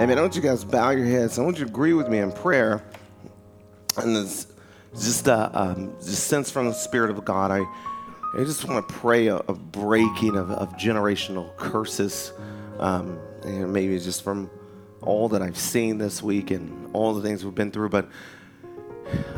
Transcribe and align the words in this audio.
Amen. 0.00 0.16
I 0.18 0.22
want 0.22 0.34
you 0.34 0.40
guys 0.40 0.64
bow 0.64 0.88
your 0.90 1.04
heads. 1.04 1.38
I 1.38 1.42
want 1.42 1.58
you 1.58 1.66
to 1.66 1.70
agree 1.70 1.92
with 1.92 2.08
me 2.08 2.18
in 2.18 2.32
prayer. 2.32 2.82
And 3.98 4.16
this 4.16 4.46
just 4.94 5.26
a 5.26 5.50
um, 5.58 5.94
just 6.02 6.28
sense 6.28 6.50
from 6.50 6.66
the 6.66 6.72
Spirit 6.72 7.10
of 7.10 7.22
God. 7.26 7.50
I, 7.50 7.58
I 8.34 8.44
just 8.44 8.66
want 8.66 8.88
to 8.88 8.94
pray 8.94 9.26
a, 9.26 9.36
a 9.36 9.52
breaking 9.52 10.36
of, 10.36 10.50
of, 10.50 10.72
generational 10.76 11.54
curses. 11.58 12.32
Um, 12.78 13.18
and 13.44 13.70
maybe 13.70 13.98
just 13.98 14.24
from 14.24 14.50
all 15.02 15.28
that 15.28 15.42
I've 15.42 15.58
seen 15.58 15.98
this 15.98 16.22
week 16.22 16.50
and 16.50 16.88
all 16.94 17.12
the 17.12 17.20
things 17.20 17.44
we've 17.44 17.54
been 17.54 17.70
through, 17.70 17.90
but 17.90 18.08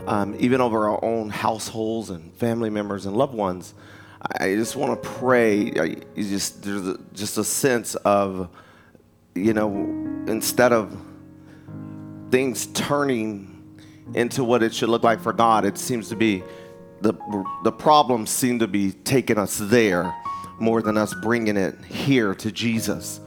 um, 0.06 0.36
even 0.38 0.60
over 0.60 0.88
our 0.88 1.04
own 1.04 1.30
households 1.30 2.10
and 2.10 2.32
family 2.34 2.70
members 2.70 3.06
and 3.06 3.16
loved 3.16 3.34
ones, 3.34 3.74
I 4.38 4.54
just 4.54 4.76
want 4.76 5.02
to 5.02 5.08
pray. 5.08 5.72
I, 5.72 5.96
just 6.14 6.62
there's 6.62 6.86
a, 6.86 6.98
just 7.12 7.38
a 7.38 7.44
sense 7.44 7.96
of, 7.96 8.48
you 9.34 9.52
know, 9.52 10.03
instead 10.26 10.72
of 10.72 10.96
things 12.30 12.66
turning 12.66 13.50
into 14.14 14.44
what 14.44 14.62
it 14.62 14.74
should 14.74 14.88
look 14.88 15.02
like 15.02 15.20
for 15.20 15.32
God, 15.32 15.64
it 15.64 15.78
seems 15.78 16.08
to 16.08 16.16
be 16.16 16.42
the 17.00 17.12
the 17.64 17.72
problems 17.72 18.30
seem 18.30 18.58
to 18.60 18.68
be 18.68 18.92
taking 18.92 19.38
us 19.38 19.58
there 19.58 20.14
more 20.58 20.80
than 20.82 20.96
us 20.96 21.14
bringing 21.22 21.56
it 21.56 21.76
here 21.84 22.34
to 22.34 22.50
Jesus. 22.50 23.20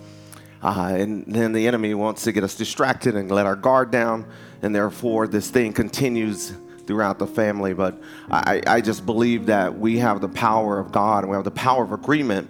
Uh, 0.63 0.95
and 0.97 1.23
then 1.27 1.53
the 1.53 1.67
enemy 1.67 1.93
wants 1.93 2.23
to 2.23 2.31
get 2.31 2.43
us 2.43 2.55
distracted 2.55 3.16
and 3.16 3.29
let 3.29 3.45
our 3.45 3.55
guard 3.55 3.91
down, 3.91 4.25
and 4.61 4.73
therefore 4.73 5.27
this 5.27 5.49
thing 5.49 5.71
continues 5.71 6.53
throughout 6.88 7.19
the 7.19 7.27
family. 7.27 7.73
But 7.73 8.02
I, 8.31 8.61
I 8.66 8.81
just 8.81 9.05
believe 9.05 9.45
that 9.47 9.77
we 9.77 9.99
have 9.99 10.21
the 10.21 10.29
power 10.29 10.79
of 10.79 10.91
God 10.91 11.23
and 11.23 11.29
we 11.29 11.35
have 11.35 11.43
the 11.43 11.52
power 11.52 11.83
of 11.83 11.91
agreement 11.91 12.49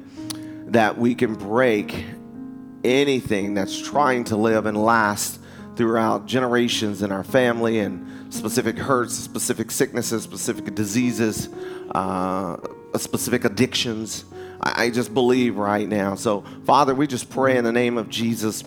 that 0.71 0.97
we 0.97 1.16
can 1.16 1.33
break 1.33 2.05
anything 2.84 3.53
that's 3.53 3.80
trying 3.80 4.23
to 4.25 4.36
live 4.36 4.66
and 4.66 4.78
last 4.78 5.39
throughout 5.75 6.25
generations 6.25 7.02
in 7.02 7.11
our 7.11 7.23
family 7.23 7.80
and 7.80 8.34
specific 8.34 8.78
hurts, 8.78 9.14
specific 9.14 9.72
sicknesses, 9.72 10.23
specific 10.23 10.73
diseases, 10.73 11.50
uh, 11.92 12.58
specific 12.95 13.45
addictions. 13.45 14.25
I, 14.61 14.86
I 14.86 14.89
just 14.89 15.14
believe 15.14 15.58
right 15.58 15.88
now. 15.88 16.16
So, 16.16 16.44
Father, 16.66 16.95
we 16.95 17.08
just 17.08 17.30
pray 17.30 17.58
in 17.58 17.64
the 17.64 17.72
name 17.72 17.97
of 17.97 18.09
Jesus 18.09 18.64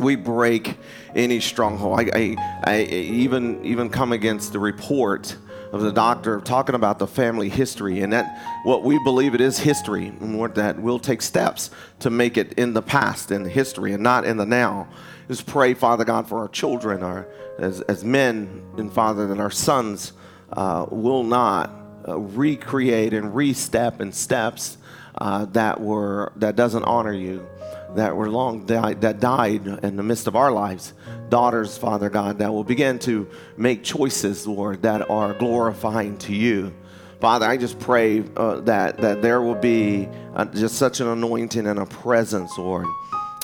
we 0.00 0.16
break 0.16 0.76
any 1.14 1.40
stronghold. 1.40 2.00
I, 2.00 2.10
I, 2.14 2.36
I, 2.64 2.82
even 2.82 3.64
even 3.64 3.90
come 3.90 4.12
against 4.12 4.52
the 4.52 4.58
report 4.58 5.36
of 5.72 5.82
the 5.82 5.92
doctor 5.92 6.40
talking 6.40 6.74
about 6.74 6.98
the 6.98 7.06
family 7.06 7.48
history 7.48 8.00
and 8.00 8.12
that 8.12 8.60
what 8.64 8.82
we 8.82 8.98
believe 9.04 9.34
it 9.34 9.40
is 9.40 9.58
history 9.58 10.08
and 10.08 10.54
that 10.54 10.80
we'll 10.80 10.98
take 10.98 11.22
steps 11.22 11.70
to 12.00 12.10
make 12.10 12.36
it 12.36 12.52
in 12.54 12.72
the 12.72 12.82
past 12.82 13.30
in 13.30 13.42
the 13.42 13.50
history 13.50 13.92
and 13.92 14.02
not 14.02 14.24
in 14.24 14.36
the 14.36 14.46
now. 14.46 14.88
Just 15.28 15.46
pray, 15.46 15.74
Father 15.74 16.04
God, 16.04 16.28
for 16.28 16.38
our 16.40 16.48
children, 16.48 17.02
our 17.02 17.28
as 17.58 17.80
as 17.82 18.04
men 18.04 18.62
and 18.78 18.92
Father 18.92 19.26
that 19.28 19.38
our 19.38 19.50
sons 19.50 20.12
uh, 20.52 20.86
will 20.90 21.22
not 21.22 21.70
uh, 22.08 22.18
recreate 22.18 23.12
and 23.12 23.34
re-step 23.34 24.00
in 24.00 24.10
steps 24.12 24.78
uh, 25.18 25.44
that 25.46 25.80
were 25.80 26.32
that 26.36 26.56
doesn't 26.56 26.84
honor 26.84 27.12
you 27.12 27.46
that 27.96 28.16
were 28.16 28.30
long 28.30 28.66
that 28.66 29.20
died 29.20 29.66
in 29.66 29.96
the 29.96 30.02
midst 30.02 30.26
of 30.26 30.36
our 30.36 30.52
lives, 30.52 30.94
daughters, 31.28 31.76
Father 31.76 32.08
God, 32.08 32.38
that 32.38 32.52
will 32.52 32.64
begin 32.64 32.98
to 33.00 33.28
make 33.56 33.82
choices, 33.82 34.46
Lord, 34.46 34.82
that 34.82 35.08
are 35.10 35.34
glorifying 35.34 36.18
to 36.18 36.34
you. 36.34 36.72
Father, 37.20 37.46
I 37.46 37.56
just 37.56 37.78
pray 37.78 38.24
uh, 38.36 38.60
that 38.60 38.98
that 38.98 39.22
there 39.22 39.42
will 39.42 39.54
be 39.54 40.08
uh, 40.34 40.46
just 40.46 40.76
such 40.76 41.00
an 41.00 41.08
anointing 41.08 41.66
and 41.66 41.78
a 41.78 41.86
presence, 41.86 42.56
Lord, 42.56 42.86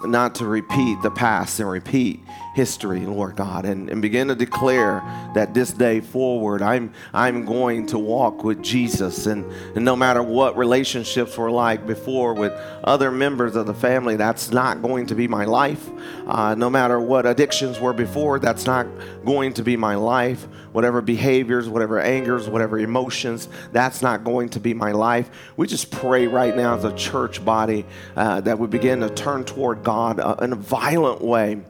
not 0.04 0.34
to 0.36 0.46
repeat 0.46 1.02
the 1.02 1.10
past 1.10 1.60
and 1.60 1.68
repeat 1.68 2.20
history, 2.56 3.00
Lord 3.00 3.36
God, 3.36 3.66
and, 3.66 3.90
and 3.90 4.00
begin 4.00 4.28
to 4.28 4.34
declare 4.34 5.02
that 5.34 5.52
this 5.52 5.74
day 5.74 6.00
forward, 6.00 6.62
I'm, 6.62 6.90
I'm 7.12 7.44
going 7.44 7.84
to 7.88 7.98
walk 7.98 8.44
with 8.44 8.62
Jesus. 8.62 9.26
And, 9.26 9.44
and 9.74 9.84
no 9.84 9.94
matter 9.94 10.22
what 10.22 10.56
relationships 10.56 11.36
were 11.36 11.50
like 11.50 11.86
before 11.86 12.32
with 12.32 12.54
other 12.82 13.10
members 13.10 13.56
of 13.56 13.66
the 13.66 13.74
family, 13.74 14.16
that's 14.16 14.50
not 14.52 14.80
going 14.80 15.04
to 15.08 15.14
be 15.14 15.28
my 15.28 15.44
life. 15.44 15.86
Uh, 16.26 16.54
no 16.54 16.70
matter 16.70 16.98
what 16.98 17.26
addictions 17.26 17.78
were 17.78 17.92
before, 17.92 18.38
that's 18.38 18.64
not 18.64 18.86
going 19.26 19.52
to 19.52 19.62
be 19.62 19.76
my 19.76 19.94
life. 19.94 20.44
Whatever 20.72 21.02
behaviors, 21.02 21.68
whatever 21.68 22.00
angers, 22.00 22.48
whatever 22.48 22.78
emotions, 22.78 23.50
that's 23.70 24.00
not 24.00 24.24
going 24.24 24.48
to 24.48 24.60
be 24.60 24.72
my 24.72 24.92
life. 24.92 25.28
We 25.58 25.66
just 25.66 25.90
pray 25.90 26.26
right 26.26 26.56
now 26.56 26.74
as 26.74 26.84
a 26.84 26.96
church 26.96 27.44
body 27.44 27.84
uh, 28.16 28.40
that 28.40 28.58
we 28.58 28.66
begin 28.66 29.00
to 29.00 29.10
turn 29.10 29.44
toward 29.44 29.84
God 29.84 30.20
uh, 30.20 30.36
in 30.40 30.54
a 30.54 30.56
violent 30.56 31.20
way 31.20 31.60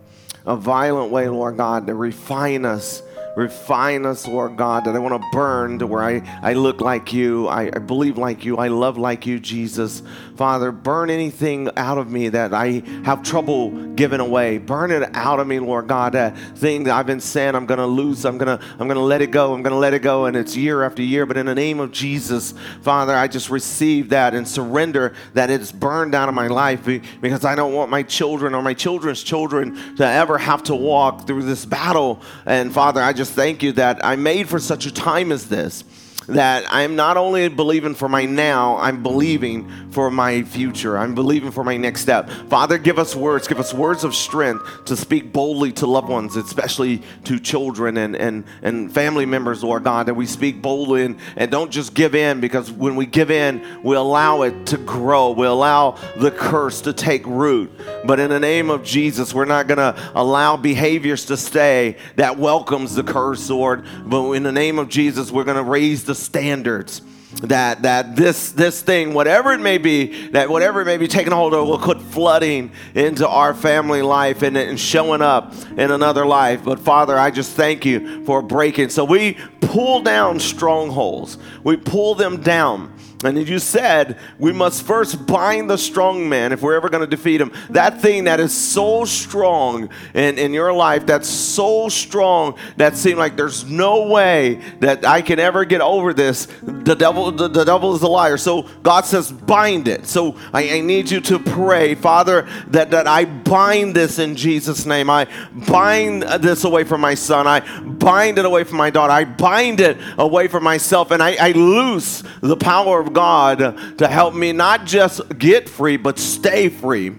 a 0.47 0.57
violent 0.57 1.11
way, 1.11 1.29
Lord 1.29 1.57
God, 1.57 1.87
to 1.87 1.95
refine 1.95 2.65
us 2.65 3.03
refine 3.37 4.07
us, 4.07 4.27
Lord 4.27 4.57
God, 4.57 4.87
that 4.87 4.97
I 4.97 4.99
want 4.99 5.23
to 5.23 5.29
burn 5.31 5.79
to 5.81 5.87
where 5.87 6.03
I, 6.03 6.23
I 6.43 6.55
look 6.55 6.81
like 6.81 7.13
you, 7.13 7.47
I, 7.47 7.65
I 7.67 7.79
believe 7.79 8.17
like 8.17 8.45
you, 8.45 8.57
I 8.57 8.69
love 8.69 8.97
like 8.97 9.27
you, 9.27 9.39
Jesus. 9.39 10.03
Father, 10.37 10.71
burn 10.71 11.09
anything 11.09 11.71
out 11.77 11.97
of 11.97 12.11
me 12.11 12.29
that 12.29 12.53
I 12.53 12.83
have 13.05 13.23
trouble 13.23 13.71
giving 13.95 14.21
away. 14.21 14.59
Burn 14.59 14.91
it 14.91 15.09
out 15.15 15.41
of 15.41 15.47
me, 15.47 15.59
Lord 15.59 15.89
God. 15.89 16.13
That 16.13 16.37
thing 16.37 16.85
that 16.85 16.95
I've 16.95 17.07
been 17.07 17.21
saying 17.21 17.55
I'm 17.55 17.65
going 17.65 17.79
to 17.79 17.87
lose, 17.87 18.25
I'm 18.27 18.37
going 18.37 18.59
to 18.59 18.65
I'm 18.73 18.87
going 18.87 18.97
to 18.97 19.01
let 19.01 19.23
it 19.23 19.31
go. 19.31 19.55
I'm 19.55 19.63
going 19.63 19.73
to 19.73 19.79
let 19.79 19.95
it 19.95 20.01
go 20.01 20.27
and 20.27 20.37
it's 20.37 20.55
year 20.55 20.83
after 20.83 21.03
year, 21.03 21.25
but 21.25 21.39
in 21.39 21.47
the 21.47 21.55
name 21.55 21.81
of 21.81 21.91
Jesus, 21.91 22.53
Father, 22.83 23.15
I 23.15 23.29
just 23.29 23.49
receive 23.49 24.11
that 24.11 24.35
and 24.35 24.47
surrender 24.47 25.15
that 25.33 25.49
it's 25.49 25.73
burned 25.73 26.15
out 26.15 26.29
of 26.29 26.35
my 26.35 26.49
life 26.49 26.85
because 26.85 27.45
I 27.45 27.55
don't 27.55 27.73
want 27.73 27.91
my 27.91 28.03
children 28.03 28.55
or 28.55 28.63
my 28.63 28.75
children's 28.75 29.23
children 29.23 29.97
to 29.97 30.07
ever 30.07 30.37
have 30.37 30.63
to 30.65 30.75
walk 30.75 31.27
through 31.27 31.45
this 31.45 31.65
battle. 31.65 32.21
And 32.45 32.73
Father, 32.73 33.01
I 33.01 33.15
just 33.15 33.33
thank 33.33 33.63
you 33.63 33.73
that 33.73 34.05
I'm 34.05 34.23
made 34.23 34.49
for 34.49 34.59
such 34.59 34.85
a 34.85 34.93
time 34.93 35.33
as 35.33 35.49
this 35.49 35.83
that 36.29 36.65
I'm 36.69 36.97
not 36.97 37.17
only 37.17 37.49
believing 37.49 37.95
for 37.95 38.09
my 38.09 38.25
now, 38.25 38.77
I'm 38.79 39.03
believing 39.03 39.71
for 39.91 40.11
my 40.11 40.43
future. 40.43 40.99
I'm 40.99 41.15
believing 41.15 41.51
for 41.51 41.65
my 41.65 41.77
next 41.77 42.03
step. 42.03 42.29
Father, 42.49 42.79
give 42.79 42.99
us 42.99 43.15
words, 43.15 43.49
give 43.49 43.61
us 43.61 43.73
words 43.73 44.05
of 44.05 44.15
strength 44.15 44.85
to 44.87 44.97
speak 44.97 45.33
boldly 45.33 45.73
to 45.73 45.87
loved 45.87 46.09
ones, 46.09 46.37
especially 46.37 47.03
to 47.25 47.39
children 47.39 47.97
and, 47.97 48.17
and, 48.17 48.45
and 48.63 48.93
family 48.93 49.27
members, 49.27 49.63
Lord 49.63 49.85
God, 49.85 50.07
that 50.07 50.15
we 50.15 50.27
speak 50.27 50.61
boldly 50.61 51.05
and, 51.05 51.19
and 51.37 51.51
don't 51.51 51.71
just 51.71 51.95
give 51.95 52.15
in 52.15 52.41
because 52.41 52.71
when 52.71 52.97
we 52.97 53.07
give 53.07 53.31
in, 53.31 53.65
we 53.83 53.97
allow 53.97 54.43
it 54.43 54.67
to 54.67 54.79
grow. 54.79 55.31
We 55.31 55.47
allow 55.47 55.93
the 56.17 56.31
curse 56.31 56.81
to 56.83 56.93
take 56.93 57.25
root. 57.27 57.71
But 58.05 58.21
in 58.21 58.31
the 58.31 58.41
name 58.41 58.71
of 58.71 58.83
Jesus, 58.83 59.33
we're 59.33 59.45
not 59.45 59.69
going 59.69 59.79
to 59.79 60.13
allow 60.15 60.57
behaviors 60.57 61.27
to 61.27 61.37
stay 61.37 61.97
that 62.17 62.39
welcomes 62.39 62.95
the 62.95 63.05
curse, 63.05 63.49
Lord. 63.49 63.85
But 64.05 64.33
in 64.33 64.43
the 64.43 64.53
name 64.53 64.79
of 64.79 64.89
Jesus, 64.89 65.31
we're 65.31 65.45
going 65.45 65.57
to 65.57 65.63
raise 65.63 66.05
the 66.05 66.16
standards 66.17 67.03
that 67.43 67.83
that 67.83 68.17
this 68.17 68.53
this 68.53 68.81
thing 68.81 69.13
whatever 69.13 69.53
it 69.53 69.61
may 69.61 69.79
be 69.79 70.29
that 70.29 70.49
whatever 70.49 70.81
it 70.81 70.85
may 70.85 70.97
be 70.97 71.09
taking 71.09 71.33
hold 71.33 71.53
of 71.53 71.67
will 71.67 71.79
quit 71.79 72.01
flooding 72.01 72.71
into 72.95 73.29
our 73.29 73.53
family 73.53 74.01
life 74.01 74.43
and, 74.43 74.57
and 74.57 74.79
showing 74.79 75.21
up 75.21 75.53
in 75.77 75.91
another 75.91 76.25
life. 76.25 76.65
But 76.65 76.81
father 76.81 77.19
i 77.19 77.31
just 77.31 77.53
thank 77.53 77.85
you 77.85 78.25
for 78.25 78.43
breaking. 78.43 78.91
So 78.91 79.05
we 79.05 79.37
pull 79.61 80.03
down 80.03 80.41
strongholds. 80.41 81.39
We 81.63 81.77
pull 81.77 82.15
them 82.15 82.41
down 82.41 82.96
and 83.25 83.49
you 83.49 83.59
said, 83.59 84.19
we 84.39 84.53
must 84.53 84.83
first 84.83 85.27
bind 85.27 85.71
the 85.71 85.79
strong 85.79 86.29
man 86.29 86.53
if 86.53 86.61
we're 86.61 86.75
ever 86.75 86.91
going 86.91 87.01
to 87.01 87.07
defeat 87.07 87.41
him. 87.41 87.51
That 87.71 88.03
thing 88.03 88.25
that 88.25 88.41
is 88.41 88.53
so 88.53 89.07
strong 89.07 89.89
in, 90.13 90.39
in 90.39 90.53
your 90.53 90.73
life, 90.73 91.07
that's 91.07 91.29
so 91.29 91.89
strong 91.89 92.59
that 92.77 92.95
seems 92.95 93.17
like 93.17 93.37
there's 93.37 93.65
no 93.65 94.09
way 94.09 94.61
that 94.81 95.07
I 95.07 95.23
can 95.23 95.39
ever 95.39 95.65
get 95.65 95.81
over 95.81 96.13
this. 96.13 96.47
The 96.63 96.95
devil, 96.95 97.33
the, 97.33 97.49
the 97.49 97.65
devil 97.65 97.95
is 97.95 98.03
a 98.03 98.09
liar. 98.09 98.37
So 98.37 98.63
God 98.83 99.07
says, 99.07 99.33
bind 99.33 99.89
it. 99.89 100.07
So 100.07 100.37
I, 100.53 100.77
I 100.77 100.81
need 100.81 101.11
you 101.11 101.21
to 101.23 101.39
pray, 101.39 101.95
Father, 101.95 102.47
that, 102.69 102.91
that 102.91 103.07
I 103.07 103.25
bind 103.25 103.97
this 103.97 104.19
in 104.19 104.37
Jesus' 104.37 104.85
name. 104.85 105.09
I 105.09 105.27
bind 105.69 106.23
this 106.23 106.65
away 106.65 106.85
from 106.85 107.01
my 107.01 107.15
son. 107.15 107.47
I 107.47 107.61
bind 107.81 108.39
it 108.39 108.45
away 108.45 108.65
from 108.65 108.77
my 108.77 108.91
daughter. 108.91 109.13
I 109.13 109.25
bind 109.25 109.81
it 109.81 109.97
away 110.19 110.49
from 110.49 110.65
myself. 110.65 111.11
And 111.11 111.23
I, 111.23 111.37
I 111.41 111.53
loose 111.53 112.23
the 112.43 112.57
power 112.57 113.06
of 113.07 113.13
God 113.13 113.99
to 113.99 114.09
help 114.09 114.35
me 114.35 114.53
not 114.53 114.85
just 114.85 115.39
get 115.39 115.69
free, 115.69 115.97
but 115.97 116.19
stay 116.19 116.69
free. 116.69 117.15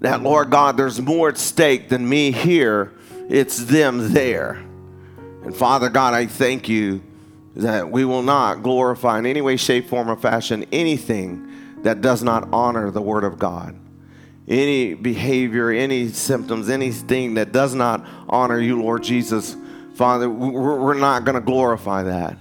That, 0.00 0.22
Lord 0.22 0.50
God, 0.50 0.76
there's 0.76 1.00
more 1.00 1.30
at 1.30 1.38
stake 1.38 1.88
than 1.88 2.08
me 2.08 2.30
here, 2.30 2.92
it's 3.28 3.64
them 3.64 4.12
there. 4.12 4.62
And 5.42 5.54
Father 5.54 5.88
God, 5.88 6.14
I 6.14 6.26
thank 6.26 6.68
you 6.68 7.02
that 7.56 7.90
we 7.90 8.04
will 8.04 8.22
not 8.22 8.62
glorify 8.62 9.18
in 9.18 9.26
any 9.26 9.40
way, 9.40 9.56
shape, 9.56 9.88
form, 9.88 10.10
or 10.10 10.16
fashion 10.16 10.66
anything 10.72 11.82
that 11.82 12.00
does 12.00 12.22
not 12.22 12.48
honor 12.52 12.90
the 12.90 13.00
Word 13.00 13.24
of 13.24 13.38
God. 13.38 13.76
Any 14.46 14.94
behavior, 14.94 15.70
any 15.70 16.08
symptoms, 16.08 16.68
anything 16.68 17.34
that 17.34 17.52
does 17.52 17.74
not 17.74 18.06
honor 18.28 18.60
you, 18.60 18.80
Lord 18.80 19.02
Jesus, 19.02 19.56
Father, 19.94 20.28
we're 20.28 20.94
not 20.94 21.24
going 21.24 21.34
to 21.34 21.40
glorify 21.40 22.02
that. 22.02 22.36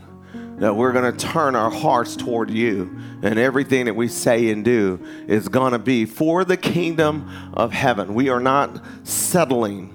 That 0.57 0.75
we're 0.75 0.93
going 0.93 1.11
to 1.11 1.25
turn 1.25 1.55
our 1.55 1.69
hearts 1.69 2.15
toward 2.15 2.49
you. 2.49 2.97
And 3.21 3.37
everything 3.37 3.85
that 3.85 3.95
we 3.95 4.07
say 4.07 4.49
and 4.49 4.63
do 4.63 5.05
is 5.27 5.49
going 5.49 5.73
to 5.73 5.79
be 5.79 6.05
for 6.05 6.45
the 6.45 6.57
kingdom 6.57 7.29
of 7.53 7.73
heaven. 7.73 8.13
We 8.13 8.29
are 8.29 8.39
not 8.39 8.81
settling 9.03 9.93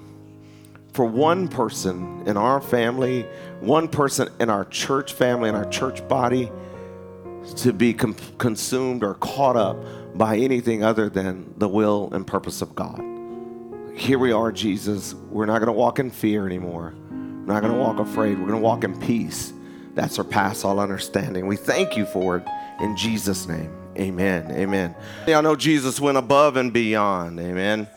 for 0.92 1.04
one 1.04 1.48
person 1.48 2.24
in 2.26 2.36
our 2.36 2.60
family, 2.60 3.22
one 3.60 3.88
person 3.88 4.28
in 4.38 4.50
our 4.50 4.64
church 4.66 5.12
family, 5.12 5.48
in 5.48 5.54
our 5.54 5.68
church 5.68 6.06
body, 6.08 6.50
to 7.56 7.72
be 7.72 7.94
com- 7.94 8.16
consumed 8.36 9.02
or 9.02 9.14
caught 9.14 9.56
up 9.56 9.78
by 10.14 10.36
anything 10.36 10.82
other 10.82 11.08
than 11.08 11.54
the 11.56 11.68
will 11.68 12.10
and 12.12 12.26
purpose 12.26 12.60
of 12.60 12.74
God. 12.74 13.00
Here 13.94 14.18
we 14.18 14.32
are, 14.32 14.52
Jesus. 14.52 15.14
We're 15.14 15.46
not 15.46 15.58
going 15.58 15.68
to 15.68 15.72
walk 15.72 15.98
in 16.00 16.10
fear 16.10 16.44
anymore. 16.44 16.94
We're 17.10 17.54
not 17.54 17.60
going 17.60 17.72
to 17.72 17.78
walk 17.78 17.98
afraid. 17.98 18.38
We're 18.38 18.48
going 18.48 18.60
to 18.60 18.64
walk 18.64 18.84
in 18.84 18.98
peace 19.00 19.54
that 19.94 20.12
surpass 20.12 20.64
all 20.64 20.80
understanding. 20.80 21.46
We 21.46 21.56
thank 21.56 21.96
you 21.96 22.06
for 22.06 22.38
it 22.38 22.46
in 22.80 22.96
Jesus' 22.96 23.46
name. 23.46 23.72
Amen. 23.98 24.50
Amen. 24.52 24.94
Y'all 25.26 25.42
know 25.42 25.56
Jesus 25.56 26.00
went 26.00 26.16
above 26.16 26.56
and 26.56 26.72
beyond. 26.72 27.38
Amen. 27.40 27.88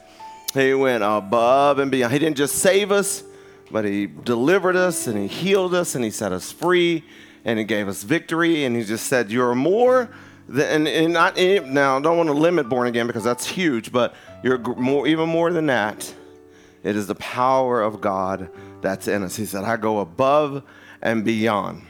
He 0.53 0.73
went 0.73 1.03
above 1.03 1.79
and 1.79 1.89
beyond. 1.89 2.13
He 2.13 2.19
didn't 2.19 2.37
just 2.37 2.55
save 2.55 2.91
us, 2.91 3.23
but 3.71 3.85
He 3.85 4.07
delivered 4.07 4.75
us 4.75 5.07
and 5.07 5.17
He 5.17 5.27
healed 5.27 5.73
us 5.73 5.95
and 5.95 6.03
He 6.03 6.11
set 6.11 6.31
us 6.31 6.51
free 6.51 7.03
and 7.45 7.57
He 7.57 7.65
gave 7.65 7.87
us 7.87 8.03
victory. 8.03 8.65
And 8.65 8.75
He 8.75 8.83
just 8.83 9.07
said, 9.07 9.31
You're 9.31 9.55
more 9.55 10.09
than, 10.47 10.87
and, 10.87 11.13
not, 11.13 11.37
now, 11.37 11.97
I 11.97 12.01
don't 12.01 12.17
want 12.17 12.27
to 12.27 12.33
limit 12.33 12.69
born 12.69 12.87
again 12.87 13.07
because 13.07 13.23
that's 13.23 13.45
huge, 13.45 13.91
but 13.91 14.13
you're 14.43 14.59
more, 14.59 15.07
even 15.07 15.29
more 15.29 15.51
than 15.51 15.67
that. 15.67 16.13
It 16.83 16.97
is 16.97 17.07
the 17.07 17.15
power 17.15 17.81
of 17.81 18.01
God 18.01 18.49
that's 18.83 19.07
in 19.07 19.23
us. 19.23 19.35
He 19.35 19.45
said, 19.45 19.63
I 19.63 19.77
go 19.77 19.99
above 19.99 20.61
and 21.01 21.25
beyond. 21.25 21.87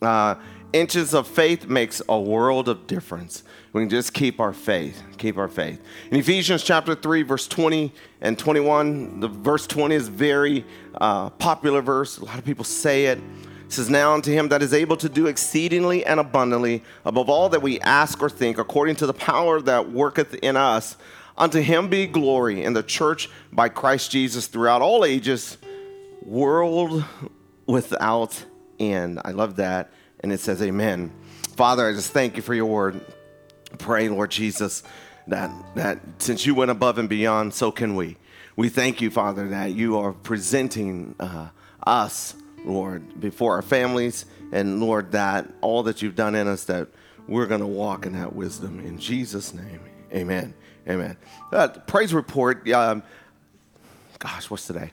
Uh, 0.00 0.36
inches 0.72 1.14
of 1.14 1.26
faith 1.26 1.66
makes 1.66 2.02
a 2.08 2.20
world 2.20 2.68
of 2.68 2.86
difference. 2.86 3.42
We 3.72 3.82
can 3.82 3.90
just 3.90 4.14
keep 4.14 4.38
our 4.38 4.52
faith, 4.52 5.02
keep 5.18 5.36
our 5.38 5.48
faith. 5.48 5.80
In 6.10 6.18
Ephesians 6.18 6.62
chapter 6.62 6.94
3, 6.94 7.22
verse 7.22 7.48
20 7.48 7.92
and 8.20 8.38
21, 8.38 9.20
the 9.20 9.28
verse 9.28 9.66
20 9.66 9.94
is 9.94 10.08
very 10.08 10.64
uh, 11.00 11.30
popular 11.30 11.82
verse. 11.82 12.18
A 12.18 12.24
lot 12.24 12.38
of 12.38 12.44
people 12.44 12.64
say 12.64 13.06
it. 13.06 13.18
It 13.18 13.72
says, 13.72 13.90
Now 13.90 14.14
unto 14.14 14.30
him 14.30 14.48
that 14.50 14.62
is 14.62 14.74
able 14.74 14.96
to 14.98 15.08
do 15.08 15.26
exceedingly 15.26 16.04
and 16.04 16.20
abundantly 16.20 16.84
above 17.04 17.28
all 17.28 17.48
that 17.48 17.62
we 17.62 17.80
ask 17.80 18.22
or 18.22 18.30
think, 18.30 18.58
according 18.58 18.96
to 18.96 19.06
the 19.06 19.14
power 19.14 19.60
that 19.62 19.90
worketh 19.90 20.34
in 20.34 20.56
us, 20.56 20.96
unto 21.36 21.60
him 21.60 21.88
be 21.88 22.06
glory 22.06 22.62
in 22.62 22.74
the 22.74 22.82
church 22.82 23.28
by 23.52 23.68
Christ 23.68 24.10
Jesus 24.10 24.46
throughout 24.46 24.82
all 24.82 25.04
ages, 25.04 25.58
world 26.24 27.04
without 27.66 28.44
end. 28.78 29.20
I 29.24 29.32
love 29.32 29.56
that. 29.56 29.92
And 30.20 30.32
it 30.32 30.40
says, 30.40 30.62
Amen. 30.62 31.12
Father, 31.56 31.88
I 31.88 31.92
just 31.92 32.12
thank 32.12 32.36
you 32.36 32.42
for 32.42 32.54
your 32.54 32.66
word. 32.66 33.00
Pray, 33.78 34.08
Lord 34.08 34.30
Jesus, 34.30 34.82
that, 35.28 35.50
that 35.74 36.00
since 36.18 36.46
you 36.46 36.54
went 36.54 36.70
above 36.70 36.98
and 36.98 37.08
beyond, 37.08 37.54
so 37.54 37.70
can 37.70 37.94
we. 37.94 38.16
We 38.56 38.68
thank 38.68 39.00
you, 39.00 39.10
Father, 39.10 39.48
that 39.48 39.72
you 39.72 39.98
are 39.98 40.12
presenting 40.12 41.14
uh, 41.18 41.48
us, 41.86 42.34
Lord, 42.64 43.20
before 43.20 43.54
our 43.56 43.62
families, 43.62 44.26
and 44.52 44.80
Lord, 44.80 45.12
that 45.12 45.48
all 45.60 45.82
that 45.84 46.02
you've 46.02 46.14
done 46.14 46.34
in 46.34 46.46
us, 46.46 46.64
that 46.64 46.88
we're 47.26 47.46
going 47.46 47.60
to 47.60 47.66
walk 47.66 48.06
in 48.06 48.12
that 48.12 48.34
wisdom. 48.34 48.80
In 48.80 48.98
Jesus' 48.98 49.52
name, 49.54 49.80
amen. 50.12 50.54
Amen. 50.88 51.16
Uh, 51.50 51.68
praise 51.68 52.12
report. 52.12 52.68
Um, 52.70 53.02
gosh, 54.18 54.50
what's 54.50 54.66
today? 54.66 54.92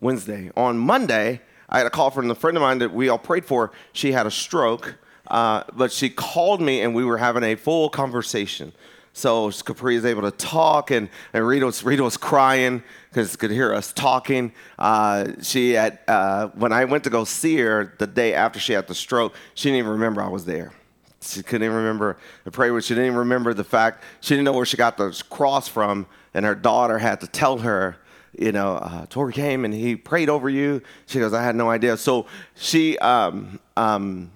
Wednesday. 0.00 0.50
On 0.56 0.78
Monday, 0.78 1.40
I 1.68 1.78
had 1.78 1.86
a 1.86 1.90
call 1.90 2.10
from 2.10 2.30
a 2.30 2.34
friend 2.34 2.56
of 2.56 2.62
mine 2.62 2.78
that 2.78 2.92
we 2.92 3.08
all 3.08 3.18
prayed 3.18 3.44
for. 3.44 3.72
She 3.92 4.12
had 4.12 4.26
a 4.26 4.30
stroke, 4.30 4.96
uh, 5.28 5.64
but 5.74 5.92
she 5.92 6.10
called 6.10 6.60
me 6.60 6.80
and 6.82 6.94
we 6.94 7.04
were 7.04 7.18
having 7.18 7.44
a 7.44 7.54
full 7.54 7.88
conversation. 7.88 8.72
So 9.12 9.50
Capri 9.50 9.96
is 9.96 10.04
able 10.04 10.22
to 10.22 10.30
talk, 10.30 10.92
and, 10.92 11.08
and 11.32 11.46
Rita, 11.46 11.66
was, 11.66 11.82
Rita 11.82 12.02
was 12.02 12.16
crying 12.16 12.82
because 13.08 13.34
could 13.34 13.50
hear 13.50 13.74
us 13.74 13.92
talking. 13.92 14.52
Uh, 14.78 15.32
she 15.42 15.72
had, 15.72 15.98
uh, 16.06 16.48
when 16.48 16.72
I 16.72 16.84
went 16.84 17.04
to 17.04 17.10
go 17.10 17.24
see 17.24 17.56
her 17.56 17.94
the 17.98 18.06
day 18.06 18.34
after 18.34 18.60
she 18.60 18.72
had 18.72 18.86
the 18.86 18.94
stroke, 18.94 19.34
she 19.54 19.68
didn't 19.68 19.80
even 19.80 19.90
remember 19.92 20.22
I 20.22 20.28
was 20.28 20.44
there. 20.44 20.72
She 21.20 21.42
couldn't 21.42 21.64
even 21.64 21.76
remember 21.76 22.16
the 22.44 22.50
prayer. 22.50 22.80
She 22.80 22.94
didn't 22.94 23.06
even 23.06 23.18
remember 23.18 23.52
the 23.52 23.64
fact 23.64 24.04
she 24.20 24.34
didn't 24.34 24.44
know 24.44 24.52
where 24.52 24.64
she 24.64 24.76
got 24.76 24.96
the 24.96 25.22
cross 25.28 25.68
from, 25.68 26.06
and 26.32 26.46
her 26.46 26.54
daughter 26.54 26.98
had 26.98 27.20
to 27.20 27.26
tell 27.26 27.58
her 27.58 27.96
you 28.38 28.52
know, 28.52 28.76
uh, 28.76 29.06
Tori 29.06 29.32
came 29.32 29.64
and 29.64 29.74
he 29.74 29.96
prayed 29.96 30.28
over 30.28 30.48
you. 30.48 30.82
She 31.06 31.18
goes, 31.18 31.32
I 31.32 31.42
had 31.42 31.56
no 31.56 31.70
idea. 31.70 31.96
So 31.96 32.26
she 32.54 32.98
um, 32.98 33.58
um, 33.76 34.30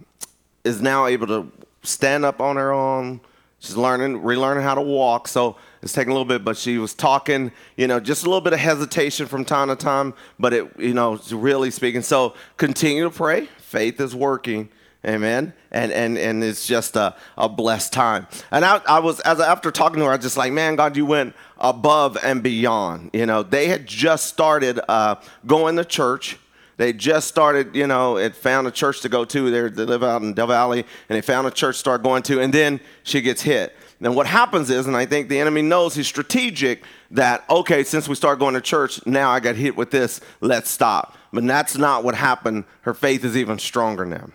is 0.65 0.83
now 0.83 1.07
able 1.07 1.27
to 1.29 1.51
stand 1.83 2.25
up 2.25 2.41
on 2.41 2.57
her 2.57 2.73
own. 2.73 3.21
She's 3.61 3.77
learning, 3.77 4.21
relearning 4.21 4.63
how 4.63 4.75
to 4.75 4.83
walk. 4.83 5.27
So 5.29 5.57
it's 5.81 5.93
taking 5.93 6.11
a 6.11 6.13
little 6.13 6.27
bit, 6.27 6.45
but 6.45 6.57
she 6.57 6.79
was 6.79 6.93
talking, 6.93 7.51
you 7.77 7.87
know, 7.87 7.99
just 8.01 8.25
a 8.25 8.27
little 8.27 8.41
bit 8.41 8.53
of 8.53 8.59
hesitation 8.59 9.27
from 9.27 9.45
time 9.45 9.69
to 9.69 9.77
time, 9.77 10.13
but 10.39 10.53
it, 10.53 10.79
you 10.79 10.93
know, 10.93 11.19
really 11.31 11.71
speaking. 11.71 12.03
So 12.03 12.35
continue 12.57 13.05
to 13.05 13.11
pray. 13.11 13.47
Faith 13.59 14.01
is 14.01 14.15
working. 14.15 14.69
Amen. 15.07 15.53
And 15.71 15.93
and 15.93 16.17
and 16.17 16.43
it's 16.43 16.67
just 16.67 16.97
a, 16.97 17.15
a 17.37 17.49
blessed 17.49 17.93
time. 17.93 18.27
And 18.51 18.65
I, 18.65 18.81
I 18.87 19.01
was 19.01 19.21
as 19.21 19.39
after 19.39 19.71
talking 19.71 19.99
to 19.99 20.07
her, 20.07 20.13
I 20.13 20.17
was 20.17 20.25
just 20.25 20.37
like, 20.37 20.53
man, 20.53 20.77
God, 20.77 20.97
you 20.97 21.05
went 21.05 21.35
above 21.59 22.17
and 22.23 22.43
beyond. 22.43 23.11
You 23.13 23.27
know, 23.27 23.43
they 23.43 23.69
had 23.69 23.87
just 23.87 24.27
started 24.27 24.81
uh, 24.89 25.17
going 25.47 25.77
to 25.77 25.85
church. 25.85 26.39
They 26.77 26.93
just 26.93 27.29
started, 27.29 27.77
you 27.77 27.87
know, 27.87 28.17
it 28.17 28.35
found 28.35 28.67
a 28.67 28.71
church 28.71 29.01
to 29.03 29.09
go 29.09 29.25
to. 29.27 29.51
They, 29.51 29.69
they 29.69 29.85
live 29.85 30.03
out 30.03 30.23
in 30.23 30.35
Del 30.35 30.49
Valle, 30.49 30.73
and 30.73 30.85
they 31.09 31.21
found 31.21 31.47
a 31.47 31.51
church 31.51 31.77
to 31.77 31.79
start 31.79 32.03
going 32.03 32.25
to, 32.25 32.41
and 32.41 32.53
then 32.53 32.81
she 33.05 33.21
gets 33.21 33.43
hit. 33.43 33.77
And 34.01 34.17
what 34.17 34.27
happens 34.27 34.71
is, 34.71 34.89
and 34.89 34.97
I 34.97 35.07
think 35.07 35.29
the 35.29 35.39
enemy 35.39 35.63
knows 35.63 35.95
he's 35.95 36.09
strategic, 36.09 36.83
that, 37.13 37.45
okay, 37.49 37.85
since 37.85 38.09
we 38.09 38.17
start 38.17 38.41
going 38.41 38.55
to 38.55 38.61
church, 38.61 39.07
now 39.07 39.31
I 39.31 39.39
got 39.39 39.55
hit 39.55 39.77
with 39.77 39.93
this, 39.93 40.21
let's 40.41 40.69
stop. 40.69 41.17
But 41.33 41.47
that's 41.47 41.77
not 41.77 42.03
what 42.03 42.17
happened. 42.17 42.65
Her 42.81 42.93
faith 42.93 43.25
is 43.25 43.37
even 43.37 43.61
stronger 43.61 44.05
now 44.05 44.31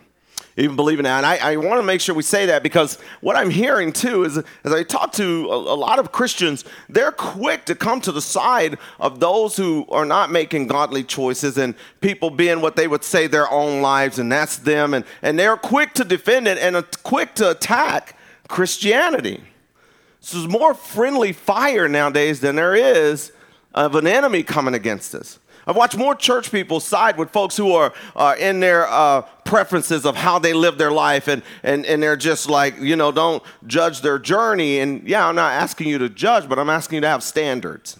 even 0.57 0.75
believe 0.75 1.00
in 1.00 1.04
that. 1.04 1.18
And 1.18 1.25
I, 1.25 1.54
I 1.54 1.56
want 1.57 1.80
to 1.80 1.86
make 1.86 2.01
sure 2.01 2.13
we 2.13 2.24
say 2.24 2.46
that 2.48 2.63
because 2.63 2.98
what 3.22 3.36
I'm 3.36 3.50
hearing 3.50 3.92
too 3.94 4.24
is 4.24 4.38
as 4.38 4.74
I 4.74 4.84
talk 4.84 5.12
to 5.13 5.48
a, 5.50 5.56
a, 5.56 5.75
lot 5.75 6.00
of 6.00 6.12
Christians, 6.12 6.66
they're 6.90 7.12
quick 7.12 7.66
to 7.66 7.75
come 7.75 8.01
to 8.01 8.12
the 8.12 8.22
side 8.22 8.78
of 9.00 9.19
those 9.19 9.56
who 9.56 9.86
are 9.90 10.06
not 10.06 10.31
making 10.31 10.68
godly 10.68 11.04
choices 11.04 11.57
and 11.57 11.75
people 12.01 12.30
being 12.30 12.62
what 12.62 12.75
they 12.75 12.88
would 12.88 13.04
say 13.04 13.28
their 13.28 13.50
own 13.51 13.81
lives, 13.81 14.19
and 14.19 14.31
that's 14.31 14.57
them. 14.57 14.94
And, 14.94 15.06
and 15.22 15.38
they're 15.40 15.57
quick 15.57 15.94
to 15.96 16.04
defend 16.04 16.48
it 16.48 16.57
and 16.57 16.86
quick 17.04 17.36
to 17.36 17.51
attack 17.51 18.18
Christianity. 18.48 19.44
So 20.22 20.38
there's 20.38 20.51
more 20.51 20.74
friendly 20.74 21.32
fire 21.32 21.88
nowadays 21.88 22.41
than 22.41 22.56
there 22.56 22.75
is 22.75 23.32
of 23.74 23.96
an 23.96 24.08
enemy 24.08 24.44
coming 24.44 24.74
against 24.74 25.15
us. 25.15 25.39
I've 25.69 25.75
watched 25.75 25.97
more 25.97 26.15
church 26.15 26.51
people 26.51 26.79
side 26.79 27.15
with 27.15 27.29
folks 27.29 27.55
who 27.55 27.73
are 27.73 27.93
uh, 28.15 28.33
in 28.39 28.59
their 28.59 28.88
uh, 28.88 29.21
preferences 29.45 30.03
of 30.03 30.15
how 30.15 30.39
they 30.39 30.51
live 30.51 30.79
their 30.79 30.89
life, 30.89 31.27
and, 31.27 31.43
and, 31.61 31.85
and 31.85 32.01
they're 32.01 32.15
just 32.15 32.49
like, 32.49 32.79
you 32.79 32.95
know, 32.95 33.11
don't 33.11 33.43
judge 33.67 34.01
their 34.01 34.17
journey. 34.17 34.79
And 34.79 35.07
yeah, 35.07 35.27
I'm 35.27 35.35
not 35.35 35.51
asking 35.51 35.89
you 35.89 35.99
to 35.99 36.09
judge, 36.09 36.49
but 36.49 36.57
I'm 36.57 36.71
asking 36.71 36.95
you 36.95 37.01
to 37.01 37.07
have 37.07 37.21
standards. 37.21 37.99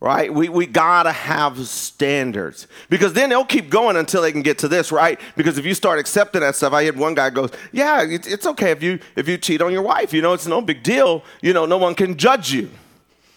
Right? 0.00 0.34
We, 0.34 0.48
we 0.48 0.66
gotta 0.66 1.12
have 1.12 1.64
standards 1.68 2.66
because 2.90 3.12
then 3.12 3.30
they'll 3.30 3.44
keep 3.44 3.70
going 3.70 3.96
until 3.96 4.22
they 4.22 4.32
can 4.32 4.42
get 4.42 4.58
to 4.58 4.68
this, 4.68 4.90
right? 4.90 5.20
Because 5.36 5.58
if 5.58 5.64
you 5.64 5.74
start 5.74 6.00
accepting 6.00 6.40
that 6.40 6.56
stuff, 6.56 6.72
I 6.72 6.82
had 6.82 6.98
one 6.98 7.14
guy 7.14 7.30
goes, 7.30 7.52
"Yeah, 7.70 8.02
it's, 8.02 8.26
it's 8.26 8.46
okay 8.46 8.72
if 8.72 8.82
you 8.82 8.98
if 9.14 9.28
you 9.28 9.38
cheat 9.38 9.62
on 9.62 9.70
your 9.70 9.82
wife. 9.82 10.12
You 10.12 10.22
know, 10.22 10.32
it's 10.32 10.48
no 10.48 10.60
big 10.60 10.82
deal. 10.82 11.22
You 11.40 11.52
know, 11.52 11.66
no 11.66 11.78
one 11.78 11.94
can 11.94 12.16
judge 12.16 12.52
you." 12.52 12.68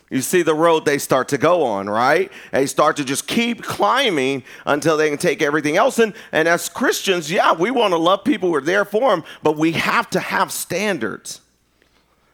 You 0.10 0.22
see 0.22 0.44
the 0.44 0.54
road 0.54 0.86
they 0.86 1.00
start 1.00 1.30
to 1.30 1.38
go 1.38 1.64
on, 1.64 1.90
right? 1.90 2.32
They 2.52 2.68
start 2.68 2.98
to 2.98 3.06
just 3.06 3.28
keep 3.28 3.64
climbing 3.64 4.44
until 4.66 4.98
they 4.98 5.10
can 5.10 5.18
take 5.18 5.42
everything 5.42 5.78
else. 5.78 5.98
And, 5.98 6.14
and 6.32 6.48
as 6.48 6.70
Christians, 6.70 7.32
yeah, 7.32 7.54
we 7.54 7.72
want 7.72 7.92
to 7.92 7.98
love 7.98 8.24
people. 8.24 8.52
We're 8.52 8.62
there 8.62 8.86
for 8.86 9.10
them, 9.10 9.24
but 9.42 9.58
we 9.58 9.72
have 9.74 10.10
to 10.12 10.20
have 10.20 10.52
standards. 10.52 11.42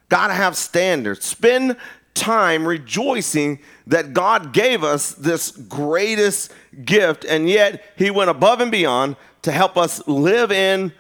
Got 0.09 0.27
to 0.27 0.33
have 0.33 0.57
standards. 0.57 1.25
Spend 1.25 1.77
time 2.13 2.67
rejoicing 2.67 3.59
that 3.87 4.13
God 4.13 4.51
gave 4.51 4.83
us 4.83 5.13
this 5.13 5.51
greatest 5.51 6.51
gift, 6.83 7.23
and 7.23 7.47
yet 7.47 7.81
He 7.95 8.11
went 8.11 8.29
above 8.29 8.59
and 8.59 8.69
beyond 8.69 9.15
to 9.43 9.51
help 9.53 9.77
us 9.77 10.05
live 10.09 10.51
in 10.51 10.91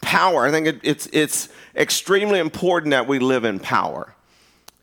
power. 0.00 0.46
I 0.46 0.52
think 0.52 0.68
it, 0.68 0.80
it's, 0.84 1.08
it's 1.12 1.48
extremely 1.74 2.38
important 2.38 2.92
that 2.92 3.08
we 3.08 3.18
live 3.18 3.44
in 3.44 3.58
power 3.58 4.13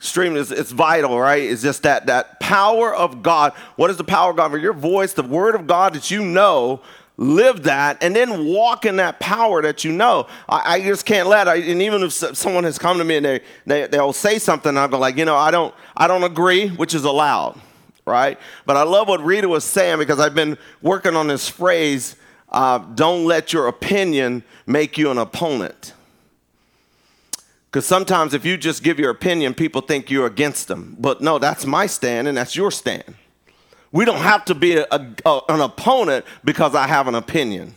stream 0.01 0.35
is 0.35 0.51
it's 0.51 0.71
vital, 0.71 1.17
right? 1.17 1.43
It's 1.43 1.61
just 1.61 1.83
that 1.83 2.07
that 2.07 2.41
power 2.41 2.93
of 2.93 3.23
God. 3.23 3.53
What 3.77 3.89
is 3.89 3.95
the 3.95 4.03
power 4.03 4.31
of 4.31 4.35
God? 4.35 4.51
For 4.51 4.57
your 4.57 4.73
voice, 4.73 5.13
the 5.13 5.23
word 5.23 5.55
of 5.55 5.67
God 5.67 5.93
that 5.93 6.11
you 6.11 6.25
know, 6.25 6.81
live 7.17 7.63
that, 7.63 8.03
and 8.03 8.13
then 8.13 8.45
walk 8.45 8.85
in 8.85 8.97
that 8.97 9.19
power 9.21 9.61
that 9.61 9.85
you 9.85 9.93
know. 9.93 10.27
I, 10.49 10.75
I 10.75 10.81
just 10.81 11.05
can't 11.05 11.29
let. 11.29 11.47
I, 11.47 11.55
and 11.55 11.81
even 11.81 12.03
if 12.03 12.11
someone 12.11 12.65
has 12.65 12.77
come 12.77 12.97
to 12.97 13.03
me 13.05 13.15
and 13.17 13.25
they, 13.25 13.41
they 13.65 13.87
they'll 13.87 14.11
say 14.11 14.39
something, 14.39 14.75
I'll 14.77 14.89
go 14.89 14.99
like, 14.99 15.15
you 15.17 15.25
know, 15.25 15.37
I 15.37 15.51
don't 15.51 15.73
I 15.95 16.07
don't 16.07 16.23
agree, 16.23 16.67
which 16.69 16.93
is 16.93 17.05
allowed, 17.05 17.57
right? 18.05 18.37
But 18.65 18.75
I 18.75 18.83
love 18.83 19.07
what 19.07 19.23
Rita 19.23 19.47
was 19.47 19.63
saying 19.63 19.99
because 19.99 20.19
I've 20.19 20.35
been 20.35 20.57
working 20.81 21.15
on 21.15 21.27
this 21.27 21.47
phrase. 21.47 22.17
uh, 22.49 22.79
don't 22.95 23.25
let 23.25 23.53
your 23.53 23.67
opinion 23.67 24.43
make 24.65 24.97
you 24.97 25.09
an 25.11 25.17
opponent. 25.17 25.93
Because 27.71 27.85
sometimes 27.85 28.33
if 28.33 28.43
you 28.43 28.57
just 28.57 28.83
give 28.83 28.99
your 28.99 29.11
opinion, 29.11 29.53
people 29.53 29.79
think 29.79 30.11
you're 30.11 30.25
against 30.25 30.67
them. 30.67 30.97
But 30.99 31.21
no, 31.21 31.39
that's 31.39 31.65
my 31.65 31.85
stand 31.85 32.27
and 32.27 32.35
that's 32.35 32.53
your 32.53 32.69
stand. 32.69 33.15
We 33.93 34.03
don't 34.03 34.19
have 34.19 34.43
to 34.45 34.55
be 34.55 34.75
a, 34.75 34.85
a, 34.91 35.41
an 35.47 35.61
opponent 35.61 36.25
because 36.43 36.75
I 36.75 36.87
have 36.87 37.07
an 37.07 37.15
opinion. 37.15 37.75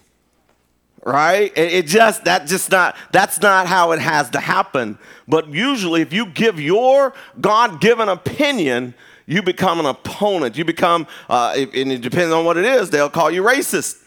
Right? 1.04 1.56
It, 1.56 1.72
it 1.72 1.86
just 1.86 2.24
that 2.24 2.48
just 2.48 2.72
not 2.72 2.96
that's 3.12 3.40
not 3.40 3.68
how 3.68 3.92
it 3.92 4.00
has 4.00 4.30
to 4.30 4.40
happen. 4.40 4.98
But 5.28 5.48
usually 5.50 6.00
if 6.00 6.12
you 6.12 6.26
give 6.26 6.58
your 6.58 7.14
God-given 7.40 8.08
opinion, 8.08 8.94
you 9.26 9.42
become 9.42 9.78
an 9.78 9.86
opponent. 9.86 10.56
You 10.56 10.64
become, 10.64 11.06
uh, 11.28 11.54
and 11.56 11.92
it 11.92 12.00
depends 12.00 12.32
on 12.32 12.44
what 12.44 12.56
it 12.56 12.64
is, 12.64 12.90
they'll 12.90 13.10
call 13.10 13.30
you 13.30 13.42
racist. 13.42 14.02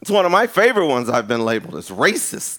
It's 0.00 0.10
one 0.10 0.24
of 0.24 0.32
my 0.32 0.46
favorite 0.46 0.86
ones 0.86 1.08
I've 1.08 1.28
been 1.28 1.44
labeled 1.44 1.76
as 1.76 1.90
racist. 1.90 2.58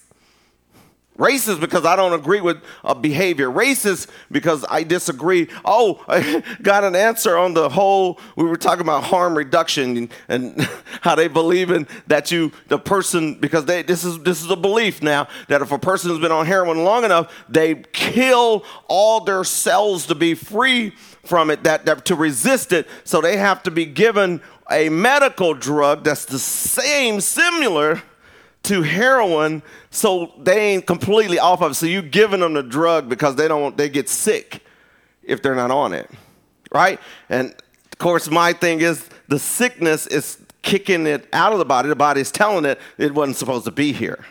Racist 1.19 1.59
because 1.59 1.85
I 1.85 1.97
don't 1.97 2.13
agree 2.13 2.39
with 2.39 2.63
a 2.83 2.95
behavior. 2.95 3.49
Racist 3.49 4.07
because 4.31 4.65
I 4.69 4.83
disagree. 4.83 5.49
Oh, 5.65 6.03
I 6.07 6.43
got 6.61 6.85
an 6.85 6.95
answer 6.95 7.37
on 7.37 7.53
the 7.53 7.67
whole. 7.67 8.19
We 8.37 8.45
were 8.45 8.55
talking 8.55 8.81
about 8.81 9.03
harm 9.03 9.37
reduction 9.37 10.09
and, 10.29 10.61
how 11.01 11.15
they 11.15 11.27
believe 11.27 11.71
in 11.71 11.87
that 12.07 12.31
you, 12.31 12.51
the 12.69 12.79
person, 12.79 13.35
because 13.35 13.65
they 13.65 13.81
this 13.81 14.03
is 14.03 14.19
this 14.19 14.43
is 14.43 14.49
a 14.49 14.55
belief 14.55 15.03
now 15.03 15.27
that 15.49 15.61
if 15.61 15.71
a 15.71 15.79
person 15.79 16.09
has 16.09 16.19
been 16.19 16.31
on 16.31 16.45
heroin 16.45 16.83
long 16.83 17.03
enough, 17.03 17.33
they 17.49 17.75
kill 17.91 18.63
all 18.87 19.23
their 19.23 19.43
cells 19.43 20.07
to 20.07 20.15
be 20.15 20.33
free 20.33 20.93
from 21.23 21.49
it, 21.51 21.63
that, 21.63 21.85
that 21.85 22.05
to 22.05 22.15
resist 22.15 22.71
it. 22.71 22.87
So 23.03 23.21
they 23.21 23.37
have 23.37 23.61
to 23.63 23.71
be 23.71 23.85
given 23.85 24.41
a 24.71 24.89
medical 24.89 25.53
drug 25.53 26.03
that's 26.03 26.25
the 26.25 26.39
same, 26.39 27.21
similar 27.21 28.01
to 28.63 28.81
heroin 28.81 29.63
so 29.89 30.33
they 30.37 30.73
ain't 30.73 30.85
completely 30.85 31.39
off 31.39 31.61
of 31.61 31.71
it. 31.71 31.75
So 31.75 31.85
you 31.85 32.01
giving 32.01 32.41
them 32.41 32.53
the 32.53 32.63
drug 32.63 33.09
because 33.09 33.35
they 33.35 33.47
don't 33.47 33.77
they 33.77 33.89
get 33.89 34.09
sick 34.09 34.63
if 35.23 35.41
they're 35.41 35.55
not 35.55 35.71
on 35.71 35.93
it. 35.93 36.09
Right? 36.71 36.99
And 37.29 37.51
of 37.51 37.97
course 37.97 38.29
my 38.29 38.53
thing 38.53 38.81
is 38.81 39.07
the 39.27 39.39
sickness 39.39 40.07
is 40.07 40.37
kicking 40.61 41.07
it 41.07 41.27
out 41.33 41.53
of 41.53 41.59
the 41.59 41.65
body. 41.65 41.89
The 41.89 41.95
body 41.95 42.21
is 42.21 42.31
telling 42.31 42.65
it 42.65 42.79
it 42.97 43.13
wasn't 43.13 43.37
supposed 43.37 43.65
to 43.65 43.71
be 43.71 43.93
here. 43.93 44.25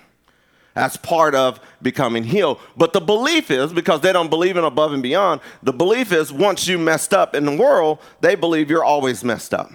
That's 0.79 0.97
part 0.97 1.35
of 1.35 1.59
becoming 1.83 2.23
healed. 2.23 2.61
But 2.77 2.93
the 2.93 3.01
belief 3.01 3.51
is, 3.51 3.73
because 3.73 4.01
they 4.01 4.13
don't 4.13 4.31
believe 4.31 4.57
in 4.57 4.63
above 4.63 4.93
and 4.93 5.03
beyond, 5.03 5.41
the 5.61 5.73
belief 5.73 6.13
is 6.13 6.33
once 6.33 6.69
you 6.69 6.79
messed 6.79 7.13
up 7.13 7.35
in 7.35 7.45
the 7.45 7.57
world, 7.57 7.99
they 8.21 8.37
believe 8.37 8.71
you're 8.71 8.85
always 8.85 9.25
messed 9.25 9.53
up. 9.53 9.73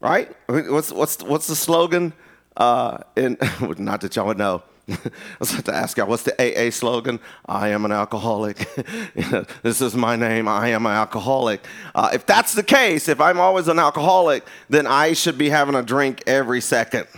Right? 0.00 0.34
What's, 0.46 0.90
what's, 0.90 1.22
what's 1.22 1.48
the 1.48 1.54
slogan? 1.54 2.14
Uh, 2.56 2.98
and 3.16 3.36
not 3.78 4.00
that 4.00 4.16
y'all 4.16 4.26
would 4.26 4.38
know. 4.38 4.62
I 4.88 4.98
was 5.40 5.52
about 5.52 5.64
to 5.64 5.74
ask 5.74 5.96
y'all, 5.96 6.06
what's 6.06 6.22
the 6.22 6.34
AA 6.40 6.70
slogan? 6.70 7.18
I 7.44 7.70
am 7.70 7.84
an 7.84 7.92
alcoholic. 7.92 8.68
this 9.62 9.80
is 9.80 9.96
my 9.96 10.14
name. 10.14 10.46
I 10.46 10.68
am 10.68 10.86
an 10.86 10.92
alcoholic. 10.92 11.64
Uh, 11.94 12.10
if 12.12 12.24
that's 12.24 12.54
the 12.54 12.62
case, 12.62 13.08
if 13.08 13.20
I'm 13.20 13.40
always 13.40 13.66
an 13.66 13.80
alcoholic, 13.80 14.44
then 14.68 14.86
I 14.86 15.12
should 15.12 15.36
be 15.36 15.48
having 15.48 15.74
a 15.74 15.82
drink 15.82 16.22
every 16.26 16.60
second 16.60 17.08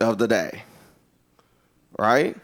of 0.00 0.16
the 0.16 0.26
day. 0.26 0.62
Right? 1.98 2.34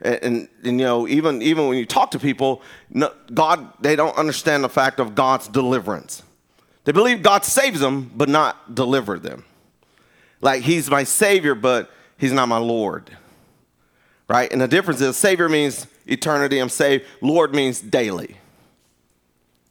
And, 0.00 0.14
and, 0.22 0.48
and, 0.62 0.80
you 0.80 0.86
know, 0.86 1.08
even, 1.08 1.42
even 1.42 1.66
when 1.66 1.78
you 1.78 1.86
talk 1.86 2.12
to 2.12 2.20
people, 2.20 2.62
no, 2.90 3.12
God, 3.32 3.72
they 3.80 3.96
don't 3.96 4.16
understand 4.16 4.62
the 4.62 4.68
fact 4.68 5.00
of 5.00 5.16
God's 5.16 5.48
deliverance. 5.48 6.22
They 6.84 6.92
believe 6.92 7.22
God 7.22 7.44
saves 7.44 7.80
them, 7.80 8.12
but 8.14 8.28
not 8.28 8.74
deliver 8.74 9.18
them. 9.18 9.44
Like 10.44 10.62
he's 10.62 10.90
my 10.90 11.04
savior, 11.04 11.54
but 11.54 11.90
he's 12.18 12.30
not 12.30 12.48
my 12.48 12.58
Lord. 12.58 13.10
Right? 14.28 14.52
And 14.52 14.60
the 14.60 14.68
difference 14.68 15.00
is 15.00 15.16
savior 15.16 15.48
means 15.48 15.86
eternity, 16.06 16.58
I'm 16.58 16.68
saved. 16.68 17.06
Lord 17.22 17.54
means 17.54 17.80
daily. 17.80 18.36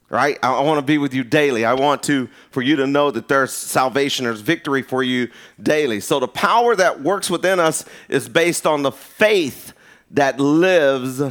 Right? 0.09 0.39
I, 0.41 0.51
I 0.51 0.61
want 0.61 0.79
to 0.79 0.85
be 0.85 0.97
with 0.97 1.13
you 1.13 1.23
daily. 1.23 1.63
I 1.63 1.75
want 1.75 2.01
to 2.03 2.27
for 2.49 2.63
you 2.63 2.75
to 2.77 2.87
know 2.87 3.11
that 3.11 3.27
there's 3.27 3.53
salvation, 3.53 4.25
there's 4.25 4.41
victory 4.41 4.81
for 4.81 5.03
you 5.03 5.29
daily. 5.61 5.99
So 5.99 6.19
the 6.19 6.27
power 6.27 6.75
that 6.75 7.01
works 7.01 7.29
within 7.29 7.59
us 7.59 7.85
is 8.09 8.27
based 8.27 8.65
on 8.65 8.81
the 8.81 8.91
faith 8.91 9.73
that 10.09 10.39
lives 10.39 11.21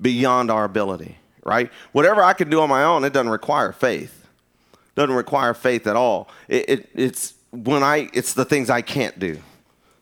beyond 0.00 0.50
our 0.50 0.64
ability. 0.64 1.18
Right? 1.44 1.70
Whatever 1.92 2.22
I 2.22 2.32
can 2.32 2.48
do 2.48 2.62
on 2.62 2.70
my 2.70 2.84
own, 2.84 3.04
it 3.04 3.12
doesn't 3.12 3.30
require 3.30 3.72
faith 3.72 4.20
doesn't 4.94 5.14
require 5.14 5.54
faith 5.54 5.86
at 5.86 5.96
all. 5.96 6.28
It, 6.48 6.68
it, 6.68 6.90
it's 6.94 7.32
when 7.52 7.82
I, 7.82 8.08
it's 8.12 8.32
the 8.32 8.44
things 8.44 8.70
I 8.70 8.80
can't 8.80 9.18
do, 9.18 9.38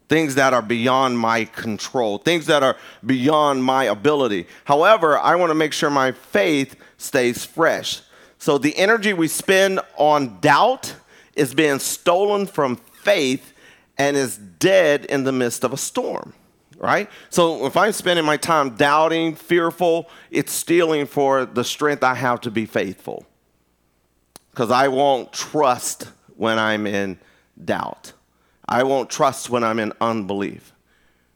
things 0.09 0.37
that 0.37 0.55
are 0.55 0.63
beyond 0.63 1.19
my 1.19 1.45
control, 1.45 2.19
things 2.19 2.47
that 2.47 2.63
are 2.63 2.77
beyond 3.05 3.63
my 3.63 3.85
ability. 3.85 4.47
However, 4.65 5.19
I 5.19 5.35
want 5.35 5.51
to 5.51 5.55
make 5.55 5.73
sure 5.73 5.91
my 5.91 6.13
faith 6.13 6.77
stays 6.97 7.45
fresh. 7.45 8.01
So 8.39 8.57
the 8.57 8.77
energy 8.77 9.13
we 9.13 9.29
spend 9.29 9.81
on 9.97 10.41
doubt 10.41 10.95
is 11.35 11.53
being 11.53 11.81
stolen 11.81 12.47
from 12.47 12.77
faith 12.77 13.53
and 13.99 14.17
is 14.17 14.39
dead 14.39 15.05
in 15.07 15.25
the 15.25 15.33
midst 15.33 15.65
of 15.65 15.73
a 15.73 15.77
storm 15.77 16.33
right? 16.81 17.11
So 17.29 17.67
if 17.67 17.77
I'm 17.77 17.93
spending 17.93 18.25
my 18.25 18.39
time 18.39 18.71
doubting, 18.71 19.35
fearful, 19.35 20.09
it's 20.31 20.51
stealing 20.51 21.05
for 21.07 21.45
the 21.45 21.63
strength 21.63 22.03
I 22.03 22.15
have 22.15 22.41
to 22.41 22.51
be 22.51 22.65
faithful 22.65 23.27
because 24.51 24.71
I 24.71 24.89
won't 24.89 25.31
trust 25.31 26.09
when 26.37 26.59
I'm 26.59 26.87
in 26.87 27.19
doubt. 27.65 28.13
I 28.69 28.85
won't 28.85 29.11
trust 29.11 29.51
when 29.51 29.65
I'm 29.65 29.79
in 29.79 29.93
unbelief. 30.01 30.73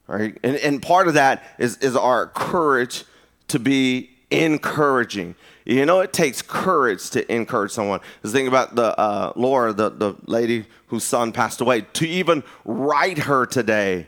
Right? 0.06 0.38
And, 0.42 0.56
and 0.56 0.82
part 0.82 1.08
of 1.08 1.14
that 1.14 1.42
is, 1.58 1.78
is 1.78 1.96
our 1.96 2.26
courage 2.28 3.04
to 3.48 3.58
be 3.58 4.10
encouraging. 4.30 5.34
You 5.64 5.86
know, 5.86 6.00
it 6.00 6.12
takes 6.12 6.42
courage 6.42 7.10
to 7.10 7.32
encourage 7.32 7.72
someone. 7.72 8.00
The 8.22 8.28
think 8.28 8.48
about 8.48 8.74
the 8.74 8.98
uh, 8.98 9.32
Laura, 9.34 9.72
the, 9.72 9.90
the 9.90 10.14
lady 10.26 10.66
whose 10.88 11.04
son 11.04 11.32
passed 11.32 11.60
away, 11.60 11.82
to 11.94 12.06
even 12.06 12.44
write 12.64 13.18
her 13.18 13.46
today, 13.46 14.06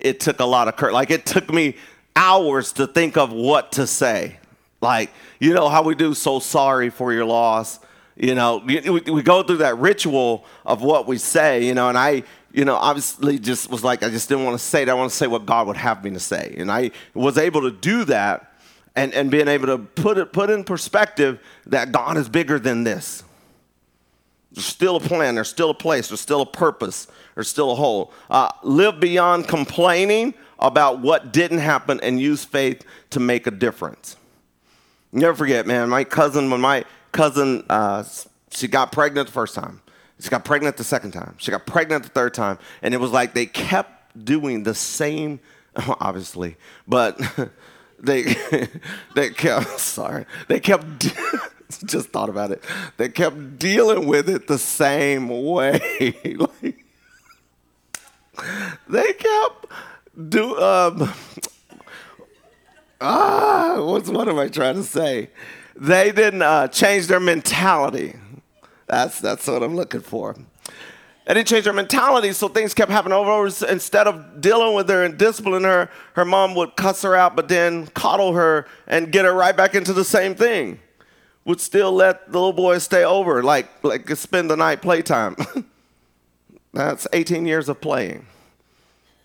it 0.00 0.20
took 0.20 0.40
a 0.40 0.46
lot 0.46 0.66
of 0.68 0.76
courage. 0.76 0.94
Like, 0.94 1.10
it 1.10 1.26
took 1.26 1.52
me 1.52 1.76
hours 2.16 2.72
to 2.74 2.86
think 2.86 3.16
of 3.16 3.32
what 3.32 3.72
to 3.72 3.86
say. 3.86 4.38
Like, 4.80 5.10
you 5.38 5.52
know 5.52 5.68
how 5.68 5.82
we 5.82 5.94
do 5.94 6.14
so 6.14 6.38
sorry 6.38 6.90
for 6.90 7.12
your 7.12 7.24
loss 7.24 7.80
you 8.16 8.34
know, 8.34 8.58
we, 8.58 8.80
we 8.80 9.22
go 9.22 9.42
through 9.42 9.58
that 9.58 9.78
ritual 9.78 10.44
of 10.64 10.82
what 10.82 11.06
we 11.06 11.18
say, 11.18 11.64
you 11.64 11.74
know, 11.74 11.88
and 11.88 11.98
I, 11.98 12.22
you 12.52 12.64
know, 12.64 12.76
obviously 12.76 13.38
just 13.38 13.68
was 13.68 13.82
like, 13.82 14.02
I 14.02 14.10
just 14.10 14.28
didn't 14.28 14.44
want 14.44 14.58
to 14.58 14.64
say 14.64 14.82
it. 14.82 14.88
I 14.88 14.94
want 14.94 15.10
to 15.10 15.16
say 15.16 15.26
what 15.26 15.44
God 15.44 15.66
would 15.66 15.76
have 15.76 16.04
me 16.04 16.10
to 16.10 16.20
say. 16.20 16.54
And 16.56 16.70
I 16.70 16.92
was 17.12 17.36
able 17.36 17.62
to 17.62 17.72
do 17.72 18.04
that 18.04 18.52
and, 18.94 19.12
and 19.12 19.30
being 19.30 19.48
able 19.48 19.66
to 19.66 19.78
put 19.78 20.18
it 20.18 20.32
put 20.32 20.50
in 20.50 20.62
perspective 20.62 21.40
that 21.66 21.90
God 21.90 22.16
is 22.16 22.28
bigger 22.28 22.60
than 22.60 22.84
this. 22.84 23.24
There's 24.52 24.66
still 24.66 24.96
a 24.96 25.00
plan, 25.00 25.34
there's 25.34 25.48
still 25.48 25.70
a 25.70 25.74
place, 25.74 26.08
there's 26.08 26.20
still 26.20 26.42
a 26.42 26.46
purpose, 26.46 27.08
there's 27.34 27.48
still 27.48 27.72
a 27.72 27.74
whole. 27.74 28.12
Uh, 28.30 28.50
live 28.62 29.00
beyond 29.00 29.48
complaining 29.48 30.32
about 30.60 31.00
what 31.00 31.32
didn't 31.32 31.58
happen 31.58 31.98
and 32.04 32.20
use 32.20 32.44
faith 32.44 32.84
to 33.10 33.18
make 33.18 33.48
a 33.48 33.50
difference. 33.50 34.16
Never 35.10 35.34
forget, 35.34 35.66
man, 35.66 35.88
my 35.88 36.04
cousin, 36.04 36.50
when 36.50 36.60
my 36.60 36.84
cousin, 37.14 37.64
uh, 37.70 38.04
she 38.50 38.68
got 38.68 38.92
pregnant 38.92 39.28
the 39.28 39.32
first 39.32 39.54
time. 39.54 39.80
She 40.20 40.28
got 40.28 40.44
pregnant 40.44 40.76
the 40.76 40.84
second 40.84 41.12
time. 41.12 41.34
She 41.38 41.50
got 41.50 41.64
pregnant 41.64 42.02
the 42.04 42.10
third 42.10 42.34
time. 42.34 42.58
And 42.82 42.92
it 42.92 42.98
was 42.98 43.10
like 43.10 43.32
they 43.32 43.46
kept 43.46 44.24
doing 44.24 44.64
the 44.64 44.74
same, 44.74 45.40
obviously, 45.76 46.56
but 46.86 47.18
they, 47.98 48.34
they 49.14 49.30
kept, 49.30 49.80
sorry, 49.80 50.26
they 50.48 50.60
kept, 50.60 50.84
just 51.86 52.10
thought 52.10 52.28
about 52.28 52.50
it. 52.50 52.62
They 52.98 53.08
kept 53.08 53.58
dealing 53.58 54.06
with 54.06 54.28
it 54.28 54.46
the 54.46 54.58
same 54.58 55.28
way. 55.28 56.14
like, 56.36 56.84
they 58.88 59.12
kept 59.14 59.66
do, 60.28 60.56
um, 60.60 61.12
ah, 63.00 63.76
what's, 63.80 64.08
what 64.08 64.28
am 64.28 64.38
I 64.38 64.48
trying 64.48 64.76
to 64.76 64.84
say? 64.84 65.30
They 65.76 66.12
didn't 66.12 66.42
uh, 66.42 66.68
change 66.68 67.06
their 67.06 67.20
mentality. 67.20 68.16
That's, 68.86 69.20
that's 69.20 69.46
what 69.46 69.62
I'm 69.62 69.74
looking 69.74 70.00
for. 70.00 70.36
They 71.26 71.34
didn't 71.34 71.48
change 71.48 71.64
their 71.64 71.72
mentality, 71.72 72.32
so 72.32 72.48
things 72.48 72.74
kept 72.74 72.90
happening 72.90 73.14
over 73.14 73.30
and 73.30 73.52
over. 73.52 73.72
Instead 73.72 74.06
of 74.06 74.40
dealing 74.40 74.74
with 74.74 74.88
her 74.90 75.04
and 75.04 75.16
disciplining 75.16 75.64
her, 75.64 75.88
her 76.14 76.24
mom 76.24 76.54
would 76.54 76.76
cuss 76.76 77.02
her 77.02 77.16
out, 77.16 77.34
but 77.34 77.48
then 77.48 77.86
coddle 77.88 78.34
her 78.34 78.66
and 78.86 79.10
get 79.10 79.24
her 79.24 79.32
right 79.32 79.56
back 79.56 79.74
into 79.74 79.94
the 79.94 80.04
same 80.04 80.34
thing. 80.34 80.80
Would 81.46 81.60
still 81.60 81.92
let 81.92 82.26
the 82.30 82.38
little 82.38 82.52
boy 82.52 82.78
stay 82.78 83.04
over, 83.04 83.42
like, 83.42 83.68
like 83.82 84.08
spend 84.16 84.50
the 84.50 84.56
night 84.56 84.82
playtime. 84.82 85.36
That's 86.72 87.06
18 87.12 87.46
years 87.46 87.68
of 87.68 87.80
playing 87.80 88.26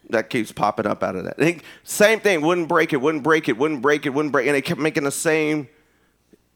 that 0.09 0.29
keeps 0.29 0.51
popping 0.51 0.87
up 0.87 1.03
out 1.03 1.15
of 1.15 1.25
that. 1.25 1.61
Same 1.83 2.19
thing, 2.19 2.41
wouldn't 2.41 2.67
break 2.67 2.93
it, 2.93 2.97
wouldn't 2.97 3.23
break 3.23 3.47
it, 3.47 3.57
wouldn't 3.57 3.81
break 3.81 4.05
it, 4.05 4.09
wouldn't 4.09 4.31
break 4.31 4.45
it. 4.45 4.49
And 4.49 4.55
they 4.55 4.61
kept 4.61 4.79
making 4.79 5.03
the 5.03 5.11
same 5.11 5.67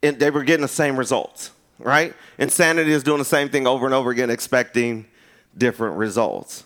they 0.03 0.29
were 0.29 0.43
getting 0.43 0.61
the 0.61 0.67
same 0.67 0.97
results, 0.97 1.51
right? 1.79 2.13
Insanity 2.37 2.91
is 2.91 3.03
doing 3.03 3.19
the 3.19 3.25
same 3.25 3.49
thing 3.49 3.65
over 3.65 3.85
and 3.85 3.95
over 3.95 4.11
again, 4.11 4.29
expecting 4.29 5.05
different 5.57 5.97
results. 5.97 6.65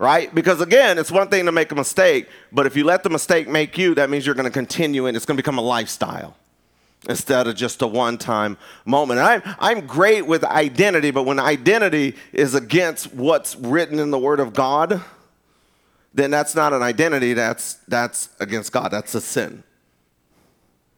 Right? 0.00 0.32
Because 0.32 0.60
again, 0.60 0.96
it's 0.96 1.10
one 1.10 1.28
thing 1.28 1.46
to 1.46 1.52
make 1.52 1.72
a 1.72 1.74
mistake, 1.74 2.28
but 2.52 2.66
if 2.66 2.76
you 2.76 2.84
let 2.84 3.02
the 3.02 3.10
mistake 3.10 3.48
make 3.48 3.76
you, 3.76 3.96
that 3.96 4.08
means 4.08 4.24
you're 4.24 4.36
going 4.36 4.44
to 4.44 4.50
continue 4.50 5.06
and 5.06 5.16
it's 5.16 5.26
going 5.26 5.36
to 5.36 5.42
become 5.42 5.58
a 5.58 5.62
lifestyle 5.62 6.36
instead 7.08 7.48
of 7.48 7.56
just 7.56 7.82
a 7.82 7.86
one 7.86 8.16
time 8.16 8.56
moment. 8.84 9.18
I'm, 9.18 9.42
I'm 9.58 9.86
great 9.88 10.24
with 10.24 10.44
identity, 10.44 11.10
but 11.10 11.24
when 11.24 11.40
identity 11.40 12.14
is 12.32 12.54
against 12.54 13.12
what's 13.12 13.56
written 13.56 13.98
in 13.98 14.12
the 14.12 14.18
Word 14.18 14.38
of 14.38 14.52
God, 14.52 15.02
then 16.14 16.30
that's 16.30 16.54
not 16.54 16.72
an 16.72 16.82
identity, 16.82 17.34
that's, 17.34 17.74
that's 17.88 18.30
against 18.40 18.72
God. 18.72 18.92
That's 18.92 19.14
a 19.14 19.20
sin. 19.20 19.64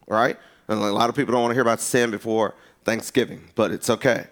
Right? 0.07 0.39
And 0.71 0.81
a 0.81 0.93
lot 0.93 1.09
of 1.09 1.17
people 1.17 1.33
don't 1.33 1.43
want 1.43 1.51
to 1.51 1.55
hear 1.57 1.63
about 1.63 1.81
sin 1.81 2.13
before 2.13 2.55
Thanksgiving, 2.85 3.51
but 3.57 3.73
it's 3.73 3.91
okay. 3.91 4.29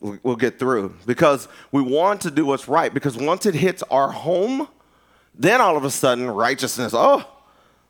We'll 0.00 0.36
get 0.36 0.58
through 0.58 0.94
because 1.04 1.48
we 1.70 1.82
want 1.82 2.22
to 2.22 2.30
do 2.30 2.46
what's 2.46 2.66
right. 2.66 2.92
Because 2.92 3.18
once 3.18 3.44
it 3.44 3.54
hits 3.54 3.82
our 3.90 4.10
home, 4.10 4.68
then 5.34 5.60
all 5.60 5.76
of 5.76 5.84
a 5.84 5.90
sudden 5.90 6.30
righteousness, 6.30 6.94
oh, 6.96 7.30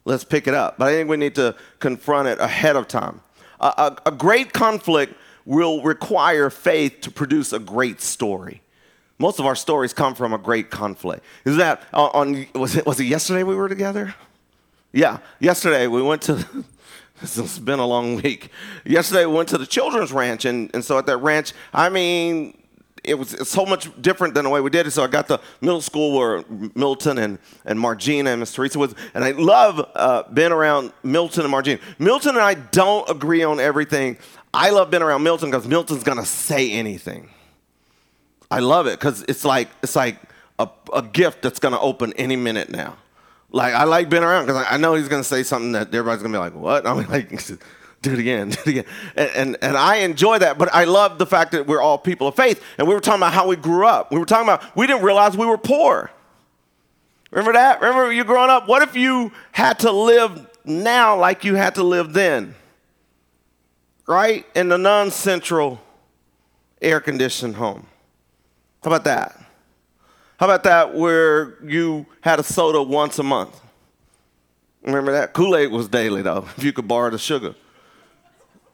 let's 0.05 0.25
pick 0.25 0.49
it 0.49 0.55
up. 0.55 0.79
But 0.79 0.89
I 0.89 0.95
think 0.95 1.09
we 1.09 1.17
need 1.17 1.37
to 1.37 1.55
confront 1.79 2.27
it 2.27 2.41
ahead 2.41 2.75
of 2.75 2.89
time. 2.89 3.21
A, 3.61 3.67
a, 3.67 3.97
a 4.07 4.11
great 4.11 4.53
conflict 4.53 5.15
will 5.45 5.81
require 5.83 6.51
faith 6.51 7.01
to 7.03 7.11
produce 7.13 7.53
a 7.53 7.61
great 7.61 8.01
story. 8.01 8.63
Most 9.19 9.39
of 9.39 9.47
our 9.47 9.55
stories 9.55 9.93
come 9.93 10.17
from 10.17 10.33
a 10.33 10.39
great 10.39 10.71
conflict. 10.71 11.25
Is 11.45 11.57
that 11.59 11.85
on, 11.93 12.11
on 12.15 12.47
was 12.61 12.75
it 12.75 12.85
was 12.85 12.99
it 12.99 13.05
yesterday 13.05 13.45
we 13.45 13.55
were 13.55 13.69
together? 13.69 14.17
Yeah, 14.93 15.19
yesterday 15.39 15.87
we 15.87 16.03
went 16.03 16.23
to 16.23 16.45
It's 17.23 17.59
been 17.59 17.79
a 17.79 17.87
long 17.87 18.17
week. 18.23 18.51
Yesterday 18.85 19.27
we 19.27 19.35
went 19.35 19.49
to 19.51 19.59
the 19.59 19.67
children's 19.67 20.13
ranch, 20.13 20.45
and, 20.45 20.71
and 20.75 20.85
so 20.85 20.99
at 20.99 21.07
that 21.07 21.19
ranch, 21.19 21.53
I 21.73 21.89
mean, 21.89 22.57
it 23.05 23.15
was 23.15 23.49
so 23.49 23.65
much 23.65 23.91
different 24.01 24.35
than 24.35 24.45
the 24.45 24.51
way 24.51 24.61
we 24.61 24.71
did 24.71 24.87
it. 24.87 24.91
So 24.91 25.03
I 25.03 25.07
got 25.07 25.29
the 25.29 25.41
middle 25.61 25.81
school 25.81 26.17
where 26.17 26.45
Milton 26.75 27.19
and, 27.19 27.39
and 27.65 27.79
Margina 27.79 28.31
and 28.31 28.41
Miss 28.41 28.53
Teresa 28.53 28.79
was, 28.79 28.95
and 29.15 29.25
I 29.25 29.33
love 29.33 29.89
uh, 29.95 30.25
being 30.33 30.53
around 30.53 30.93
Milton 31.03 31.43
and 31.43 31.51
Margina. 31.51 31.81
Milton 31.99 32.31
and 32.31 32.41
I 32.41 32.55
don't 32.55 33.09
agree 33.09 33.43
on 33.43 33.61
everything. 33.61 34.19
I 34.53 34.71
love 34.71 34.91
being 34.91 35.03
around 35.03 35.23
Milton 35.23 35.51
because 35.51 35.67
Milton's 35.67 36.03
gonna 36.03 36.27
say 36.27 36.73
anything. 36.73 37.31
I 38.51 38.59
love 38.59 38.87
it 38.87 38.99
because 38.99 39.23
it's 39.29 39.45
like 39.45 39.69
it's 39.83 39.95
like 39.95 40.19
a, 40.59 40.69
a 40.93 41.03
gift 41.03 41.43
that's 41.43 41.61
gonna 41.61 41.81
open 41.81 42.13
any 42.15 42.37
minute 42.37 42.69
now. 42.69 42.97
Like 43.53 43.75
I 43.75 43.85
like 43.85 44.09
being 44.09 44.23
around 44.23 44.47
because 44.47 44.65
I, 44.65 44.75
I, 44.75 44.77
know 44.77 44.95
he's 44.95 45.09
gonna 45.09 45.25
say 45.25 45.43
something 45.43 45.73
that 45.73 45.89
everybody's 45.89 46.23
gonna 46.23 46.35
be 46.35 46.39
like, 46.39 46.55
"What?" 46.55 46.87
I'm 46.87 47.05
like, 47.09 47.31
"Do 48.03 48.13
it 48.13 48.19
again, 48.19 48.51
do 48.51 48.59
it 48.61 48.67
again," 48.67 48.85
and, 49.17 49.31
and 49.35 49.57
and 49.63 49.77
I 49.77 49.97
enjoy 49.97 50.39
that. 50.39 50.57
But 50.57 50.73
I 50.73 50.85
love 50.85 51.19
the 51.19 51.27
fact 51.27 51.53
that 51.53 51.67
we're 51.67 51.81
all 51.81 51.99
people 51.99 52.29
of 52.29 52.37
faith, 52.37 52.63
and 52.79 52.87
we 52.87 52.95
were 52.95 53.01
talking 53.01 53.21
about 53.21 53.33
how 53.33 53.49
we 53.49 53.57
grew 53.57 53.87
up. 53.87 54.13
We 54.13 54.19
were 54.19 54.27
talking 54.27 54.49
about 54.49 54.77
we 54.77 54.87
didn't 54.87 55.03
realize 55.03 55.37
we 55.37 55.47
were 55.47 55.59
poor. 55.59 56.11
Remember 57.31 57.53
that? 57.53 57.81
Remember 57.81 58.13
you 58.13 58.25
growing 58.25 58.51
up? 58.51 58.69
What 58.69 58.83
if 58.83 58.97
you 58.97 59.33
had 59.53 59.81
to 59.81 59.93
live 59.93 60.49
now 60.65 61.17
like 61.17 61.45
you 61.45 61.55
had 61.55 61.77
to 61.77 61.83
live 61.83 62.13
then? 62.13 62.55
Right 64.07 64.45
in 64.57 64.69
the 64.69 64.79
non-central 64.79 65.81
air-conditioned 66.83 67.55
home. 67.55 67.87
How 68.83 68.91
about 68.91 69.05
that? 69.05 69.41
How 70.41 70.47
about 70.47 70.63
that 70.63 70.95
where 70.95 71.63
you 71.63 72.07
had 72.23 72.41
a 72.41 72.43
soda 72.43 72.83
once 72.83 73.19
a 73.19 73.23
month? 73.23 73.61
Remember 74.81 75.13
that? 75.13 75.35
Kool 75.35 75.55
Aid 75.55 75.71
was 75.71 75.87
daily, 75.87 76.23
though, 76.23 76.49
if 76.57 76.65
you 76.65 76.73
could 76.73 76.89
borrow 76.89 77.11
the 77.11 77.19
sugar. 77.19 77.55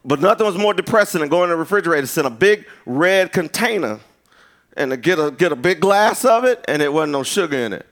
But 0.05 0.21
nothing 0.21 0.47
was 0.47 0.57
more 0.57 0.75
depressing 0.75 1.23
than 1.23 1.29
going 1.29 1.49
to 1.49 1.55
the 1.55 1.59
refrigerator, 1.59 2.07
send 2.07 2.29
a 2.29 2.31
big 2.31 2.67
red 2.87 3.33
container, 3.33 3.99
and 4.77 4.93
to 4.93 4.97
get 4.97 5.19
a, 5.19 5.33
get 5.33 5.51
a 5.51 5.57
big 5.57 5.81
glass 5.81 6.25
of 6.25 6.45
it, 6.45 6.65
and 6.69 6.81
it 6.81 6.93
wasn't 6.93 7.11
no 7.11 7.25
sugar 7.25 7.57
in 7.57 7.73
it. 7.73 7.85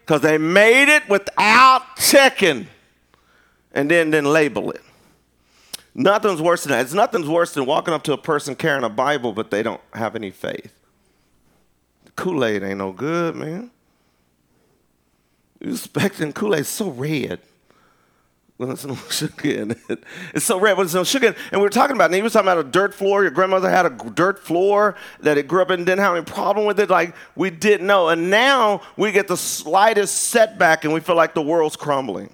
Because 0.00 0.20
they 0.20 0.36
made 0.36 0.94
it 0.94 1.08
without 1.08 1.96
checking 1.96 2.66
and 3.72 3.90
then 3.90 4.10
didn't 4.10 4.30
label 4.30 4.72
it. 4.72 4.82
Nothing's 5.94 6.42
worse 6.42 6.64
than 6.64 6.72
that. 6.72 6.82
It's 6.82 6.92
nothing's 6.92 7.28
worse 7.28 7.54
than 7.54 7.64
walking 7.64 7.94
up 7.94 8.02
to 8.02 8.12
a 8.12 8.18
person 8.18 8.54
carrying 8.56 8.84
a 8.84 8.90
Bible, 8.90 9.32
but 9.32 9.50
they 9.50 9.62
don't 9.62 9.80
have 9.94 10.16
any 10.16 10.30
faith. 10.30 10.74
Kool 12.22 12.44
Aid 12.44 12.62
ain't 12.62 12.78
no 12.78 12.92
good, 12.92 13.34
man. 13.34 13.68
You 15.58 15.72
expecting 15.72 16.32
Kool 16.32 16.54
Aid 16.54 16.66
so 16.66 16.88
red. 16.88 17.40
Well, 18.56 18.68
there's 18.68 18.86
no 18.86 18.94
sugar 19.10 19.50
in 19.50 19.72
it. 19.72 20.04
It's 20.32 20.44
so 20.44 20.60
red, 20.60 20.76
but 20.76 20.84
there's 20.84 20.94
no 20.94 21.02
sugar 21.02 21.26
in 21.26 21.32
it. 21.32 21.38
And 21.50 21.60
we 21.60 21.64
were 21.64 21.68
talking 21.68 21.96
about, 21.96 22.04
and 22.04 22.14
he 22.14 22.22
was 22.22 22.32
talking 22.32 22.46
about 22.46 22.64
a 22.64 22.68
dirt 22.68 22.94
floor. 22.94 23.22
Your 23.22 23.32
grandmother 23.32 23.68
had 23.68 23.86
a 23.86 23.90
dirt 23.90 24.38
floor 24.38 24.94
that 25.18 25.36
it 25.36 25.48
grew 25.48 25.62
up 25.62 25.72
in 25.72 25.80
and 25.80 25.86
didn't 25.86 25.98
have 25.98 26.14
any 26.14 26.24
problem 26.24 26.64
with 26.64 26.78
it. 26.78 26.88
Like, 26.88 27.12
we 27.34 27.50
didn't 27.50 27.88
know. 27.88 28.08
And 28.08 28.30
now 28.30 28.82
we 28.96 29.10
get 29.10 29.26
the 29.26 29.36
slightest 29.36 30.28
setback 30.28 30.84
and 30.84 30.94
we 30.94 31.00
feel 31.00 31.16
like 31.16 31.34
the 31.34 31.42
world's 31.42 31.74
crumbling. 31.74 32.32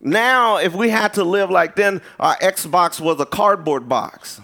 Now, 0.00 0.58
if 0.58 0.76
we 0.76 0.90
had 0.90 1.14
to 1.14 1.24
live 1.24 1.50
like 1.50 1.74
then, 1.74 2.02
our 2.20 2.36
Xbox 2.36 3.00
was 3.00 3.18
a 3.18 3.26
cardboard 3.26 3.88
box 3.88 4.40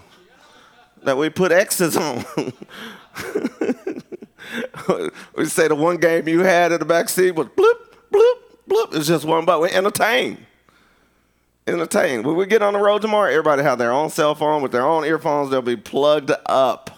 that 1.04 1.16
we 1.16 1.30
put 1.30 1.52
X's 1.52 1.96
on. 1.96 2.24
we 5.36 5.44
say 5.46 5.68
the 5.68 5.74
one 5.74 5.96
game 5.96 6.28
you 6.28 6.40
had 6.40 6.72
in 6.72 6.78
the 6.78 6.84
back 6.84 7.08
seat 7.08 7.32
was 7.32 7.46
bloop, 7.48 7.78
bloop, 8.12 8.34
bloop. 8.68 8.94
It's 8.94 9.06
just 9.06 9.24
one 9.24 9.44
but 9.44 9.60
We 9.60 9.70
entertain. 9.70 10.46
Entertain. 11.66 12.22
When 12.22 12.36
we 12.36 12.46
get 12.46 12.62
on 12.62 12.72
the 12.72 12.78
road 12.80 13.02
tomorrow, 13.02 13.30
everybody 13.30 13.62
have 13.62 13.78
their 13.78 13.92
own 13.92 14.10
cell 14.10 14.34
phone 14.34 14.62
with 14.62 14.72
their 14.72 14.86
own 14.86 15.04
earphones. 15.04 15.50
They'll 15.50 15.62
be 15.62 15.76
plugged 15.76 16.32
up. 16.46 16.90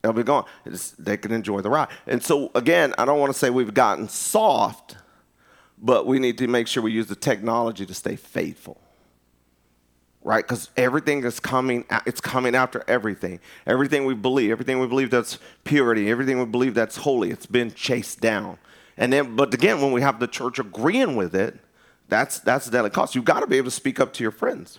They'll 0.00 0.12
be 0.12 0.24
gone. 0.24 0.46
It's, 0.64 0.92
they 0.92 1.16
can 1.16 1.30
enjoy 1.30 1.60
the 1.60 1.70
ride. 1.70 1.88
And 2.06 2.22
so, 2.22 2.50
again, 2.54 2.94
I 2.98 3.04
don't 3.04 3.20
want 3.20 3.32
to 3.32 3.38
say 3.38 3.50
we've 3.50 3.74
gotten 3.74 4.08
soft, 4.08 4.96
but 5.78 6.06
we 6.06 6.18
need 6.18 6.38
to 6.38 6.48
make 6.48 6.66
sure 6.66 6.82
we 6.82 6.90
use 6.90 7.06
the 7.06 7.14
technology 7.14 7.86
to 7.86 7.94
stay 7.94 8.16
faithful 8.16 8.81
right? 10.24 10.46
Because 10.46 10.70
everything 10.76 11.24
is 11.24 11.40
coming, 11.40 11.84
it's 12.06 12.20
coming 12.20 12.54
after 12.54 12.84
everything. 12.86 13.40
Everything 13.66 14.04
we 14.04 14.14
believe, 14.14 14.50
everything 14.50 14.78
we 14.78 14.86
believe 14.86 15.10
that's 15.10 15.38
purity, 15.64 16.10
everything 16.10 16.38
we 16.38 16.44
believe 16.44 16.74
that's 16.74 16.96
holy, 16.98 17.30
it's 17.30 17.46
been 17.46 17.72
chased 17.72 18.20
down. 18.20 18.58
And 18.96 19.12
then, 19.12 19.36
but 19.36 19.52
again, 19.54 19.80
when 19.80 19.92
we 19.92 20.02
have 20.02 20.20
the 20.20 20.28
church 20.28 20.58
agreeing 20.58 21.16
with 21.16 21.34
it, 21.34 21.58
that's 22.08 22.40
that's 22.40 22.66
the 22.66 22.72
daily 22.72 22.90
cost. 22.90 23.14
You've 23.14 23.24
got 23.24 23.40
to 23.40 23.46
be 23.46 23.56
able 23.56 23.66
to 23.66 23.70
speak 23.70 23.98
up 23.98 24.12
to 24.14 24.22
your 24.22 24.32
friends. 24.32 24.78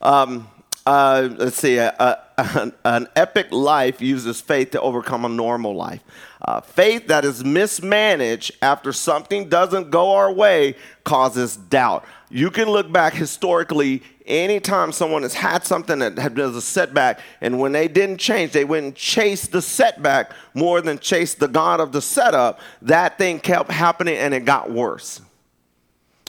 Um, 0.00 0.48
uh, 0.86 1.28
let's 1.36 1.56
see, 1.56 1.78
uh, 1.78 1.92
uh, 1.98 2.16
an, 2.36 2.72
an, 2.84 3.06
epic 3.14 3.48
life 3.52 4.00
uses 4.00 4.40
faith 4.40 4.70
to 4.70 4.80
overcome 4.80 5.24
a 5.24 5.28
normal 5.28 5.74
life. 5.74 6.02
Uh, 6.40 6.60
faith 6.60 7.06
that 7.08 7.24
is 7.24 7.44
mismanaged 7.44 8.52
after 8.62 8.92
something 8.92 9.48
doesn't 9.48 9.90
go 9.90 10.14
our 10.14 10.32
way 10.32 10.74
causes 11.04 11.56
doubt. 11.56 12.04
You 12.30 12.50
can 12.50 12.68
look 12.68 12.90
back 12.90 13.12
historically 13.12 14.02
anytime 14.24 14.92
someone 14.92 15.22
has 15.22 15.34
had 15.34 15.64
something 15.64 15.98
that 15.98 16.34
been 16.34 16.54
a 16.54 16.60
setback, 16.60 17.18
and 17.40 17.58
when 17.58 17.72
they 17.72 17.88
didn't 17.88 18.18
change, 18.18 18.52
they 18.52 18.64
went 18.64 18.84
and 18.84 18.94
chased 18.94 19.50
the 19.50 19.60
setback 19.60 20.32
more 20.54 20.80
than 20.80 21.00
chased 21.00 21.40
the 21.40 21.48
God 21.48 21.80
of 21.80 21.90
the 21.90 22.00
setup, 22.00 22.60
that 22.82 23.18
thing 23.18 23.40
kept 23.40 23.70
happening 23.72 24.16
and 24.16 24.32
it 24.32 24.44
got 24.44 24.70
worse. 24.70 25.20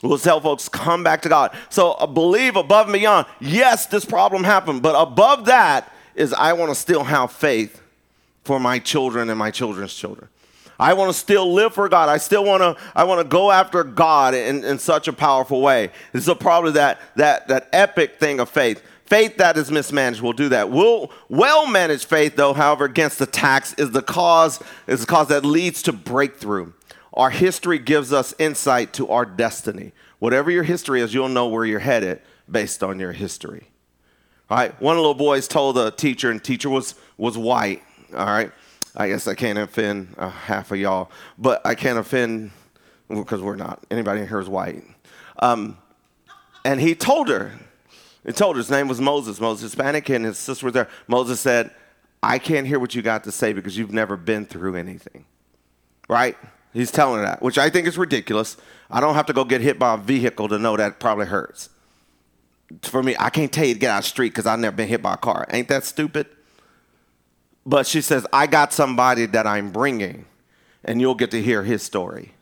We'll 0.02 0.18
tell 0.18 0.40
folks, 0.40 0.68
come 0.68 1.04
back 1.04 1.22
to 1.22 1.28
God. 1.28 1.56
So 1.70 1.92
uh, 1.92 2.06
believe 2.06 2.56
above 2.56 2.86
and 2.86 2.94
beyond. 2.94 3.28
Yes, 3.40 3.86
this 3.86 4.04
problem 4.04 4.42
happened, 4.42 4.82
but 4.82 5.00
above 5.00 5.44
that 5.44 5.92
is 6.16 6.32
I 6.32 6.54
want 6.54 6.70
to 6.70 6.74
still 6.74 7.04
have 7.04 7.30
faith 7.30 7.80
for 8.42 8.58
my 8.58 8.80
children 8.80 9.30
and 9.30 9.38
my 9.38 9.52
children's 9.52 9.94
children. 9.94 10.28
I 10.82 10.94
want 10.94 11.12
to 11.12 11.16
still 11.18 11.52
live 11.52 11.74
for 11.74 11.88
God. 11.88 12.08
I 12.08 12.16
still 12.16 12.44
want 12.44 12.60
to 12.60 12.84
I 12.92 13.04
want 13.04 13.20
to 13.20 13.24
go 13.24 13.52
after 13.52 13.84
God 13.84 14.34
in, 14.34 14.64
in 14.64 14.80
such 14.80 15.06
a 15.06 15.12
powerful 15.12 15.60
way. 15.60 15.90
This 16.12 16.26
is 16.26 16.34
probably 16.34 16.72
that 16.72 17.00
that 17.14 17.46
that 17.46 17.68
epic 17.72 18.18
thing 18.18 18.40
of 18.40 18.48
faith. 18.48 18.82
Faith 19.04 19.36
that 19.36 19.56
is 19.56 19.70
mismanaged 19.70 20.22
will 20.22 20.32
do 20.32 20.48
that. 20.48 20.70
Will 20.70 21.12
well 21.28 21.68
managed 21.68 22.06
faith, 22.06 22.34
though, 22.34 22.52
however, 22.52 22.84
against 22.84 23.20
attacks 23.20 23.74
is 23.74 23.92
the 23.92 24.02
cause 24.02 24.60
is 24.88 25.02
the 25.02 25.06
cause 25.06 25.28
that 25.28 25.44
leads 25.44 25.82
to 25.82 25.92
breakthrough. 25.92 26.72
Our 27.14 27.30
history 27.30 27.78
gives 27.78 28.12
us 28.12 28.34
insight 28.40 28.92
to 28.94 29.08
our 29.08 29.24
destiny. 29.24 29.92
Whatever 30.18 30.50
your 30.50 30.64
history 30.64 31.00
is, 31.00 31.14
you'll 31.14 31.28
know 31.28 31.46
where 31.46 31.64
you're 31.64 31.78
headed 31.78 32.22
based 32.50 32.82
on 32.82 32.98
your 32.98 33.12
history. 33.12 33.68
All 34.50 34.56
right. 34.56 34.80
One 34.82 34.96
little 34.96 35.14
boys 35.14 35.46
told 35.46 35.76
the 35.76 35.92
teacher, 35.92 36.28
and 36.28 36.42
teacher 36.42 36.68
was 36.68 36.96
was 37.16 37.38
white. 37.38 37.84
All 38.16 38.26
right. 38.26 38.50
I 38.94 39.08
guess 39.08 39.26
I 39.26 39.34
can't 39.34 39.58
offend 39.58 40.14
uh, 40.18 40.28
half 40.28 40.70
of 40.70 40.78
y'all, 40.78 41.10
but 41.38 41.64
I 41.64 41.74
can't 41.74 41.98
offend 41.98 42.50
because 43.08 43.40
we're 43.40 43.56
not. 43.56 43.82
Anybody 43.90 44.20
in 44.20 44.28
here 44.28 44.40
is 44.40 44.48
white. 44.48 44.84
Um, 45.38 45.78
and 46.64 46.80
he 46.80 46.94
told 46.94 47.28
her, 47.28 47.52
he 48.24 48.32
told 48.32 48.56
her 48.56 48.60
his 48.60 48.70
name 48.70 48.88
was 48.88 49.00
Moses. 49.00 49.40
Moses 49.40 49.72
Hispanic, 49.72 50.08
and 50.10 50.24
his 50.24 50.38
sister 50.38 50.66
was 50.66 50.74
there. 50.74 50.88
Moses 51.08 51.40
said, 51.40 51.70
"I 52.22 52.38
can't 52.38 52.66
hear 52.66 52.78
what 52.78 52.94
you 52.94 53.02
got 53.02 53.24
to 53.24 53.32
say 53.32 53.52
because 53.52 53.76
you've 53.76 53.92
never 53.92 54.16
been 54.16 54.46
through 54.46 54.76
anything." 54.76 55.24
Right? 56.08 56.36
He's 56.72 56.90
telling 56.90 57.20
her 57.20 57.26
that, 57.26 57.42
which 57.42 57.58
I 57.58 57.68
think 57.70 57.86
is 57.86 57.98
ridiculous. 57.98 58.56
I 58.90 59.00
don't 59.00 59.14
have 59.14 59.26
to 59.26 59.32
go 59.32 59.44
get 59.44 59.60
hit 59.60 59.78
by 59.78 59.94
a 59.94 59.96
vehicle 59.96 60.48
to 60.48 60.58
know 60.58 60.76
that 60.76 61.00
probably 61.00 61.26
hurts. 61.26 61.68
For 62.82 63.02
me, 63.02 63.14
I 63.18 63.28
can't 63.30 63.52
tell 63.52 63.66
you 63.66 63.74
to 63.74 63.80
get 63.80 63.90
out 63.90 63.98
of 63.98 64.04
the 64.04 64.08
street 64.08 64.30
because 64.30 64.46
I've 64.46 64.58
never 64.58 64.76
been 64.76 64.88
hit 64.88 65.02
by 65.02 65.14
a 65.14 65.18
car. 65.18 65.46
Ain't 65.50 65.68
that 65.68 65.84
stupid? 65.84 66.26
But 67.64 67.86
she 67.86 68.00
says, 68.00 68.26
I 68.32 68.46
got 68.46 68.72
somebody 68.72 69.26
that 69.26 69.46
I'm 69.46 69.70
bringing, 69.70 70.24
and 70.84 71.00
you'll 71.00 71.14
get 71.14 71.30
to 71.30 71.42
hear 71.42 71.62
his 71.62 71.82
story. 71.82 72.32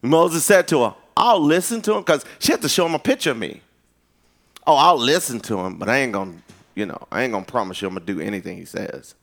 Moses 0.00 0.44
said 0.44 0.66
to 0.68 0.84
her, 0.84 0.94
I'll 1.16 1.40
listen 1.40 1.82
to 1.82 1.94
him 1.94 2.00
because 2.00 2.24
she 2.38 2.52
had 2.52 2.62
to 2.62 2.68
show 2.68 2.86
him 2.86 2.94
a 2.94 2.98
picture 2.98 3.32
of 3.32 3.36
me. 3.38 3.60
Oh, 4.66 4.76
I'll 4.76 4.98
listen 4.98 5.40
to 5.40 5.58
him, 5.60 5.78
but 5.78 5.88
I 5.88 5.98
ain't 5.98 6.12
gonna, 6.12 6.34
you 6.74 6.86
know, 6.86 7.06
I 7.10 7.22
ain't 7.22 7.32
gonna 7.32 7.44
promise 7.44 7.82
you 7.82 7.88
I'm 7.88 7.94
gonna 7.94 8.06
do 8.06 8.20
anything 8.20 8.56
he 8.56 8.64
says. 8.64 9.14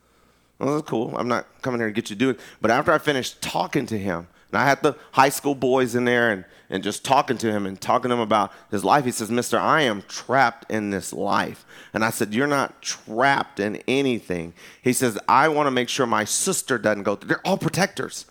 Well, 0.60 0.76
that's 0.76 0.88
cool. 0.88 1.16
I'm 1.18 1.28
not 1.28 1.48
coming 1.62 1.80
here 1.80 1.88
to 1.88 1.94
get 1.94 2.10
you 2.10 2.16
to 2.16 2.20
do 2.20 2.30
it. 2.32 2.40
But 2.62 2.70
after 2.72 2.92
I 2.92 2.98
finished 2.98 3.42
talking 3.42 3.86
to 3.88 3.98
him, 3.98 4.28
and 4.52 4.60
I 4.60 4.66
had 4.66 4.82
the 4.82 4.96
high 5.12 5.30
school 5.30 5.56
boys 5.56 5.96
in 5.96 6.06
there 6.06 6.32
and, 6.32 6.46
and 6.70 6.82
just 6.82 7.06
talking 7.06 7.38
to 7.38 7.52
him 7.52 7.66
and 7.66 7.80
talking 7.80 8.10
to 8.10 8.16
him 8.16 8.22
about 8.22 8.52
his 8.72 8.84
life. 8.84 9.06
He 9.06 9.12
says, 9.12 9.30
Mister, 9.30 9.60
I 9.60 9.82
am 9.82 10.04
trapped 10.08 10.70
in 10.72 10.90
this 10.90 11.14
life. 11.14 11.66
And 11.94 12.04
I 12.04 12.10
said, 12.10 12.34
You're 12.34 12.48
not 12.48 12.82
trapped 12.82 13.60
in 13.60 13.78
anything. 13.88 14.54
He 14.82 14.94
says, 14.94 15.20
I 15.28 15.50
want 15.50 15.68
to 15.68 15.72
make 15.72 15.90
sure 15.90 16.06
my 16.06 16.24
sister 16.24 16.78
doesn't 16.78 17.04
go 17.04 17.16
through. 17.16 17.30
They're 17.30 17.48
all 17.48 17.58
protectors. 17.58 18.26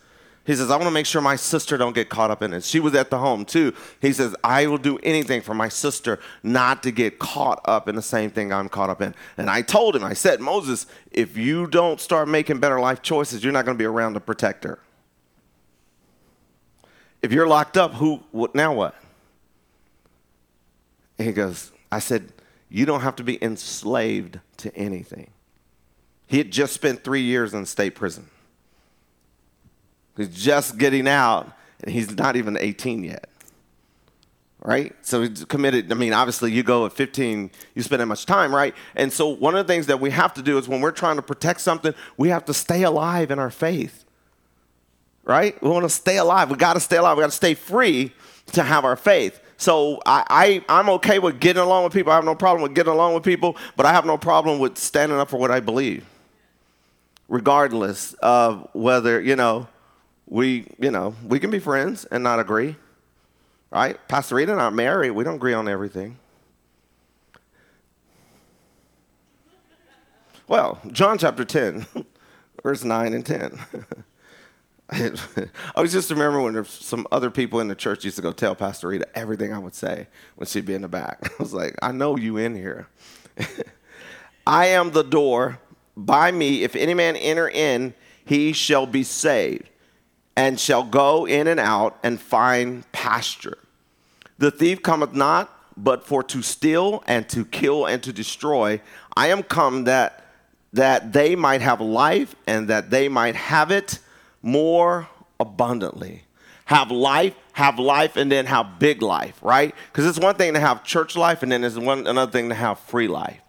He 0.44 0.56
says, 0.56 0.70
I 0.70 0.76
want 0.76 0.84
to 0.84 0.90
make 0.90 1.04
sure 1.04 1.20
my 1.20 1.36
sister 1.36 1.76
don't 1.76 1.94
get 1.94 2.08
caught 2.08 2.30
up 2.30 2.42
in 2.42 2.54
it. 2.54 2.64
She 2.64 2.80
was 2.80 2.94
at 2.94 3.10
the 3.10 3.18
home 3.18 3.44
too. 3.44 3.74
He 4.00 4.14
says, 4.14 4.34
I 4.42 4.66
will 4.66 4.78
do 4.78 4.98
anything 5.02 5.42
for 5.42 5.52
my 5.52 5.68
sister 5.68 6.18
not 6.42 6.82
to 6.84 6.90
get 6.90 7.18
caught 7.18 7.60
up 7.66 7.86
in 7.86 7.94
the 7.94 8.02
same 8.02 8.30
thing 8.30 8.50
I'm 8.50 8.70
caught 8.70 8.88
up 8.88 9.02
in. 9.02 9.14
And 9.36 9.50
I 9.50 9.60
told 9.60 9.94
him, 9.94 10.02
I 10.02 10.14
said, 10.14 10.40
Moses, 10.40 10.86
if 11.12 11.36
you 11.36 11.66
don't 11.66 12.00
start 12.00 12.28
making 12.28 12.60
better 12.60 12.80
life 12.80 13.02
choices, 13.02 13.44
you're 13.44 13.52
not 13.52 13.66
going 13.66 13.76
to 13.76 13.78
be 13.78 13.84
around 13.84 14.14
to 14.14 14.20
protector. 14.20 14.78
If 17.22 17.32
you're 17.32 17.48
locked 17.48 17.76
up, 17.76 17.94
who, 17.94 18.22
what, 18.30 18.54
now 18.54 18.72
what? 18.72 18.94
And 21.18 21.26
he 21.26 21.32
goes, 21.32 21.72
I 21.90 21.98
said, 21.98 22.32
you 22.68 22.86
don't 22.86 23.00
have 23.00 23.16
to 23.16 23.24
be 23.24 23.42
enslaved 23.42 24.38
to 24.58 24.74
anything. 24.76 25.30
He 26.26 26.38
had 26.38 26.50
just 26.50 26.74
spent 26.74 27.02
three 27.02 27.22
years 27.22 27.54
in 27.54 27.64
state 27.66 27.94
prison. 27.94 28.28
He's 30.16 30.28
just 30.28 30.78
getting 30.78 31.08
out, 31.08 31.50
and 31.82 31.92
he's 31.92 32.14
not 32.16 32.36
even 32.36 32.56
18 32.58 33.04
yet. 33.04 33.28
Right? 34.60 34.94
So 35.02 35.22
he's 35.22 35.44
committed. 35.44 35.90
I 35.90 35.94
mean, 35.94 36.12
obviously, 36.12 36.52
you 36.52 36.62
go 36.62 36.84
at 36.84 36.92
15, 36.92 37.50
you 37.74 37.82
spend 37.82 38.02
that 38.02 38.06
much 38.06 38.26
time, 38.26 38.54
right? 38.54 38.74
And 38.96 39.12
so, 39.12 39.28
one 39.28 39.54
of 39.54 39.66
the 39.66 39.72
things 39.72 39.86
that 39.86 40.00
we 40.00 40.10
have 40.10 40.34
to 40.34 40.42
do 40.42 40.58
is 40.58 40.68
when 40.68 40.80
we're 40.80 40.90
trying 40.90 41.16
to 41.16 41.22
protect 41.22 41.60
something, 41.60 41.94
we 42.16 42.28
have 42.28 42.44
to 42.46 42.54
stay 42.54 42.82
alive 42.82 43.30
in 43.30 43.38
our 43.38 43.50
faith. 43.50 44.04
Right? 45.28 45.60
We 45.62 45.68
want 45.68 45.84
to 45.84 45.90
stay 45.90 46.16
alive. 46.16 46.50
We 46.50 46.56
got 46.56 46.74
to 46.74 46.80
stay 46.80 46.96
alive. 46.96 47.16
We 47.16 47.22
got 47.22 47.30
to 47.30 47.36
stay 47.36 47.54
free 47.54 48.12
to 48.52 48.62
have 48.64 48.84
our 48.84 48.96
faith. 48.96 49.40
So 49.58 50.00
I, 50.06 50.24
I, 50.68 50.78
I'm 50.78 50.88
okay 50.90 51.18
with 51.18 51.38
getting 51.38 51.62
along 51.62 51.84
with 51.84 51.92
people. 51.92 52.12
I 52.12 52.14
have 52.14 52.24
no 52.24 52.34
problem 52.34 52.62
with 52.62 52.74
getting 52.74 52.92
along 52.92 53.14
with 53.14 53.24
people, 53.24 53.56
but 53.76 53.86
I 53.86 53.92
have 53.92 54.06
no 54.06 54.16
problem 54.16 54.58
with 54.58 54.78
standing 54.78 55.18
up 55.18 55.28
for 55.28 55.36
what 55.36 55.50
I 55.50 55.60
believe, 55.60 56.06
regardless 57.28 58.14
of 58.14 58.68
whether, 58.72 59.20
you 59.20 59.36
know, 59.36 59.68
we, 60.26 60.66
you 60.78 60.90
know, 60.90 61.14
we 61.26 61.40
can 61.40 61.50
be 61.50 61.58
friends 61.58 62.04
and 62.06 62.22
not 62.22 62.38
agree, 62.38 62.76
right? 63.70 63.98
Pastor 64.08 64.36
Rita 64.36 64.52
and 64.52 64.60
I 64.60 64.66
are 64.66 64.70
married. 64.70 65.10
We 65.10 65.24
don't 65.24 65.36
agree 65.36 65.54
on 65.54 65.68
everything. 65.68 66.18
Well, 70.46 70.80
John 70.92 71.18
chapter 71.18 71.44
10, 71.44 71.86
verse 72.62 72.84
9 72.84 73.12
and 73.12 73.26
10. 73.26 73.58
I 74.90 75.80
was 75.80 75.92
just 75.92 76.10
remember 76.10 76.40
when 76.40 76.64
some 76.64 77.06
other 77.12 77.30
people 77.30 77.60
in 77.60 77.68
the 77.68 77.74
church 77.74 78.04
used 78.04 78.16
to 78.16 78.22
go 78.22 78.32
tell 78.32 78.54
Pastor 78.54 78.88
Rita 78.88 79.06
everything 79.14 79.52
I 79.52 79.58
would 79.58 79.74
say 79.74 80.06
when 80.36 80.46
she'd 80.46 80.64
be 80.64 80.74
in 80.74 80.82
the 80.82 80.88
back. 80.88 81.30
I 81.38 81.42
was 81.42 81.52
like, 81.52 81.76
I 81.82 81.92
know 81.92 82.16
you 82.16 82.38
in 82.38 82.54
here. 82.54 82.88
I 84.46 84.66
am 84.66 84.92
the 84.92 85.04
door. 85.04 85.60
By 85.94 86.30
me, 86.30 86.62
if 86.62 86.74
any 86.74 86.94
man 86.94 87.16
enter 87.16 87.48
in, 87.48 87.92
he 88.24 88.52
shall 88.52 88.86
be 88.86 89.02
saved 89.02 89.68
and 90.36 90.58
shall 90.58 90.84
go 90.84 91.26
in 91.26 91.48
and 91.48 91.60
out 91.60 91.98
and 92.02 92.18
find 92.18 92.90
pasture. 92.92 93.58
The 94.38 94.50
thief 94.50 94.82
cometh 94.82 95.12
not, 95.12 95.52
but 95.76 96.06
for 96.06 96.22
to 96.22 96.40
steal 96.40 97.02
and 97.06 97.28
to 97.30 97.44
kill 97.44 97.84
and 97.84 98.02
to 98.04 98.12
destroy. 98.12 98.80
I 99.16 99.28
am 99.28 99.42
come 99.42 99.84
that 99.84 100.24
that 100.72 101.12
they 101.12 101.34
might 101.34 101.62
have 101.62 101.80
life 101.80 102.36
and 102.46 102.68
that 102.68 102.90
they 102.90 103.08
might 103.08 103.34
have 103.34 103.70
it 103.70 103.98
more 104.48 105.08
abundantly. 105.38 106.24
Have 106.64 106.90
life, 106.90 107.34
have 107.52 107.78
life, 107.78 108.16
and 108.16 108.30
then 108.30 108.46
have 108.46 108.78
big 108.78 109.00
life, 109.00 109.38
right? 109.42 109.74
Because 109.90 110.06
it's 110.06 110.18
one 110.18 110.34
thing 110.34 110.54
to 110.54 110.60
have 110.60 110.84
church 110.84 111.16
life, 111.16 111.42
and 111.42 111.50
then 111.50 111.64
it's 111.64 111.76
one 111.76 112.06
another 112.06 112.30
thing 112.30 112.48
to 112.50 112.54
have 112.54 112.78
free 112.78 113.08
life, 113.08 113.40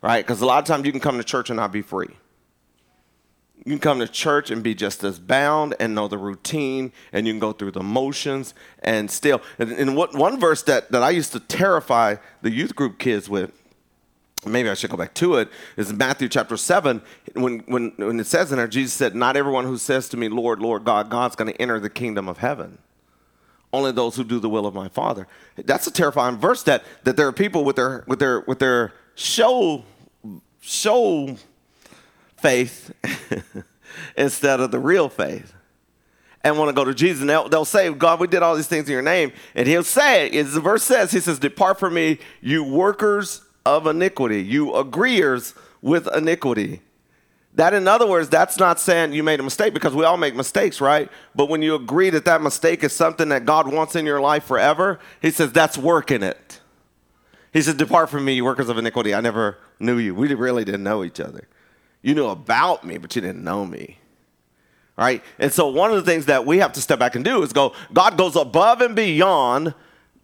right? 0.00 0.24
Because 0.24 0.40
a 0.40 0.46
lot 0.46 0.58
of 0.58 0.64
times 0.64 0.86
you 0.86 0.92
can 0.92 1.00
come 1.00 1.18
to 1.18 1.24
church 1.24 1.50
and 1.50 1.56
not 1.56 1.72
be 1.72 1.82
free. 1.82 2.10
You 3.64 3.72
can 3.72 3.80
come 3.80 3.98
to 3.98 4.06
church 4.06 4.50
and 4.50 4.62
be 4.62 4.74
just 4.74 5.02
as 5.02 5.18
bound 5.18 5.74
and 5.80 5.94
know 5.94 6.06
the 6.06 6.18
routine, 6.18 6.92
and 7.12 7.26
you 7.26 7.32
can 7.32 7.40
go 7.40 7.52
through 7.52 7.72
the 7.72 7.82
motions 7.82 8.54
and 8.78 9.10
still. 9.10 9.42
And, 9.58 9.72
and 9.72 9.96
what, 9.96 10.14
one 10.14 10.38
verse 10.38 10.62
that, 10.62 10.92
that 10.92 11.02
I 11.02 11.10
used 11.10 11.32
to 11.32 11.40
terrify 11.40 12.16
the 12.42 12.50
youth 12.50 12.76
group 12.76 12.98
kids 13.00 13.28
with, 13.28 13.52
maybe 14.46 14.68
I 14.68 14.74
should 14.74 14.90
go 14.90 14.96
back 14.96 15.14
to 15.14 15.36
it, 15.36 15.48
is 15.76 15.92
Matthew 15.92 16.28
chapter 16.28 16.56
7. 16.56 17.02
When, 17.34 17.60
when, 17.60 17.92
when 17.96 18.20
it 18.20 18.26
says 18.26 18.52
in 18.52 18.58
there, 18.58 18.68
Jesus 18.68 18.94
said, 18.94 19.14
Not 19.14 19.36
everyone 19.36 19.64
who 19.64 19.78
says 19.78 20.08
to 20.10 20.16
me, 20.16 20.28
Lord, 20.28 20.60
Lord 20.60 20.84
God, 20.84 21.10
God's 21.10 21.36
going 21.36 21.52
to 21.52 21.60
enter 21.60 21.80
the 21.80 21.90
kingdom 21.90 22.28
of 22.28 22.38
heaven. 22.38 22.78
Only 23.72 23.92
those 23.92 24.16
who 24.16 24.24
do 24.24 24.38
the 24.40 24.48
will 24.48 24.66
of 24.66 24.74
my 24.74 24.88
Father. 24.88 25.26
That's 25.56 25.86
a 25.86 25.90
terrifying 25.90 26.38
verse 26.38 26.62
that, 26.62 26.84
that 27.04 27.16
there 27.16 27.26
are 27.26 27.32
people 27.32 27.64
with 27.64 27.76
their, 27.76 28.04
with 28.06 28.18
their, 28.18 28.40
with 28.40 28.58
their 28.58 28.94
show, 29.14 29.84
show 30.60 31.36
faith 32.36 32.92
instead 34.16 34.60
of 34.60 34.70
the 34.70 34.78
real 34.78 35.08
faith 35.08 35.52
and 36.42 36.56
want 36.56 36.70
to 36.70 36.72
go 36.72 36.84
to 36.84 36.94
Jesus. 36.94 37.20
And 37.20 37.28
they'll, 37.28 37.48
they'll, 37.48 37.64
say, 37.64 37.92
God, 37.92 38.20
we 38.20 38.26
did 38.26 38.42
all 38.42 38.56
these 38.56 38.68
things 38.68 38.88
in 38.88 38.92
your 38.92 39.02
name. 39.02 39.32
And 39.54 39.68
he'll 39.68 39.84
say, 39.84 40.30
as 40.30 40.54
the 40.54 40.60
verse 40.60 40.84
says, 40.84 41.10
he 41.10 41.20
says, 41.20 41.38
Depart 41.38 41.78
from 41.78 41.94
me, 41.94 42.18
you 42.40 42.64
workers 42.64 43.42
of 43.68 43.86
iniquity, 43.86 44.42
you 44.42 44.74
agreeers 44.74 45.54
with 45.82 46.08
iniquity. 46.14 46.80
That, 47.54 47.74
in 47.74 47.88
other 47.88 48.06
words, 48.06 48.28
that's 48.28 48.58
not 48.58 48.78
saying 48.78 49.12
you 49.12 49.22
made 49.22 49.40
a 49.40 49.42
mistake 49.42 49.74
because 49.74 49.94
we 49.94 50.04
all 50.04 50.16
make 50.16 50.34
mistakes, 50.34 50.80
right? 50.80 51.10
But 51.34 51.48
when 51.48 51.60
you 51.60 51.74
agree 51.74 52.10
that 52.10 52.24
that 52.24 52.40
mistake 52.40 52.84
is 52.84 52.92
something 52.92 53.30
that 53.30 53.44
God 53.44 53.72
wants 53.72 53.96
in 53.96 54.06
your 54.06 54.20
life 54.20 54.44
forever, 54.44 55.00
he 55.20 55.30
says, 55.30 55.52
that's 55.52 55.76
work 55.76 56.10
in 56.10 56.22
it. 56.22 56.60
He 57.52 57.62
says, 57.62 57.74
Depart 57.74 58.10
from 58.10 58.24
me, 58.24 58.34
you 58.34 58.44
workers 58.44 58.68
of 58.68 58.78
iniquity. 58.78 59.14
I 59.14 59.20
never 59.20 59.58
knew 59.80 59.98
you. 59.98 60.14
We 60.14 60.32
really 60.34 60.64
didn't 60.64 60.84
know 60.84 61.02
each 61.02 61.18
other. 61.18 61.48
You 62.02 62.14
knew 62.14 62.26
about 62.26 62.84
me, 62.84 62.98
but 62.98 63.16
you 63.16 63.22
didn't 63.22 63.42
know 63.42 63.66
me. 63.66 63.98
Right? 64.96 65.22
And 65.38 65.52
so 65.52 65.68
one 65.68 65.90
of 65.90 65.96
the 65.96 66.08
things 66.10 66.26
that 66.26 66.44
we 66.44 66.58
have 66.58 66.72
to 66.74 66.80
step 66.80 66.98
back 66.98 67.14
and 67.14 67.24
do 67.24 67.42
is 67.42 67.52
go, 67.52 67.72
God 67.92 68.18
goes 68.18 68.36
above 68.36 68.80
and 68.80 68.94
beyond 68.94 69.74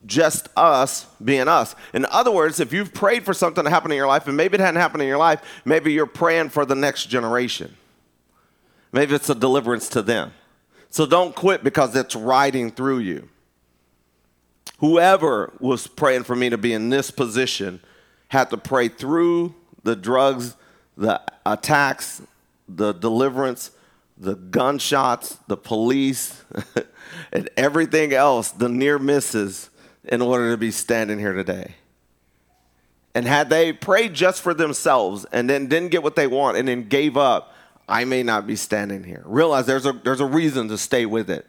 just 0.07 0.49
us 0.57 1.07
being 1.23 1.49
us. 1.49 1.75
In 1.93 2.07
other 2.07 2.31
words, 2.31 2.61
if 2.61 2.73
you've 2.73 2.93
prayed 2.93 3.25
for 3.25 3.35
something 3.35 3.65
to 3.65 3.71
happen 3.71 3.91
in 3.91 3.97
your 3.97 4.07
life, 4.07 4.27
and 4.27 4.37
maybe 4.37 4.55
it 4.55 4.61
hadn't 4.61 4.81
happened 4.81 5.03
in 5.03 5.09
your 5.09 5.19
life, 5.19 5.43
maybe 5.65 5.93
you're 5.93 6.07
praying 6.07 6.51
for 6.51 6.65
the 6.65 6.75
next 6.75 7.07
generation. 7.07 7.77
Maybe 8.93 9.15
it's 9.15 9.31
a 9.31 9.35
deliverance 9.35 9.89
to 9.91 10.03
them. 10.03 10.33
So 10.91 11.07
don't 11.07 11.35
quit 11.35 11.65
because 11.65 11.97
it's 11.97 12.15
riding 12.15 12.71
through 12.71 12.99
you. 12.99 13.29
Whoever 14.79 15.53
was 15.59 15.87
praying 15.87 16.25
for 16.25 16.37
me 16.37 16.51
to 16.51 16.59
be 16.59 16.73
in 16.73 16.91
this 16.91 17.11
position 17.11 17.81
had 18.29 18.51
to 18.51 18.57
pray 18.57 18.89
through 18.89 19.55
the 19.83 19.97
drugs 19.97 20.57
the 20.97 21.21
attacks, 21.45 22.23
the 22.69 22.93
deliverance, 22.93 23.71
the 24.17 24.35
gunshots, 24.35 25.39
the 25.49 25.57
police, 25.57 26.45
and 27.33 27.49
everything 27.57 28.13
else, 28.13 28.51
the 28.51 28.69
near 28.69 28.99
misses, 28.99 29.71
in 30.05 30.23
order 30.23 30.51
to 30.51 30.57
be 30.57 30.71
standing 30.71 31.19
here 31.19 31.33
today. 31.33 31.75
And 33.15 33.27
had 33.27 33.49
they 33.49 33.73
prayed 33.73 34.15
just 34.15 34.43
for 34.43 34.55
themselves 34.55 35.25
and 35.33 35.49
then 35.49 35.69
didn't 35.69 35.91
get 35.91 36.03
what 36.03 36.17
they 36.17 36.27
want 36.27 36.57
and 36.57 36.67
then 36.67 36.89
gave 36.89 37.17
up, 37.17 37.55
I 37.89 38.05
may 38.05 38.23
not 38.23 38.47
be 38.47 38.57
standing 38.57 39.05
here. 39.05 39.23
Realize 39.25 39.67
there's 39.67 39.87
a, 39.87 39.93
there's 39.93 40.21
a 40.21 40.27
reason 40.27 40.69
to 40.69 40.79
stay 40.79 41.07
with 41.07 41.31
it. 41.31 41.47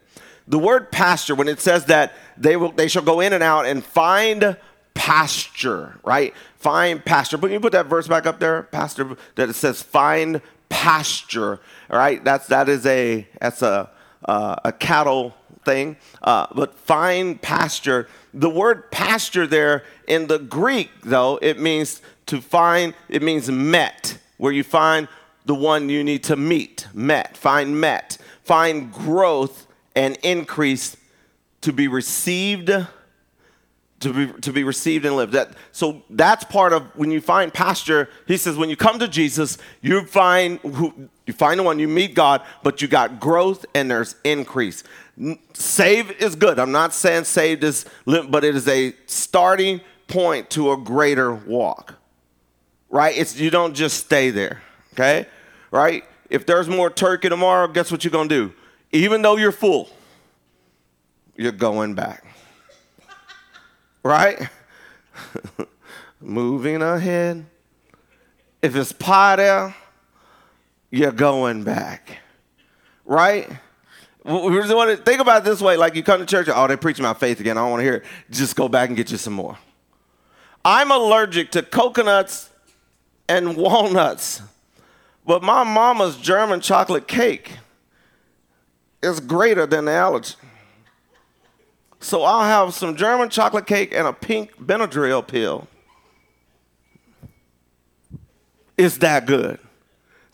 The 0.47 0.59
word 0.59 0.91
pasture, 0.91 1.33
when 1.33 1.47
it 1.47 1.59
says 1.59 1.85
that 1.85 2.13
they, 2.37 2.55
will, 2.55 2.71
they 2.71 2.87
shall 2.87 3.01
go 3.01 3.19
in 3.19 3.33
and 3.33 3.41
out 3.41 3.65
and 3.65 3.83
find 3.83 4.57
pasture, 4.93 5.99
right? 6.03 6.33
Find 6.57 7.03
pasture. 7.03 7.37
But 7.37 7.51
you 7.51 7.59
put 7.59 7.71
that 7.71 7.87
verse 7.87 8.07
back 8.07 8.27
up 8.27 8.39
there, 8.39 8.63
pastor, 8.63 9.17
that 9.35 9.49
it 9.49 9.53
says 9.53 9.81
find 9.81 10.41
pasture. 10.69 11.59
All 11.89 11.97
right, 11.97 12.23
that's 12.23 12.47
that 12.47 12.69
is 12.69 12.85
a 12.85 13.27
that's 13.39 13.61
a 13.61 13.89
uh, 14.25 14.55
a 14.63 14.71
cattle 14.71 15.35
thing. 15.65 15.97
Uh, 16.21 16.47
but 16.53 16.75
find 16.75 17.41
pasture. 17.41 18.07
The 18.33 18.49
word 18.49 18.91
pasture 18.91 19.47
there 19.47 19.83
in 20.07 20.27
the 20.27 20.39
Greek, 20.39 20.91
though, 21.03 21.37
it 21.41 21.59
means 21.59 22.01
to 22.27 22.41
find. 22.41 22.93
It 23.09 23.21
means 23.21 23.49
met, 23.49 24.17
where 24.37 24.53
you 24.53 24.63
find 24.63 25.07
the 25.45 25.55
one 25.55 25.89
you 25.89 26.03
need 26.03 26.23
to 26.25 26.35
meet. 26.35 26.87
Met. 26.93 27.35
Find 27.35 27.79
met. 27.79 28.17
Find 28.43 28.91
growth 28.91 29.67
and 29.95 30.17
increase 30.23 30.97
to 31.61 31.73
be 31.73 31.87
received 31.87 32.71
to 34.01 34.13
be, 34.13 34.41
to 34.41 34.53
be 34.53 34.63
received 34.63 35.05
and 35.05 35.15
lived. 35.15 35.33
That, 35.33 35.51
so 35.71 36.03
that's 36.09 36.43
part 36.43 36.73
of 36.73 36.83
when 36.95 37.11
you 37.11 37.21
find 37.21 37.53
pasture. 37.53 38.09
He 38.27 38.37
says 38.37 38.57
when 38.57 38.69
you 38.69 38.75
come 38.75 38.99
to 38.99 39.07
Jesus, 39.07 39.57
you 39.81 40.05
find 40.05 40.59
who, 40.59 41.09
you 41.25 41.33
find 41.33 41.59
the 41.59 41.63
one 41.63 41.79
you 41.79 41.87
meet 41.87 42.13
God, 42.13 42.43
but 42.63 42.81
you 42.81 42.87
got 42.87 43.19
growth 43.19 43.65
and 43.73 43.89
there's 43.89 44.15
increase. 44.23 44.83
Save 45.53 46.11
is 46.21 46.35
good. 46.35 46.59
I'm 46.59 46.71
not 46.71 46.93
saying 46.93 47.23
saved 47.23 47.63
is, 47.63 47.85
but 48.05 48.43
it 48.43 48.55
is 48.55 48.67
a 48.67 48.93
starting 49.05 49.81
point 50.07 50.49
to 50.51 50.71
a 50.71 50.77
greater 50.77 51.33
walk. 51.33 51.95
Right? 52.89 53.17
It's 53.17 53.37
you 53.39 53.49
don't 53.49 53.73
just 53.73 53.97
stay 53.97 54.29
there. 54.29 54.61
Okay? 54.93 55.25
Right? 55.71 56.03
If 56.29 56.45
there's 56.45 56.67
more 56.67 56.89
turkey 56.89 57.29
tomorrow, 57.29 57.67
guess 57.67 57.91
what 57.91 58.03
you're 58.03 58.11
gonna 58.11 58.29
do? 58.29 58.53
Even 58.91 59.21
though 59.21 59.37
you're 59.37 59.51
full, 59.51 59.89
you're 61.35 61.51
going 61.51 61.95
back 61.95 62.25
right? 64.03 64.49
Moving 66.21 66.81
ahead. 66.81 67.45
If 68.61 68.75
it's 68.75 68.91
pie 68.91 69.35
there, 69.35 69.75
you're 70.89 71.11
going 71.11 71.63
back, 71.63 72.17
right? 73.05 73.49
Think 74.25 75.19
about 75.19 75.37
it 75.37 75.43
this 75.43 75.61
way: 75.61 75.77
like 75.77 75.95
you 75.95 76.01
come 76.01 76.19
to 76.19 76.25
church, 76.25 76.47
oh, 76.51 76.67
they're 76.67 76.77
preaching 76.77 77.05
about 77.05 77.19
faith 77.19 77.39
again. 77.39 77.57
I 77.57 77.61
don't 77.61 77.71
want 77.71 77.81
to 77.81 77.83
hear 77.83 77.95
it. 77.95 78.03
Just 78.31 78.55
go 78.55 78.67
back 78.67 78.89
and 78.89 78.97
get 78.97 79.11
you 79.11 79.17
some 79.17 79.33
more. 79.33 79.57
I'm 80.63 80.89
allergic 80.89 81.51
to 81.51 81.61
coconuts 81.61 82.49
and 83.29 83.55
walnuts, 83.55 84.41
but 85.25 85.43
my 85.43 85.63
mama's 85.63 86.17
German 86.17 86.59
chocolate 86.59 87.07
cake 87.07 87.57
is 89.03 89.19
greater 89.19 89.67
than 89.67 89.85
the 89.85 89.91
allergy. 89.91 90.33
So 91.99 92.23
I'll 92.23 92.43
have 92.43 92.73
some 92.73 92.95
German 92.95 93.29
chocolate 93.29 93.67
cake 93.67 93.93
and 93.93 94.07
a 94.07 94.13
pink 94.13 94.57
Benadryl 94.57 95.25
pill. 95.25 95.67
It's 98.75 98.97
that 98.97 99.27
good. 99.27 99.59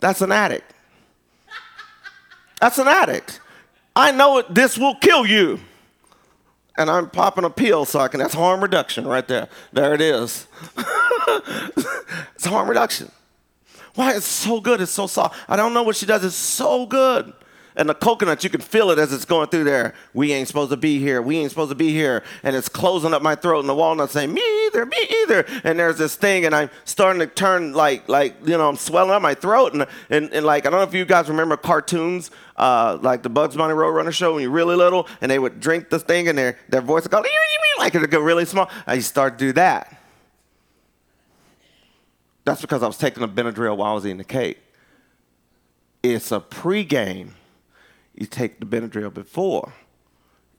That's 0.00 0.22
an 0.22 0.32
addict. 0.32 0.72
That's 2.58 2.78
an 2.78 2.88
addict. 2.88 3.40
I 3.94 4.10
know 4.12 4.38
it, 4.38 4.54
this 4.54 4.78
will 4.78 4.94
kill 4.96 5.26
you. 5.26 5.60
And 6.78 6.90
I'm 6.90 7.10
popping 7.10 7.44
a 7.44 7.50
pill 7.50 7.84
so 7.84 8.00
I 8.00 8.08
can, 8.08 8.20
that's 8.20 8.34
harm 8.34 8.62
reduction 8.62 9.06
right 9.06 9.26
there. 9.28 9.48
There 9.72 9.92
it 9.94 10.00
is. 10.00 10.46
it's 12.34 12.46
harm 12.46 12.68
reduction. 12.68 13.10
Why? 13.94 14.14
It's 14.14 14.26
so 14.26 14.60
good. 14.60 14.80
It's 14.80 14.92
so 14.92 15.06
soft. 15.06 15.38
I 15.48 15.56
don't 15.56 15.74
know 15.74 15.82
what 15.82 15.96
she 15.96 16.06
does. 16.06 16.24
It's 16.24 16.34
so 16.34 16.86
good. 16.86 17.32
And 17.74 17.88
the 17.88 17.94
coconut, 17.94 18.44
you 18.44 18.50
can 18.50 18.60
feel 18.60 18.90
it 18.90 18.98
as 18.98 19.12
it's 19.12 19.24
going 19.24 19.48
through 19.48 19.64
there. 19.64 19.94
We 20.12 20.32
ain't 20.32 20.48
supposed 20.48 20.70
to 20.70 20.76
be 20.76 20.98
here. 20.98 21.22
We 21.22 21.38
ain't 21.38 21.50
supposed 21.50 21.70
to 21.70 21.74
be 21.74 21.90
here. 21.90 22.22
And 22.42 22.54
it's 22.54 22.68
closing 22.68 23.14
up 23.14 23.22
my 23.22 23.34
throat. 23.34 23.60
And 23.60 23.68
the 23.68 23.74
walnut 23.74 24.10
saying, 24.10 24.32
me 24.32 24.42
either, 24.66 24.84
me 24.84 24.98
either. 25.22 25.46
And 25.64 25.78
there's 25.78 25.98
this 25.98 26.14
thing, 26.14 26.44
and 26.44 26.54
I'm 26.54 26.70
starting 26.84 27.20
to 27.20 27.26
turn 27.26 27.72
like, 27.72 28.08
like 28.08 28.36
you 28.46 28.58
know, 28.58 28.68
I'm 28.68 28.76
swelling 28.76 29.10
up 29.10 29.22
my 29.22 29.34
throat. 29.34 29.72
And, 29.72 29.86
and, 30.10 30.32
and 30.32 30.44
like, 30.44 30.66
I 30.66 30.70
don't 30.70 30.80
know 30.80 30.86
if 30.86 30.94
you 30.94 31.04
guys 31.04 31.28
remember 31.28 31.56
cartoons, 31.56 32.30
uh, 32.56 32.98
like 33.00 33.22
the 33.22 33.30
Bugs 33.30 33.56
Bunny 33.56 33.74
Roadrunner 33.74 34.12
show 34.12 34.34
when 34.34 34.42
you're 34.42 34.50
really 34.50 34.76
little, 34.76 35.08
and 35.20 35.30
they 35.30 35.38
would 35.38 35.60
drink 35.60 35.88
the 35.88 35.98
thing, 35.98 36.28
and 36.28 36.36
their, 36.36 36.58
their 36.68 36.82
voice 36.82 37.04
would 37.04 37.12
go, 37.12 37.24
like 37.78 37.94
it 37.94 38.00
would 38.00 38.10
go 38.10 38.20
really 38.20 38.44
small. 38.44 38.70
I 38.86 38.98
start 38.98 39.38
to 39.38 39.46
do 39.46 39.52
that. 39.54 39.98
That's 42.44 42.60
because 42.60 42.82
I 42.82 42.86
was 42.86 42.98
taking 42.98 43.22
a 43.22 43.28
Benadryl 43.28 43.76
while 43.76 43.92
I 43.92 43.94
was 43.94 44.04
eating 44.04 44.18
the 44.18 44.24
cake. 44.24 44.58
It's 46.02 46.32
a 46.32 46.40
pregame 46.40 47.30
you 48.14 48.26
take 48.26 48.60
the 48.60 48.66
Benadryl 48.66 49.12
before. 49.12 49.72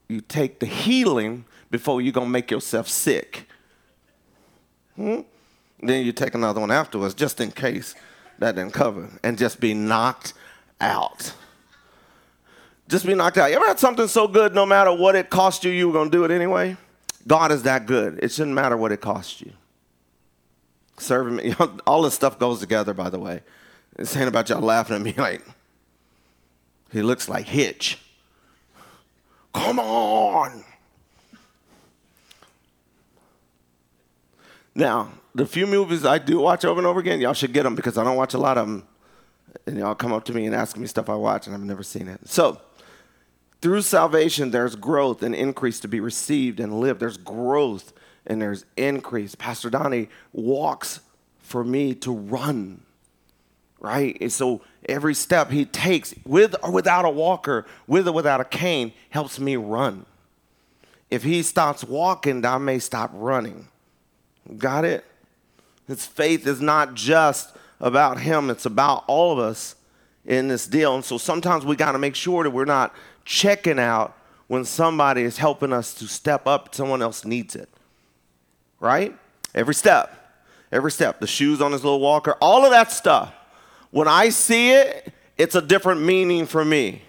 You 0.08 0.22
take 0.22 0.60
the 0.60 0.66
healing 0.66 1.46
before 1.72 2.02
you're 2.02 2.14
going 2.14 2.28
to 2.28 2.32
make 2.32 2.52
yourself 2.52 2.88
sick. 2.88 3.48
Hmm? 4.96 5.22
Then 5.82 6.06
you 6.06 6.12
take 6.12 6.36
another 6.36 6.62
one 6.62 6.72
afterwards 6.72 7.14
just 7.14 7.42
in 7.42 7.52
case 7.52 7.96
that 8.40 8.56
didn't 8.56 8.74
cover 8.74 9.10
and 9.24 9.38
just 9.38 9.60
be 9.60 9.74
knocked 9.74 10.34
out. 10.80 11.34
Just 12.88 13.06
be 13.06 13.16
knocked 13.16 13.38
out. 13.38 13.50
You 13.50 13.56
ever 13.56 13.66
had 13.68 13.80
something 13.80 14.08
so 14.08 14.28
good, 14.28 14.54
no 14.54 14.66
matter 14.66 14.94
what 14.94 15.16
it 15.16 15.30
cost 15.30 15.64
you, 15.64 15.72
you 15.72 15.88
were 15.88 15.94
going 15.94 16.12
to 16.12 16.18
do 16.18 16.24
it 16.26 16.32
anyway? 16.32 16.78
God 17.26 17.52
is 17.52 17.64
that 17.64 17.86
good. 17.86 18.20
It 18.22 18.32
shouldn't 18.32 18.56
matter 18.56 18.76
what 18.76 18.92
it 18.92 19.02
cost 19.02 19.42
you. 19.42 19.54
Serving 20.98 21.38
me, 21.38 21.56
all 21.88 22.02
this 22.02 22.14
stuff 22.14 22.38
goes 22.38 22.60
together, 22.60 22.94
by 22.94 23.10
the 23.10 23.20
way. 23.20 23.42
It's 23.98 24.16
ain't 24.16 24.28
about 24.28 24.50
y'all 24.50 24.62
laughing 24.62 24.96
at 24.96 25.02
me 25.02 25.14
like, 25.18 25.42
he 26.94 27.02
looks 27.02 27.28
like 27.28 27.48
Hitch. 27.48 27.98
Come 29.54 29.80
on. 29.80 30.64
Now, 34.76 35.12
the 35.36 35.46
few 35.46 35.68
movies 35.68 36.06
I 36.06 36.20
do 36.20 36.40
watch 36.40 36.64
over 36.64 36.80
and 36.80 36.88
over 36.88 37.00
again, 37.00 37.20
y'all 37.20 37.34
should 37.34 37.54
get 37.54 37.64
them 37.64 37.76
because 37.76 37.98
I 37.98 38.04
don't 38.04 38.16
watch 38.16 38.34
a 38.34 38.38
lot 38.38 38.58
of 38.58 38.68
them. 38.68 38.88
And 39.68 39.78
y'all 39.78 39.96
come 39.96 40.14
up 40.14 40.26
to 40.26 40.34
me 40.34 40.46
and 40.46 40.56
ask 40.56 40.78
me 40.78 40.88
stuff 40.88 41.10
I 41.10 41.16
watch, 41.16 41.46
and 41.46 41.56
I've 41.56 41.62
never 41.62 41.84
seen 41.84 42.08
it. 42.08 42.20
So, 42.28 42.60
through 43.62 43.82
salvation, 43.82 44.52
there's 44.52 44.76
growth 44.76 45.24
and 45.24 45.34
increase 45.34 45.80
to 45.82 45.88
be 45.88 46.00
received 46.00 46.60
and 46.60 46.80
lived. 46.80 47.00
There's 47.00 47.18
growth 47.18 47.94
and 48.26 48.42
there's 48.42 48.66
increase. 48.78 49.36
Pastor 49.36 49.70
Donnie 49.70 50.10
walks 50.32 51.02
for 51.40 51.64
me 51.64 51.94
to 51.96 52.12
run 52.12 52.82
right? 53.84 54.18
And 54.20 54.32
so 54.32 54.62
every 54.88 55.14
step 55.14 55.52
he 55.52 55.66
takes, 55.66 56.16
with 56.26 56.56
or 56.64 56.72
without 56.72 57.06
a 57.06 57.10
walker, 57.10 57.68
with 57.86 58.08
or 58.08 58.14
without 58.14 58.42
a 58.42 58.46
cane, 58.46 58.94
helps 59.12 59.40
me 59.40 59.56
run. 59.58 60.08
If 61.12 61.22
he 61.22 61.44
stops 61.44 61.84
walking, 61.84 62.44
I 62.44 62.58
may 62.58 62.80
stop 62.80 63.12
running. 63.14 63.68
Got 64.58 64.86
it? 64.86 65.06
His 65.86 66.06
faith 66.06 66.48
is 66.48 66.62
not 66.62 66.96
just 66.96 67.56
about 67.80 68.22
him, 68.22 68.50
it's 68.50 68.66
about 68.66 69.04
all 69.06 69.34
of 69.34 69.40
us 69.40 69.76
in 70.26 70.48
this 70.48 70.66
deal. 70.66 70.96
And 70.96 71.04
so 71.04 71.18
sometimes 71.18 71.66
we 71.66 71.76
got 71.76 71.92
to 71.92 72.00
make 72.00 72.16
sure 72.16 72.44
that 72.44 72.52
we're 72.52 72.64
not 72.64 72.96
checking 73.26 73.78
out 73.78 74.18
when 74.48 74.64
somebody 74.64 75.24
is 75.24 75.38
helping 75.38 75.74
us 75.74 75.94
to 75.96 76.08
step 76.08 76.48
up, 76.48 76.74
someone 76.74 77.02
else 77.02 77.26
needs 77.26 77.56
it. 77.56 77.70
Right? 78.80 79.14
Every 79.54 79.76
step. 79.76 80.40
Every 80.72 80.92
step. 80.92 81.20
The 81.20 81.28
shoes 81.28 81.62
on 81.62 81.74
his 81.74 81.84
little 81.84 82.00
walker, 82.00 82.38
all 82.40 82.64
of 82.64 82.72
that 82.72 82.92
stuff 82.92 83.34
when 83.94 84.08
I 84.08 84.30
see 84.30 84.72
it, 84.72 85.14
it's 85.38 85.54
a 85.54 85.62
different 85.62 86.02
meaning 86.02 86.48
for 86.48 86.66
me. 86.66 87.04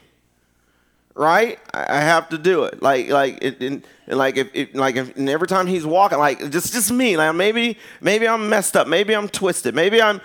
Right? 1.14 1.58
I 1.72 2.00
have 2.00 2.28
to 2.28 2.38
do 2.38 2.64
it. 2.64 2.82
Like, 2.82 3.08
like, 3.08 3.38
it, 3.42 3.62
and, 3.62 3.86
like, 4.06 4.36
if, 4.36 4.50
it, 4.52 4.74
like, 4.74 4.96
if, 4.96 5.16
and 5.16 5.30
every 5.30 5.48
time 5.48 5.66
he's 5.66 5.86
walking, 5.86 6.18
like, 6.18 6.50
just, 6.50 6.74
just 6.74 6.92
me. 6.92 7.16
Like, 7.16 7.34
maybe, 7.34 7.78
maybe 8.02 8.28
I'm 8.28 8.50
messed 8.50 8.76
up. 8.76 8.86
Maybe 8.86 9.16
I'm 9.16 9.28
twisted. 9.28 9.74
Maybe 9.74 10.02
I'm, 10.02 10.20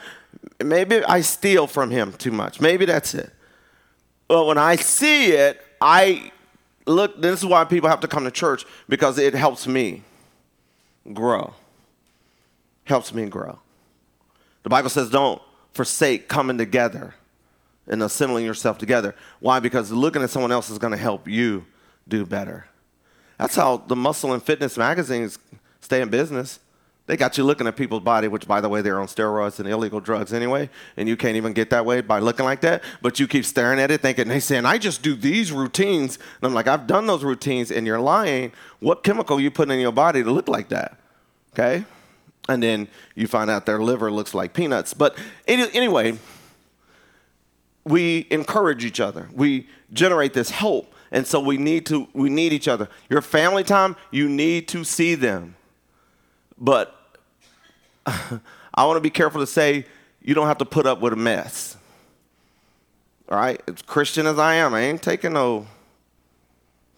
maybe 0.62 1.02
I 1.06 1.22
steal 1.22 1.66
from 1.66 1.92
him 1.92 2.12
too 2.14 2.32
much. 2.32 2.60
Maybe 2.60 2.84
that's 2.84 3.14
it. 3.14 3.32
But 4.28 4.46
when 4.46 4.58
I 4.58 4.76
see 4.76 5.28
it, 5.28 5.66
I 5.80 6.30
look. 6.86 7.22
This 7.22 7.40
is 7.40 7.46
why 7.46 7.64
people 7.64 7.88
have 7.88 8.02
to 8.02 8.08
come 8.08 8.26
to 8.26 8.32
church 8.32 8.66
because 8.90 9.18
it 9.18 9.34
helps 9.34 9.66
me 9.66 10.04
grow. 11.14 11.54
Helps 12.84 13.14
me 13.14 13.28
grow. 13.28 13.60
The 14.64 14.70
Bible 14.70 14.90
says, 14.90 15.10
"Don't 15.10 15.42
forsake 15.74 16.28
coming 16.28 16.58
together 16.58 17.16
and 17.88 18.04
assembling 18.04 18.46
yourself 18.46 18.78
together. 18.78 19.16
Why? 19.40 19.60
Because 19.60 19.92
looking 19.92 20.22
at 20.22 20.30
someone 20.30 20.52
else 20.52 20.70
is 20.70 20.78
going 20.78 20.92
to 20.92 20.98
help 20.98 21.28
you 21.28 21.66
do 22.08 22.26
better. 22.26 22.68
That's 23.38 23.56
how 23.56 23.78
the 23.78 23.96
muscle 23.96 24.34
and 24.34 24.44
fitness 24.44 24.78
magazines 24.78 25.40
stay 25.82 26.02
in 26.02 26.10
business. 26.10 26.60
They 27.08 27.18
got 27.18 27.40
you 27.40 27.44
looking 27.44 27.66
at 27.66 27.76
people's 27.76 28.04
body, 28.04 28.28
which, 28.28 28.48
by 28.48 28.62
the 28.62 28.70
way, 28.70 28.84
they're 28.84 29.00
on 29.00 29.08
steroids 29.08 29.60
and 29.60 29.68
illegal 29.68 30.00
drugs 30.00 30.32
anyway, 30.32 30.70
and 30.96 31.10
you 31.10 31.18
can't 31.18 31.38
even 31.38 31.54
get 31.54 31.72
that 31.72 31.84
way 31.84 32.02
by 32.02 32.20
looking 32.20 32.46
like 32.46 32.62
that. 32.62 32.84
But 33.02 33.20
you 33.20 33.28
keep 33.28 33.46
staring 33.46 33.80
at 33.80 33.90
it, 33.90 34.02
thinking 34.02 34.28
they 34.28 34.40
saying, 34.40 34.68
"I 34.68 34.78
just 34.78 35.02
do 35.02 35.16
these 35.16 35.52
routines," 35.52 36.18
and 36.18 36.48
I'm 36.48 36.54
like, 36.54 36.68
"I've 36.68 36.86
done 36.86 37.08
those 37.08 37.24
routines," 37.24 37.72
and 37.72 37.88
you're 37.88 38.00
lying. 38.00 38.52
What 38.80 39.04
chemical 39.04 39.40
you 39.40 39.50
putting 39.50 39.74
in 39.74 39.80
your 39.80 39.92
body 39.92 40.22
to 40.22 40.30
look 40.30 40.48
like 40.48 40.70
that? 40.70 40.98
Okay, 41.54 41.84
and 42.50 42.64
then 42.64 42.88
you 43.16 43.28
find 43.28 43.50
out 43.50 43.66
their 43.66 43.80
liver 43.80 44.12
looks 44.12 44.34
like 44.34 44.54
peanuts. 44.54 44.94
But 44.94 45.18
anyway, 45.48 46.18
we 47.86 48.28
encourage 48.32 48.84
each 48.84 49.00
other. 49.00 49.30
We 49.34 49.68
generate 49.94 50.34
this 50.34 50.50
hope, 50.50 50.94
and 51.12 51.26
so 51.26 51.40
we 51.40 51.58
need 51.58 51.86
to 51.86 52.08
we 52.14 52.30
need 52.30 52.52
each 52.52 52.68
other. 52.68 52.90
Your 53.10 53.22
family 53.22 53.64
time, 53.64 53.96
you 54.12 54.28
need 54.28 54.68
to 54.70 54.84
see 54.84 55.16
them. 55.16 55.56
But 56.58 56.96
I 58.06 58.86
want 58.86 58.98
to 58.98 59.02
be 59.02 59.12
careful 59.12 59.42
to 59.42 59.48
say 59.48 59.86
you 60.22 60.34
don't 60.34 60.48
have 60.48 60.58
to 60.58 60.66
put 60.66 60.86
up 60.86 61.00
with 61.00 61.14
a 61.14 61.18
mess. 61.18 61.78
All 63.30 63.38
right, 63.38 63.62
as 63.68 63.84
Christian 63.84 64.26
as 64.26 64.40
I 64.40 64.56
am, 64.56 64.74
I 64.74 64.82
ain't 64.82 65.04
taking 65.04 65.34
no 65.34 65.68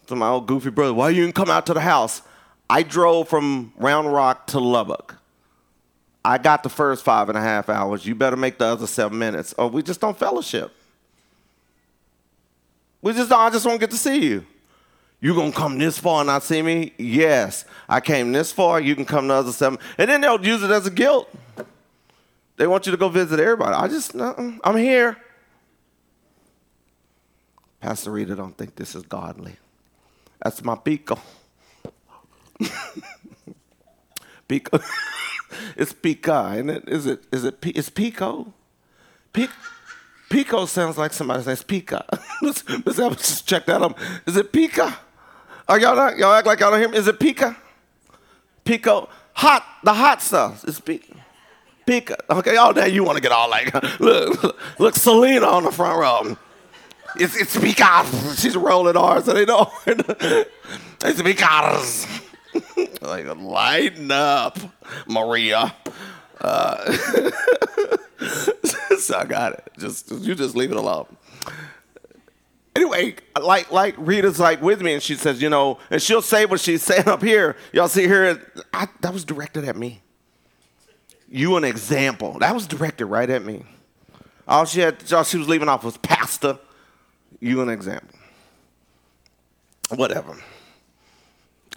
to 0.06 0.16
my 0.16 0.28
old 0.28 0.46
goofy 0.46 0.70
brother. 0.70 0.94
Why 0.94 1.10
you 1.10 1.22
didn't 1.22 1.34
come 1.34 1.50
out 1.50 1.66
to 1.66 1.74
the 1.74 1.80
house? 1.80 2.22
I 2.70 2.82
drove 2.82 3.28
from 3.28 3.74
Round 3.76 4.10
Rock 4.10 4.46
to 4.48 4.58
Lubbock. 4.58 5.21
I 6.24 6.38
got 6.38 6.62
the 6.62 6.68
first 6.68 7.04
five 7.04 7.28
and 7.28 7.36
a 7.36 7.40
half 7.40 7.68
hours. 7.68 8.06
You 8.06 8.14
better 8.14 8.36
make 8.36 8.58
the 8.58 8.66
other 8.66 8.86
seven 8.86 9.18
minutes, 9.18 9.54
or 9.58 9.68
we 9.68 9.82
just 9.82 10.00
don't 10.00 10.16
fellowship. 10.16 10.72
We 13.00 13.12
just 13.12 13.28
don't, 13.28 13.40
I 13.40 13.50
just 13.50 13.66
won't 13.66 13.80
get 13.80 13.90
to 13.90 13.96
see 13.96 14.24
you. 14.24 14.46
You 15.20 15.34
gonna 15.34 15.52
come 15.52 15.78
this 15.78 15.98
far 15.98 16.20
and 16.20 16.28
not 16.28 16.42
see 16.42 16.62
me? 16.62 16.92
Yes. 16.98 17.64
I 17.88 18.00
came 18.00 18.32
this 18.32 18.52
far, 18.52 18.80
you 18.80 18.94
can 18.94 19.04
come 19.04 19.28
the 19.28 19.34
other 19.34 19.52
seven. 19.52 19.78
And 19.98 20.08
then 20.08 20.20
they'll 20.20 20.44
use 20.44 20.62
it 20.62 20.70
as 20.70 20.86
a 20.86 20.90
guilt. 20.90 21.28
They 22.56 22.66
want 22.66 22.86
you 22.86 22.92
to 22.92 22.98
go 22.98 23.08
visit 23.08 23.40
everybody. 23.40 23.74
I 23.74 23.88
just, 23.88 24.14
I'm 24.14 24.76
here. 24.76 25.16
Pastor 27.80 28.12
Rita 28.12 28.36
don't 28.36 28.56
think 28.56 28.76
this 28.76 28.94
is 28.94 29.02
godly. 29.02 29.56
That's 30.42 30.62
my 30.62 30.76
pico. 30.76 31.18
pico. 34.52 34.78
it's 35.76 35.92
pica, 35.92 36.52
isn't 36.54 36.70
it? 36.70 36.88
Is 36.88 37.06
it? 37.06 37.24
Is 37.32 37.44
it? 37.44 37.56
It's 37.62 37.88
pico. 37.88 38.52
Pico. 39.32 39.52
Pico 40.28 40.64
sounds 40.64 40.96
like 40.96 41.12
somebody 41.12 41.42
says 41.42 41.62
Pika. 41.62 42.06
let's, 42.40 42.66
let's 42.86 42.96
just 42.96 43.46
check 43.46 43.66
that 43.66 43.82
out. 43.82 43.98
Is 44.26 44.36
it 44.36 44.50
Pika? 44.50 44.94
Are 45.68 45.78
y'all 45.78 45.94
not, 45.94 46.16
y'all 46.16 46.32
act 46.32 46.46
like 46.46 46.60
y'all 46.60 46.70
don't 46.70 46.80
hear 46.80 46.88
me? 46.88 46.96
Is 46.96 47.06
it 47.06 47.18
Pika? 47.18 47.54
Pico. 48.64 49.10
Hot, 49.34 49.62
the 49.84 49.92
hot 49.92 50.22
stuff. 50.22 50.64
It's 50.66 50.80
Pika. 50.80 51.16
Pika. 51.86 52.16
Okay, 52.30 52.56
all 52.56 52.72
day 52.72 52.88
you 52.88 53.04
want 53.04 53.16
to 53.16 53.22
get 53.22 53.30
all 53.30 53.50
like, 53.50 53.74
look, 54.00 54.58
look, 54.78 54.94
Selena 54.96 55.46
on 55.46 55.64
the 55.64 55.70
front 55.70 55.98
row. 55.98 56.36
It's, 57.16 57.36
it's 57.36 57.54
Pika. 57.54 58.40
She's 58.40 58.56
rolling 58.56 58.96
R's, 58.96 59.26
so 59.26 59.34
they 59.34 59.44
know. 59.44 59.70
it's 59.84 61.20
Pika's. 61.22 62.06
Like, 63.02 63.26
lighten 63.36 64.10
up, 64.10 64.58
Maria. 65.06 65.74
Uh, 66.40 66.92
so 68.98 69.18
I 69.18 69.24
got 69.24 69.54
it. 69.54 69.70
Just 69.78 70.10
you 70.10 70.34
just 70.34 70.56
leave 70.56 70.70
it 70.70 70.76
alone. 70.76 71.06
Anyway, 72.74 73.16
like 73.40 73.70
like 73.70 73.94
Rita's 73.98 74.40
like 74.40 74.62
with 74.62 74.80
me, 74.80 74.94
and 74.94 75.02
she 75.02 75.14
says, 75.14 75.42
you 75.42 75.50
know, 75.50 75.78
and 75.90 76.00
she'll 76.00 76.22
say 76.22 76.46
what 76.46 76.60
she's 76.60 76.82
saying 76.82 77.06
up 77.06 77.22
here. 77.22 77.56
Y'all 77.72 77.88
see 77.88 78.06
here, 78.06 78.40
I, 78.72 78.88
that 79.00 79.12
was 79.12 79.24
directed 79.24 79.64
at 79.64 79.76
me. 79.76 80.00
You 81.28 81.56
an 81.56 81.64
example. 81.64 82.38
That 82.40 82.54
was 82.54 82.66
directed 82.66 83.06
right 83.06 83.28
at 83.28 83.44
me. 83.44 83.64
All 84.48 84.64
she 84.64 84.80
had, 84.80 85.12
all 85.12 85.24
she 85.24 85.38
was 85.38 85.48
leaving 85.48 85.68
off 85.68 85.84
was 85.84 85.96
pastor. 85.98 86.58
You 87.40 87.62
an 87.62 87.68
example. 87.68 88.18
Whatever. 89.94 90.36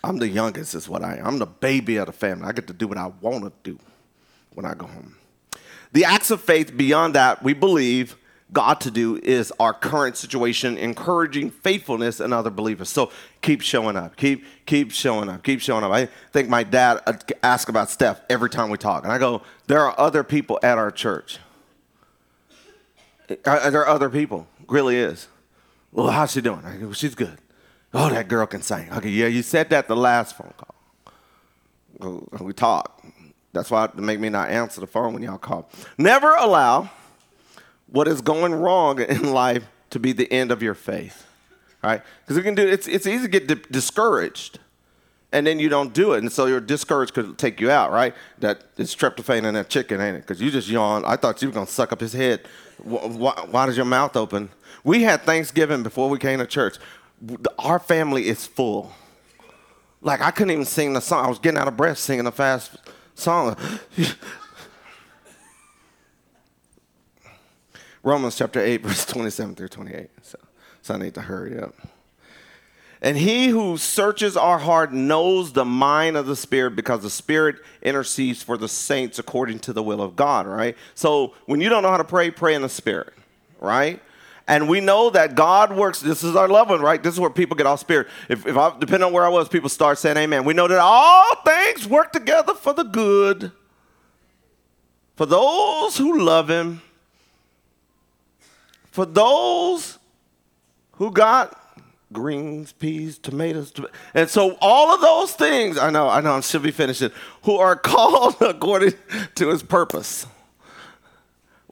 I'm 0.05 0.17
the 0.19 0.27
youngest, 0.27 0.75
is 0.75 0.87
what 0.87 1.03
I 1.03 1.17
am. 1.17 1.25
I'm 1.25 1.39
the 1.39 1.47
baby 1.47 1.97
of 1.97 2.05
the 2.05 2.11
family. 2.11 2.45
I 2.45 2.51
get 2.51 2.67
to 2.67 2.73
do 2.73 2.87
what 2.87 2.97
I 2.97 3.11
want 3.21 3.43
to 3.43 3.51
do 3.63 3.79
when 4.53 4.65
I 4.65 4.75
go 4.75 4.85
home. 4.85 5.15
The 5.93 6.05
acts 6.05 6.29
of 6.29 6.41
faith 6.41 6.77
beyond 6.77 7.15
that, 7.15 7.41
we 7.41 7.53
believe 7.53 8.15
God 8.53 8.79
to 8.81 8.91
do 8.91 9.17
is 9.23 9.51
our 9.59 9.73
current 9.73 10.15
situation, 10.15 10.77
encouraging 10.77 11.49
faithfulness 11.49 12.19
in 12.19 12.31
other 12.31 12.51
believers. 12.51 12.89
So 12.89 13.11
keep 13.41 13.61
showing 13.61 13.97
up, 13.97 14.15
keep 14.15 14.45
keep 14.67 14.91
showing 14.91 15.27
up, 15.27 15.43
keep 15.43 15.59
showing 15.59 15.83
up. 15.83 15.91
I 15.91 16.07
think 16.31 16.49
my 16.49 16.63
dad 16.63 17.01
asks 17.41 17.69
about 17.69 17.89
Steph 17.89 18.21
every 18.29 18.49
time 18.51 18.69
we 18.69 18.77
talk, 18.77 19.03
and 19.03 19.11
I 19.11 19.17
go, 19.17 19.41
"There 19.65 19.79
are 19.79 19.99
other 19.99 20.23
people 20.23 20.59
at 20.61 20.77
our 20.77 20.91
church. 20.91 21.39
Uh, 23.27 23.69
there 23.71 23.81
are 23.81 23.87
other 23.87 24.11
people, 24.11 24.47
really 24.67 24.97
is. 24.97 25.27
Well, 25.91 26.11
how's 26.11 26.33
she 26.33 26.41
doing? 26.41 26.63
I 26.63 26.77
go, 26.77 26.91
she's 26.91 27.15
good. 27.15 27.39
Oh, 27.95 28.09
that 28.09 28.27
girl 28.27 28.45
can 28.45 28.61
sing. 28.61 28.91
Okay, 28.91 29.09
yeah, 29.09 29.27
you 29.27 29.41
said 29.41 29.69
that 29.69 29.87
the 29.87 29.95
last 29.95 30.37
phone 30.37 30.53
call. 30.57 32.27
We 32.41 32.51
talked. 32.51 33.05
That's 33.53 33.71
why 33.71 33.85
it 33.85 33.95
make 33.95 34.19
me 34.19 34.27
not 34.27 34.49
answer 34.49 34.81
the 34.81 34.87
phone 34.87 35.13
when 35.13 35.23
y'all 35.23 35.37
call. 35.37 35.69
Never 35.97 36.35
allow 36.35 36.89
what 37.87 38.07
is 38.07 38.19
going 38.21 38.53
wrong 38.53 38.99
in 39.01 39.31
life 39.31 39.65
to 39.91 39.99
be 39.99 40.11
the 40.11 40.29
end 40.31 40.51
of 40.51 40.61
your 40.61 40.73
faith. 40.73 41.25
Right? 41.81 42.01
Because 42.21 42.35
we 42.35 42.43
can 42.43 42.53
do 42.55 42.67
it's 42.67 42.87
it's 42.87 43.07
easy 43.07 43.23
to 43.23 43.29
get 43.29 43.47
di- 43.47 43.71
discouraged. 43.71 44.59
And 45.31 45.45
then 45.45 45.59
you 45.59 45.69
don't 45.69 45.93
do 45.93 46.13
it. 46.13 46.19
And 46.19 46.31
so 46.31 46.45
your 46.45 46.61
discouraged 46.61 47.13
could 47.13 47.37
take 47.37 47.59
you 47.59 47.69
out, 47.69 47.91
right? 47.91 48.13
That 48.39 48.63
it's 48.77 48.95
tryptophan 48.95 49.43
in 49.43 49.53
that 49.55 49.69
chicken, 49.69 49.99
ain't 49.99 50.17
it? 50.17 50.21
Because 50.21 50.41
you 50.41 50.49
just 50.49 50.69
yawned. 50.69 51.05
I 51.05 51.17
thought 51.17 51.41
you 51.41 51.49
were 51.49 51.65
to 51.65 51.65
suck 51.65 51.91
up 51.91 51.99
his 51.99 52.13
head. 52.13 52.41
Why, 52.83 53.45
why 53.49 53.65
does 53.65 53.75
your 53.75 53.85
mouth 53.85 54.15
open? 54.15 54.49
We 54.83 55.03
had 55.03 55.23
Thanksgiving 55.23 55.83
before 55.83 56.09
we 56.09 56.19
came 56.19 56.39
to 56.39 56.45
church. 56.45 56.77
Our 57.59 57.79
family 57.79 58.27
is 58.27 58.45
full. 58.45 58.93
Like 60.01 60.21
I 60.21 60.31
couldn't 60.31 60.51
even 60.51 60.65
sing 60.65 60.93
the 60.93 61.01
song. 61.01 61.25
I 61.25 61.29
was 61.29 61.39
getting 61.39 61.59
out 61.59 61.67
of 61.67 61.75
breath 61.75 61.97
singing 61.97 62.27
a 62.27 62.31
fast 62.31 62.77
song. 63.15 63.57
Romans 68.03 68.37
chapter 68.37 68.59
8, 68.61 68.81
verse 68.83 69.05
27 69.05 69.55
through 69.55 69.69
28. 69.69 70.09
So, 70.21 70.37
so 70.83 70.93
I 70.93 70.97
need 70.97 71.15
to 71.15 71.21
hurry 71.21 71.59
up. 71.59 71.73
And 73.01 73.17
he 73.17 73.47
who 73.47 73.77
searches 73.77 74.37
our 74.37 74.59
heart 74.59 74.93
knows 74.93 75.53
the 75.53 75.65
mind 75.65 76.15
of 76.17 76.27
the 76.27 76.35
Spirit 76.35 76.75
because 76.75 77.01
the 77.01 77.09
Spirit 77.09 77.57
intercedes 77.81 78.41
for 78.41 78.57
the 78.57 78.69
saints 78.69 79.19
according 79.19 79.59
to 79.59 79.73
the 79.73 79.83
will 79.83 80.01
of 80.01 80.15
God, 80.15 80.47
right? 80.47 80.77
So 80.93 81.33
when 81.45 81.61
you 81.61 81.69
don't 81.69 81.83
know 81.83 81.89
how 81.89 81.97
to 81.97 82.03
pray, 82.03 82.31
pray 82.31 82.55
in 82.55 82.61
the 82.61 82.69
Spirit, 82.69 83.13
right? 83.59 84.01
And 84.47 84.69
we 84.69 84.79
know 84.79 85.09
that 85.09 85.35
God 85.35 85.75
works. 85.75 86.01
This 86.01 86.23
is 86.23 86.35
our 86.35 86.47
loved 86.47 86.69
one, 86.69 86.81
right? 86.81 87.01
This 87.01 87.15
is 87.15 87.19
where 87.19 87.31
people 87.31 87.55
get 87.55 87.65
off 87.65 87.79
spirit. 87.79 88.07
If, 88.29 88.45
if 88.45 88.55
I, 88.55 88.71
depending 88.77 89.07
on 89.07 89.11
where 89.11 89.25
I 89.25 89.29
was, 89.29 89.49
people 89.49 89.69
start 89.69 89.97
saying 89.97 90.17
amen. 90.17 90.43
We 90.45 90.53
know 90.53 90.67
that 90.67 90.79
all 90.79 91.35
things 91.43 91.87
work 91.87 92.13
together 92.13 92.53
for 92.53 92.73
the 92.73 92.83
good 92.83 93.51
for 95.15 95.25
those 95.25 95.97
who 95.97 96.19
love 96.19 96.49
him, 96.49 96.81
for 98.91 99.05
those 99.05 99.97
who 100.93 101.11
got 101.11 101.61
greens, 102.11 102.71
peas, 102.73 103.17
tomatoes. 103.17 103.73
And 104.13 104.29
so 104.29 104.57
all 104.61 104.93
of 104.93 105.01
those 105.01 105.33
things, 105.33 105.77
I 105.77 105.89
know, 105.89 106.09
I 106.09 106.21
know, 106.21 106.33
I 106.33 106.41
should 106.41 106.63
be 106.63 106.71
finishing, 106.71 107.11
who 107.43 107.55
are 107.55 107.75
called 107.75 108.35
according 108.41 108.93
to 109.35 109.49
his 109.49 109.63
purpose 109.63 110.27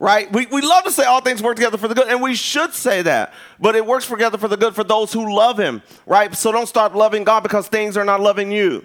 right? 0.04 0.30
We, 0.30 0.44
we 0.44 0.60
love 0.60 0.84
to 0.84 0.90
say 0.90 1.04
all 1.04 1.22
things 1.22 1.42
work 1.42 1.56
together 1.56 1.78
for 1.78 1.88
the 1.88 1.94
good, 1.94 2.08
and 2.08 2.20
we 2.20 2.34
should 2.34 2.74
say 2.74 3.00
that. 3.00 3.32
But 3.58 3.74
it 3.74 3.86
works 3.86 4.06
together 4.06 4.36
for 4.36 4.48
the 4.48 4.56
good 4.58 4.74
for 4.74 4.84
those 4.84 5.14
who 5.14 5.34
love 5.34 5.58
Him, 5.58 5.82
right? 6.04 6.34
So 6.34 6.52
don't 6.52 6.66
start 6.66 6.94
loving 6.94 7.24
God 7.24 7.42
because 7.42 7.68
things 7.68 7.96
are 7.96 8.04
not 8.04 8.20
loving 8.20 8.52
you, 8.52 8.84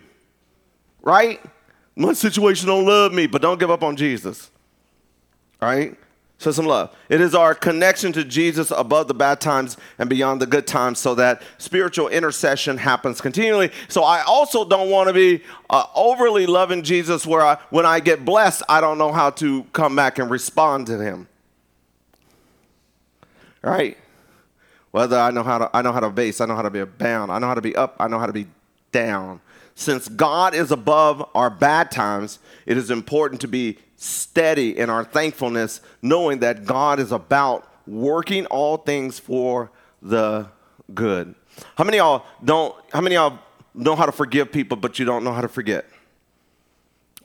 right? 1.02 1.42
My 1.98 2.14
situation 2.14 2.68
don't 2.68 2.86
love 2.86 3.12
me, 3.12 3.28
but 3.28 3.42
don't 3.42 3.60
give 3.60 3.70
up 3.70 3.84
on 3.84 3.98
Jesus, 3.98 4.50
right? 5.62 5.98
Show 6.39 6.52
some 6.52 6.67
love. 6.67 6.95
It 7.10 7.19
is 7.19 7.36
our 7.36 7.54
connection 7.54 8.13
to 8.13 8.23
Jesus 8.23 8.71
above 8.71 9.10
the 9.10 9.13
bad 9.13 9.41
times 9.41 9.75
and 9.97 10.10
beyond 10.10 10.41
the 10.41 10.45
good 10.45 10.65
times 10.65 10.97
so 10.97 11.13
that 11.15 11.41
spiritual 11.58 12.08
intercession 12.08 12.78
happens 12.78 13.19
continually. 13.19 13.71
So 13.89 14.04
I 14.04 14.21
also 14.21 14.63
don't 14.63 14.89
want 14.89 15.10
to 15.10 15.13
be 15.13 15.43
uh, 15.69 15.84
overly 15.93 16.45
loving 16.45 16.82
Jesus 16.82 17.28
where 17.28 17.41
I, 17.41 17.58
when 17.71 17.86
I 17.86 17.99
get 17.99 18.23
blessed, 18.23 18.63
I 18.69 18.80
don't 18.80 18.97
know 18.97 19.12
how 19.12 19.32
to 19.32 19.63
come 19.73 19.97
back 19.97 20.17
and 20.17 20.32
respond 20.32 20.88
to 20.88 20.97
him. 20.97 21.28
Right? 23.62 23.97
Whether 24.91 25.19
I 25.19 25.32
know 25.32 25.43
how 25.43 25.58
to 25.58 25.69
I 25.73 25.82
know 25.82 25.91
how 25.91 25.99
to 25.99 26.10
base, 26.10 26.39
I 26.39 26.45
know 26.45 26.56
how 26.56 26.62
to 26.62 26.69
be 26.69 26.84
bound, 26.86 27.34
I 27.34 27.39
know 27.39 27.47
how 27.47 27.54
to 27.54 27.62
be 27.62 27.75
up, 27.75 27.97
I 27.99 28.08
know 28.08 28.17
how 28.17 28.28
to 28.28 28.34
be 28.34 28.47
down. 28.93 29.41
Since 29.75 30.08
God 30.08 30.56
is 30.56 30.71
above 30.71 31.30
our 31.36 31.49
bad 31.49 31.91
times, 31.91 32.39
it 32.65 32.78
is 32.78 32.89
important 32.89 33.41
to 33.41 33.47
be 33.49 33.78
steady 34.00 34.78
in 34.78 34.90
our 34.90 35.04
thankfulness, 35.04 35.82
knowing 36.02 36.40
that 36.40 36.66
God 36.66 37.00
is 37.00 37.12
about 37.12 37.70
working 37.86 38.46
all 38.46 38.78
things 38.78 39.20
for 39.20 39.72
the 40.02 40.48
good. 40.94 41.36
How 41.76 41.84
many 41.84 41.98
y'all 41.98 42.26
don't, 42.44 42.74
how 42.94 43.02
many 43.02 43.16
y'all 43.16 43.40
know 43.74 43.98
how 43.98 44.06
to 44.06 44.14
forgive 44.14 44.54
people, 44.54 44.78
but 44.78 45.00
you 45.00 45.06
don't 45.06 45.26
know 45.26 45.34
how 45.34 45.42
to 45.42 45.50
forget? 45.50 45.86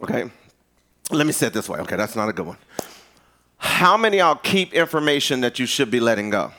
Okay. 0.02 0.28
Let 1.10 1.26
me 1.26 1.32
say 1.32 1.46
it 1.46 1.52
this 1.52 1.68
way. 1.68 1.78
Okay, 1.80 1.96
that's 1.96 2.16
not 2.16 2.28
a 2.28 2.32
good 2.32 2.46
one. 2.46 2.58
How 3.58 3.96
many 3.96 4.18
y'all 4.18 4.34
keep 4.34 4.74
information 4.74 5.42
that 5.42 5.60
you 5.60 5.66
should 5.66 5.92
be 5.92 6.00
letting 6.00 6.30
go? 6.30 6.50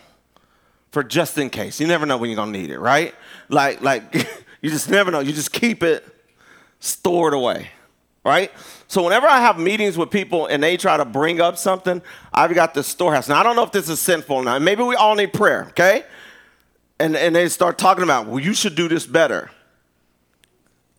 For 0.91 1.04
just 1.04 1.38
in 1.38 1.49
case. 1.49 1.82
You 1.82 1.88
never 1.88 2.06
know 2.06 2.15
when 2.15 2.30
you're 2.30 2.38
gonna 2.38 2.51
need 2.51 2.69
it, 2.69 2.80
right? 2.80 3.13
Like, 3.49 3.82
like 3.82 4.13
you 4.62 4.69
just 4.69 4.89
never 4.89 5.12
know. 5.12 5.19
You 5.19 5.34
just 5.34 5.51
keep 5.51 5.84
it 5.84 6.06
stored 6.80 7.34
away 7.34 7.69
right? 8.25 8.51
So 8.88 9.03
whenever 9.03 9.27
I 9.27 9.39
have 9.39 9.57
meetings 9.57 9.97
with 9.97 10.09
people 10.09 10.47
and 10.47 10.61
they 10.61 10.75
try 10.75 10.97
to 10.97 11.05
bring 11.05 11.39
up 11.39 11.57
something, 11.57 12.01
I've 12.33 12.53
got 12.53 12.73
this 12.73 12.88
storehouse. 12.88 13.29
Now 13.29 13.39
I 13.39 13.43
don't 13.43 13.56
know 13.56 13.63
if 13.63 13.71
this 13.71 13.87
is 13.87 14.02
sinful 14.02 14.43
now. 14.43 14.60
Maybe 14.60 14.83
we 14.83 14.95
all 14.95 15.15
need 15.15 15.31
prayer, 15.31 15.67
okay? 15.69 16.04
And 17.00 17.15
and 17.15 17.35
they 17.35 17.47
start 17.47 17.77
talking 17.77 18.04
about, 18.04 18.25
well, 18.27 18.39
you 18.39 18.54
should 18.54 18.75
do 18.75 18.87
this 18.87 19.06
better. 19.06 19.52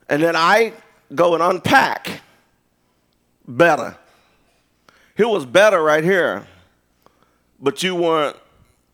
And 0.08 0.22
then 0.22 0.36
I 0.36 0.72
go 1.14 1.34
and 1.34 1.42
unpack 1.42 2.20
better. 3.46 3.96
It 5.16 5.28
was 5.28 5.44
better 5.44 5.82
right 5.82 6.04
here, 6.04 6.46
but 7.60 7.82
you 7.82 7.96
weren't 7.96 8.36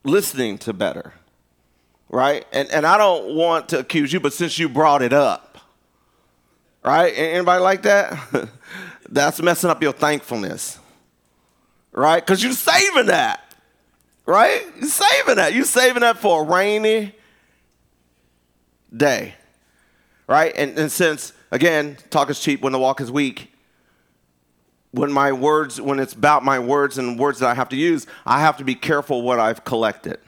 listening 0.04 0.58
to 0.58 0.72
better. 0.72 1.12
Right? 2.08 2.46
And 2.52 2.70
and 2.70 2.86
I 2.86 2.96
don't 2.98 3.34
want 3.34 3.70
to 3.70 3.78
accuse 3.78 4.12
you, 4.12 4.20
but 4.20 4.32
since 4.32 4.58
you 4.58 4.68
brought 4.68 5.02
it 5.02 5.12
up, 5.12 5.51
Right? 6.84 7.10
Anybody 7.10 7.62
like 7.62 7.82
that? 7.82 8.48
That's 9.08 9.40
messing 9.40 9.70
up 9.70 9.82
your 9.82 9.92
thankfulness. 9.92 10.78
Right? 11.92 12.24
Because 12.24 12.42
you're 12.42 12.52
saving 12.52 13.06
that. 13.06 13.54
Right? 14.26 14.64
You're 14.78 14.88
saving 14.88 15.36
that. 15.36 15.54
You're 15.54 15.64
saving 15.64 16.00
that 16.00 16.18
for 16.18 16.42
a 16.42 16.46
rainy, 16.46 17.14
day. 18.94 19.34
Right? 20.26 20.52
And, 20.56 20.78
and 20.78 20.90
since, 20.90 21.32
again, 21.50 21.96
talk 22.10 22.30
is 22.30 22.40
cheap 22.40 22.62
when 22.62 22.72
the 22.72 22.78
walk 22.78 23.00
is 23.00 23.10
weak, 23.10 23.52
when 24.92 25.10
my 25.12 25.32
words, 25.32 25.80
when 25.80 25.98
it's 25.98 26.12
about 26.12 26.44
my 26.44 26.58
words 26.58 26.98
and 26.98 27.18
words 27.18 27.38
that 27.40 27.48
I 27.48 27.54
have 27.54 27.68
to 27.70 27.76
use, 27.76 28.06
I 28.26 28.40
have 28.40 28.56
to 28.58 28.64
be 28.64 28.74
careful 28.74 29.22
what 29.22 29.38
I've 29.38 29.64
collected. 29.64 30.18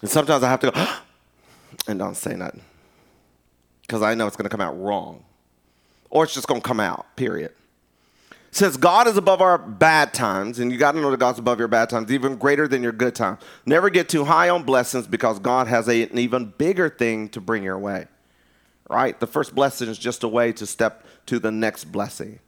And 0.00 0.10
sometimes 0.10 0.42
I 0.42 0.48
have 0.48 0.60
to 0.60 0.70
go, 0.70 0.86
and 1.88 1.98
don't 1.98 2.16
say 2.16 2.34
nothing. 2.34 2.62
Because 3.82 4.02
I 4.02 4.14
know 4.14 4.26
it's 4.26 4.36
going 4.36 4.44
to 4.44 4.50
come 4.50 4.60
out 4.60 4.78
wrong. 4.80 5.24
Or 6.14 6.24
it's 6.24 6.32
just 6.32 6.46
going 6.46 6.62
to 6.62 6.66
come 6.66 6.80
out, 6.80 7.14
period. 7.16 7.52
Since 8.52 8.76
God 8.76 9.08
is 9.08 9.16
above 9.16 9.42
our 9.42 9.58
bad 9.58 10.14
times, 10.14 10.60
and 10.60 10.70
you 10.70 10.78
got 10.78 10.92
to 10.92 11.00
know 11.00 11.10
that 11.10 11.18
God's 11.18 11.40
above 11.40 11.58
your 11.58 11.66
bad 11.66 11.90
times, 11.90 12.12
even 12.12 12.36
greater 12.36 12.68
than 12.68 12.84
your 12.84 12.92
good 12.92 13.16
times. 13.16 13.40
Never 13.66 13.90
get 13.90 14.08
too 14.08 14.24
high 14.24 14.48
on 14.48 14.62
blessings 14.62 15.08
because 15.08 15.40
God 15.40 15.66
has 15.66 15.88
a, 15.88 16.04
an 16.04 16.16
even 16.16 16.54
bigger 16.56 16.88
thing 16.88 17.28
to 17.30 17.40
bring 17.40 17.64
your 17.64 17.78
way. 17.78 18.06
Right? 18.88 19.18
The 19.18 19.26
first 19.26 19.56
blessing 19.56 19.88
is 19.88 19.98
just 19.98 20.22
a 20.22 20.28
way 20.28 20.52
to 20.52 20.66
step 20.66 21.04
to 21.26 21.40
the 21.40 21.50
next 21.50 21.86
blessing 21.86 22.38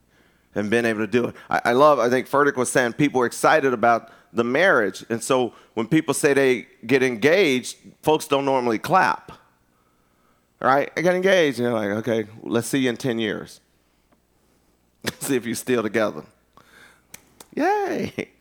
and 0.55 0.71
being 0.71 0.85
able 0.85 1.01
to 1.01 1.09
do 1.09 1.27
it. 1.27 1.35
I, 1.51 1.61
I 1.65 1.73
love, 1.73 1.99
I 1.99 2.09
think 2.09 2.29
Furtick 2.29 2.55
was 2.55 2.71
saying 2.71 2.93
people 2.93 3.21
are 3.21 3.27
excited 3.27 3.73
about 3.73 4.13
the 4.33 4.45
marriage. 4.45 5.05
And 5.09 5.21
so 5.21 5.55
when 5.75 5.89
people 5.89 6.15
say 6.15 6.35
they 6.35 6.69
get 6.87 7.03
engaged, 7.03 7.79
folks 8.03 8.29
don't 8.29 8.45
normally 8.45 8.79
clap. 8.79 9.33
Right? 10.61 10.91
I 10.97 11.03
got 11.03 11.15
engaged. 11.15 11.59
And 11.59 11.69
you're 11.69 11.75
like, 11.75 12.07
okay, 12.07 12.31
let's 12.43 12.69
see 12.69 12.79
you 12.79 12.91
in 12.91 12.97
10 12.97 13.19
years. 13.19 13.61
See 15.21 15.37
if 15.37 15.47
you're 15.47 15.55
still 15.55 15.83
together. 15.83 16.25
Yay. 17.55 18.31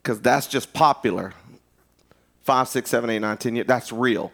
Because 0.00 0.22
that's 0.22 0.46
just 0.46 0.72
popular. 0.72 1.34
Five, 2.42 2.68
six, 2.68 2.88
seven, 2.88 3.10
eight, 3.10 3.18
nine, 3.18 3.36
ten 3.36 3.54
years. 3.54 3.66
That's 3.66 3.92
real. 3.92 4.32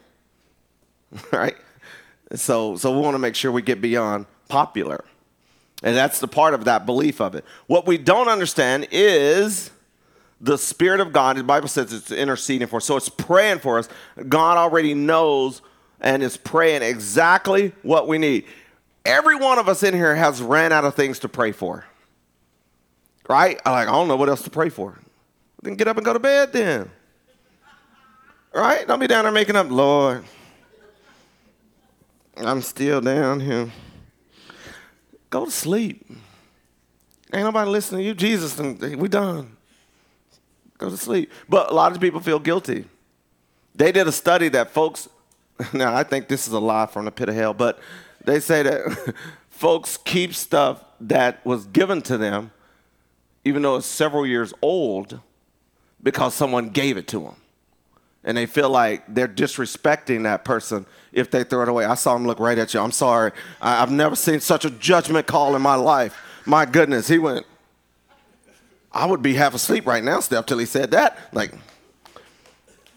right? 1.33 1.57
So, 2.33 2.77
so 2.77 2.93
we 2.93 3.01
want 3.01 3.15
to 3.15 3.19
make 3.19 3.35
sure 3.35 3.51
we 3.51 3.61
get 3.61 3.81
beyond 3.81 4.25
popular. 4.47 5.03
And 5.83 5.95
that's 5.95 6.19
the 6.19 6.27
part 6.29 6.53
of 6.53 6.65
that 6.65 6.85
belief 6.85 7.19
of 7.19 7.35
it. 7.35 7.43
What 7.67 7.85
we 7.85 7.97
don't 7.97 8.29
understand 8.29 8.87
is 8.91 9.71
the 10.39 10.57
Spirit 10.57 11.01
of 11.01 11.11
God. 11.11 11.35
The 11.35 11.43
Bible 11.43 11.67
says 11.67 11.91
it's 11.91 12.11
interceding 12.11 12.67
for 12.67 12.77
us. 12.77 12.85
So 12.85 12.95
it's 12.95 13.09
praying 13.09 13.59
for 13.59 13.77
us. 13.79 13.89
God 14.29 14.57
already 14.57 14.93
knows 14.93 15.61
and 16.05 16.23
is 16.23 16.37
praying 16.37 16.83
exactly 16.83 17.73
what 17.81 18.07
we 18.07 18.17
need. 18.17 18.45
Every 19.03 19.35
one 19.35 19.57
of 19.57 19.67
us 19.67 19.83
in 19.83 19.93
here 19.93 20.15
has 20.15 20.41
ran 20.41 20.71
out 20.71 20.85
of 20.85 20.95
things 20.95 21.19
to 21.19 21.29
pray 21.29 21.51
for. 21.51 21.83
Right? 23.27 23.59
I'm 23.65 23.71
like, 23.73 23.87
I 23.87 23.91
don't 23.91 24.07
know 24.07 24.15
what 24.15 24.29
else 24.29 24.43
to 24.43 24.51
pray 24.51 24.69
for. 24.69 24.97
Then 25.63 25.75
get 25.75 25.87
up 25.87 25.97
and 25.97 26.05
go 26.05 26.13
to 26.13 26.19
bed 26.19 26.53
then. 26.53 26.89
Right? 28.53 28.87
Don't 28.87 28.99
be 28.99 29.07
down 29.07 29.25
there 29.25 29.33
making 29.33 29.55
up, 29.55 29.69
Lord. 29.69 30.23
I'm 32.37 32.61
still 32.61 33.01
down 33.01 33.39
here. 33.39 33.71
Go 35.29 35.45
to 35.45 35.51
sleep. 35.51 36.05
Ain't 37.33 37.43
nobody 37.43 37.69
listening 37.69 38.01
to 38.01 38.05
you. 38.05 38.13
Jesus, 38.13 38.57
we 38.59 39.07
done. 39.07 39.57
Go 40.77 40.89
to 40.89 40.97
sleep. 40.97 41.31
But 41.49 41.71
a 41.71 41.73
lot 41.73 41.93
of 41.93 41.99
people 41.99 42.19
feel 42.19 42.39
guilty. 42.39 42.85
They 43.73 43.91
did 43.91 44.07
a 44.07 44.11
study 44.11 44.49
that 44.49 44.71
folks, 44.71 45.09
now 45.73 45.95
I 45.95 46.03
think 46.03 46.27
this 46.27 46.47
is 46.47 46.53
a 46.53 46.59
lie 46.59 46.85
from 46.85 47.05
the 47.05 47.11
pit 47.11 47.29
of 47.29 47.35
hell, 47.35 47.53
but 47.53 47.79
they 48.23 48.39
say 48.39 48.63
that 48.63 49.13
folks 49.49 49.97
keep 49.97 50.33
stuff 50.33 50.83
that 51.01 51.45
was 51.45 51.65
given 51.67 52.01
to 52.03 52.17
them, 52.17 52.51
even 53.43 53.61
though 53.61 53.77
it's 53.77 53.85
several 53.85 54.25
years 54.25 54.53
old, 54.61 55.19
because 56.01 56.33
someone 56.33 56.69
gave 56.69 56.97
it 56.97 57.07
to 57.07 57.19
them. 57.19 57.35
And 58.23 58.35
they 58.35 58.47
feel 58.47 58.69
like 58.69 59.03
they're 59.07 59.27
disrespecting 59.27 60.23
that 60.23 60.43
person 60.43 60.87
if 61.13 61.29
they 61.29 61.43
throw 61.43 61.61
it 61.61 61.69
away. 61.69 61.85
I 61.85 61.93
saw 61.93 62.15
him 62.15 62.25
look 62.25 62.39
right 62.39 62.57
at 62.57 62.73
you. 62.73 62.79
I'm 62.79 62.91
sorry. 62.91 63.31
I, 63.61 63.75
have 63.75 63.91
never 63.91 64.15
seen 64.15 64.39
such 64.39 64.65
a 64.65 64.71
judgment 64.71 65.27
call 65.27 65.55
in 65.55 65.61
my 65.61 65.75
life. 65.75 66.17
My 66.43 66.65
goodness. 66.65 67.07
He 67.07 67.19
went, 67.19 67.45
I 68.91 69.05
would 69.05 69.21
be 69.21 69.35
half 69.35 69.53
asleep 69.53 69.85
right 69.85 70.03
now, 70.03 70.21
Steph, 70.21 70.47
till 70.47 70.57
he 70.57 70.65
said 70.65 70.89
that. 70.91 71.19
Like, 71.33 71.53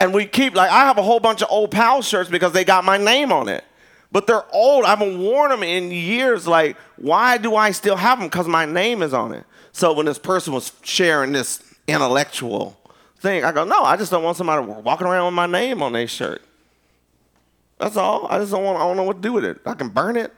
and 0.00 0.14
we 0.14 0.26
keep, 0.26 0.54
like, 0.54 0.70
I 0.70 0.80
have 0.86 0.98
a 0.98 1.02
whole 1.02 1.20
bunch 1.20 1.42
of 1.42 1.48
old 1.50 1.70
pal 1.70 2.02
shirts 2.02 2.30
because 2.30 2.52
they 2.52 2.64
got 2.64 2.84
my 2.84 2.96
name 2.96 3.32
on 3.32 3.48
it 3.48 3.64
but 4.10 4.26
they're 4.26 4.44
old. 4.54 4.84
I 4.84 4.90
haven't 4.90 5.18
worn 5.18 5.50
them 5.50 5.62
in 5.62 5.90
years. 5.90 6.46
Like, 6.46 6.76
why 6.96 7.38
do 7.38 7.56
I 7.56 7.72
still 7.72 7.96
have 7.96 8.18
them? 8.18 8.28
Because 8.28 8.48
my 8.48 8.64
name 8.64 9.02
is 9.02 9.12
on 9.12 9.32
it. 9.32 9.44
So 9.72 9.92
when 9.92 10.06
this 10.06 10.18
person 10.18 10.52
was 10.52 10.72
sharing 10.82 11.32
this 11.32 11.62
intellectual 11.86 12.76
thing, 13.18 13.44
I 13.44 13.52
go, 13.52 13.64
no, 13.64 13.82
I 13.82 13.96
just 13.96 14.10
don't 14.10 14.24
want 14.24 14.36
somebody 14.36 14.64
walking 14.66 15.06
around 15.06 15.26
with 15.26 15.34
my 15.34 15.46
name 15.46 15.82
on 15.82 15.92
their 15.92 16.08
shirt. 16.08 16.42
That's 17.78 17.96
all. 17.96 18.26
I 18.28 18.38
just 18.38 18.50
don't 18.50 18.64
want. 18.64 18.78
I 18.78 18.80
don't 18.80 18.96
know 18.96 19.04
what 19.04 19.16
to 19.16 19.22
do 19.22 19.34
with 19.34 19.44
it. 19.44 19.60
I 19.64 19.74
can 19.74 19.88
burn 19.88 20.16
it. 20.16 20.32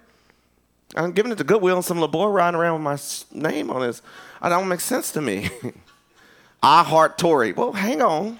I'm 0.94 1.12
giving 1.12 1.32
it 1.32 1.38
to 1.38 1.44
Goodwill 1.44 1.76
and 1.76 1.84
some 1.84 1.96
little 1.96 2.08
boy 2.08 2.26
riding 2.26 2.58
around 2.58 2.84
with 2.84 3.32
my 3.32 3.50
name 3.50 3.70
on 3.70 3.80
this. 3.80 4.02
It 4.44 4.48
don't 4.48 4.68
make 4.68 4.80
sense 4.80 5.12
to 5.12 5.22
me. 5.22 5.48
I 6.62 6.82
heart 6.82 7.16
Tory. 7.16 7.52
Well, 7.52 7.72
hang 7.72 8.02
on. 8.02 8.38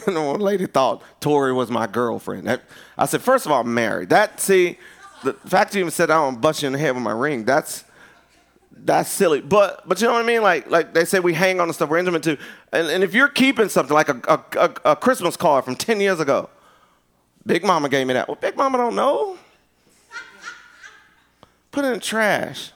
And 0.06 0.16
one 0.16 0.40
lady 0.40 0.66
thought 0.66 1.02
Tori 1.20 1.52
was 1.52 1.70
my 1.70 1.86
girlfriend. 1.86 2.60
I 2.98 3.06
said, 3.06 3.22
first 3.22 3.46
of 3.46 3.52
all, 3.52 3.60
I'm 3.60 3.72
married. 3.72 4.10
That 4.10 4.40
see, 4.40 4.78
the 5.22 5.32
fact 5.32 5.74
you 5.74 5.80
even 5.80 5.90
said 5.90 6.10
I 6.10 6.16
don't 6.16 6.40
bust 6.40 6.62
you 6.62 6.66
in 6.66 6.72
the 6.72 6.78
head 6.78 6.94
with 6.94 7.02
my 7.02 7.12
ring, 7.12 7.44
that's 7.44 7.84
that's 8.72 9.08
silly. 9.08 9.40
But 9.40 9.88
but 9.88 10.00
you 10.00 10.06
know 10.06 10.14
what 10.14 10.22
I 10.22 10.26
mean? 10.26 10.42
Like 10.42 10.70
like 10.70 10.94
they 10.94 11.04
say 11.04 11.20
we 11.20 11.32
hang 11.32 11.60
on 11.60 11.68
to 11.68 11.74
stuff 11.74 11.88
we're 11.88 11.98
intimate 11.98 12.22
to. 12.24 12.36
And, 12.72 12.88
and 12.88 13.04
if 13.04 13.14
you're 13.14 13.28
keeping 13.28 13.68
something 13.68 13.94
like 13.94 14.08
a, 14.08 14.20
a, 14.28 14.58
a, 14.58 14.90
a 14.92 14.96
Christmas 14.96 15.36
card 15.36 15.64
from 15.64 15.76
10 15.76 16.00
years 16.00 16.20
ago, 16.20 16.50
Big 17.46 17.64
Mama 17.64 17.88
gave 17.88 18.06
me 18.06 18.14
that. 18.14 18.28
Well, 18.28 18.38
Big 18.40 18.56
Mama 18.56 18.78
don't 18.78 18.96
know. 18.96 19.38
Put 21.70 21.84
it 21.84 21.88
in 21.88 21.94
the 21.94 22.00
trash. 22.00 22.72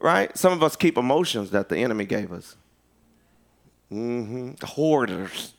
Right? 0.00 0.36
Some 0.36 0.52
of 0.52 0.62
us 0.62 0.76
keep 0.76 0.96
emotions 0.96 1.50
that 1.50 1.68
the 1.68 1.76
enemy 1.76 2.06
gave 2.06 2.32
us. 2.32 2.56
Mm-hmm. 3.92 4.52
The 4.58 4.66
hoarders. 4.66 5.52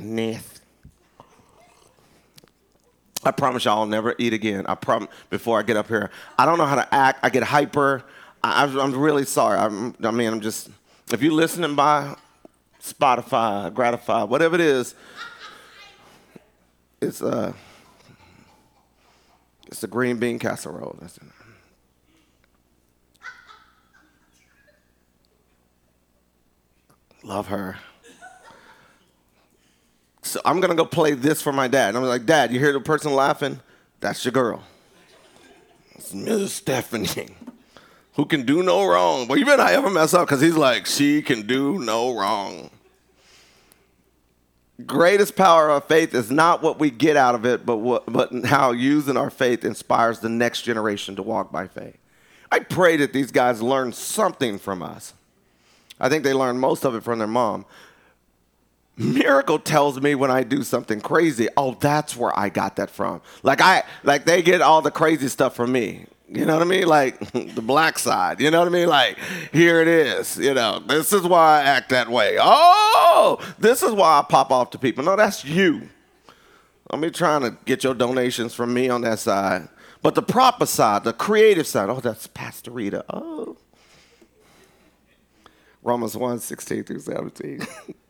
Neth. 0.00 0.60
I 3.24 3.30
promise 3.30 3.64
y'all 3.64 3.80
I'll 3.80 3.86
never 3.86 4.14
eat 4.18 4.32
again. 4.32 4.64
I 4.66 4.74
promise 4.74 5.08
before 5.28 5.58
I 5.58 5.62
get 5.62 5.76
up 5.76 5.88
here. 5.88 6.10
I 6.38 6.46
don't 6.46 6.58
know 6.58 6.66
how 6.66 6.76
to 6.76 6.94
act. 6.94 7.20
I 7.22 7.30
get 7.30 7.42
hyper. 7.42 8.04
I, 8.42 8.64
am 8.64 8.92
really 8.94 9.24
sorry. 9.24 9.58
I'm, 9.58 9.94
I 10.02 10.10
mean, 10.10 10.32
I'm 10.32 10.40
just, 10.40 10.70
if 11.12 11.22
you're 11.22 11.32
listening 11.32 11.74
by 11.74 12.16
Spotify, 12.82 13.72
Gratify, 13.74 14.24
whatever 14.24 14.54
it 14.54 14.60
is, 14.60 14.94
it's, 17.00 17.20
uh, 17.20 17.52
a, 17.52 17.54
it's 19.66 19.80
the 19.80 19.86
green 19.86 20.18
bean 20.18 20.38
casserole. 20.38 20.96
That's. 21.00 21.18
Love 27.22 27.48
her. 27.48 27.76
So 30.28 30.40
I'm 30.44 30.60
gonna 30.60 30.74
go 30.74 30.84
play 30.84 31.14
this 31.14 31.40
for 31.40 31.52
my 31.52 31.68
dad. 31.68 31.90
And 31.90 31.98
I'm 31.98 32.04
like, 32.04 32.26
Dad, 32.26 32.52
you 32.52 32.58
hear 32.58 32.72
the 32.72 32.80
person 32.80 33.14
laughing? 33.14 33.60
That's 34.00 34.24
your 34.24 34.32
girl. 34.32 34.62
It's 35.92 36.12
Miss 36.12 36.52
Stephanie, 36.52 37.28
who 38.12 38.26
can 38.26 38.44
do 38.44 38.62
no 38.62 38.86
wrong. 38.86 39.26
But 39.26 39.38
you 39.38 39.46
not 39.46 39.58
ever 39.60 39.88
mess 39.88 40.12
up 40.12 40.28
because 40.28 40.42
he's 40.42 40.56
like, 40.56 40.84
she 40.84 41.22
can 41.22 41.46
do 41.46 41.78
no 41.78 42.14
wrong. 42.14 42.70
Greatest 44.86 45.34
power 45.34 45.70
of 45.70 45.84
faith 45.86 46.14
is 46.14 46.30
not 46.30 46.62
what 46.62 46.78
we 46.78 46.90
get 46.90 47.16
out 47.16 47.34
of 47.34 47.44
it, 47.46 47.66
but 47.66 47.78
what, 47.78 48.04
but 48.06 48.32
how 48.44 48.70
using 48.70 49.16
our 49.16 49.30
faith 49.30 49.64
inspires 49.64 50.20
the 50.20 50.28
next 50.28 50.62
generation 50.62 51.16
to 51.16 51.22
walk 51.22 51.50
by 51.50 51.66
faith. 51.66 51.96
I 52.52 52.60
pray 52.60 52.96
that 52.98 53.12
these 53.12 53.32
guys 53.32 53.60
learn 53.60 53.92
something 53.92 54.58
from 54.58 54.82
us. 54.82 55.14
I 55.98 56.08
think 56.08 56.22
they 56.22 56.34
learned 56.34 56.60
most 56.60 56.84
of 56.84 56.94
it 56.94 57.02
from 57.02 57.18
their 57.18 57.26
mom. 57.26 57.64
Miracle 58.98 59.60
tells 59.60 60.00
me 60.00 60.16
when 60.16 60.30
I 60.30 60.42
do 60.42 60.64
something 60.64 61.00
crazy, 61.00 61.48
oh, 61.56 61.76
that's 61.78 62.16
where 62.16 62.36
I 62.36 62.48
got 62.48 62.76
that 62.76 62.90
from. 62.90 63.22
Like 63.44 63.60
I 63.60 63.84
like 64.02 64.24
they 64.24 64.42
get 64.42 64.60
all 64.60 64.82
the 64.82 64.90
crazy 64.90 65.28
stuff 65.28 65.54
from 65.54 65.70
me. 65.70 66.06
You 66.28 66.44
know 66.44 66.54
what 66.54 66.62
I 66.62 66.66
mean? 66.66 66.86
Like 66.86 67.18
the 67.32 67.62
black 67.62 67.98
side. 67.98 68.40
You 68.40 68.50
know 68.50 68.58
what 68.58 68.68
I 68.68 68.72
mean? 68.72 68.88
Like, 68.88 69.18
here 69.52 69.80
it 69.80 69.88
is. 69.88 70.36
You 70.36 70.52
know, 70.52 70.80
this 70.80 71.12
is 71.12 71.22
why 71.22 71.60
I 71.60 71.62
act 71.62 71.90
that 71.90 72.08
way. 72.10 72.38
Oh, 72.40 73.38
this 73.58 73.82
is 73.82 73.92
why 73.92 74.18
I 74.18 74.22
pop 74.22 74.50
off 74.50 74.70
to 74.70 74.78
people. 74.78 75.04
No, 75.04 75.16
that's 75.16 75.44
you. 75.44 75.88
I'm 76.90 77.00
be 77.00 77.10
trying 77.10 77.42
to 77.42 77.56
get 77.66 77.84
your 77.84 77.94
donations 77.94 78.54
from 78.54 78.74
me 78.74 78.88
on 78.88 79.02
that 79.02 79.20
side. 79.20 79.68
But 80.02 80.14
the 80.14 80.22
proper 80.22 80.66
side, 80.66 81.04
the 81.04 81.12
creative 81.12 81.66
side, 81.66 81.88
oh, 81.88 82.00
that's 82.00 82.26
Pastor 82.26 82.70
Rita. 82.70 83.04
Oh. 83.10 83.56
Romans 85.82 86.16
1 86.16 86.40
16 86.40 86.84
through 86.84 87.00
17. 87.00 87.60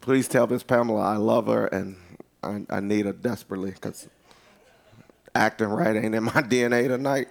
Please 0.00 0.28
tell 0.28 0.46
Miss 0.46 0.62
Pamela 0.62 1.02
I 1.02 1.16
love 1.16 1.46
her 1.46 1.66
and 1.66 1.96
I, 2.42 2.64
I 2.70 2.80
need 2.80 3.04
her 3.04 3.12
desperately 3.12 3.72
because 3.72 4.08
acting 5.34 5.68
right 5.68 5.94
ain't 5.94 6.14
in 6.14 6.24
my 6.24 6.30
DNA 6.32 6.88
tonight. 6.88 7.28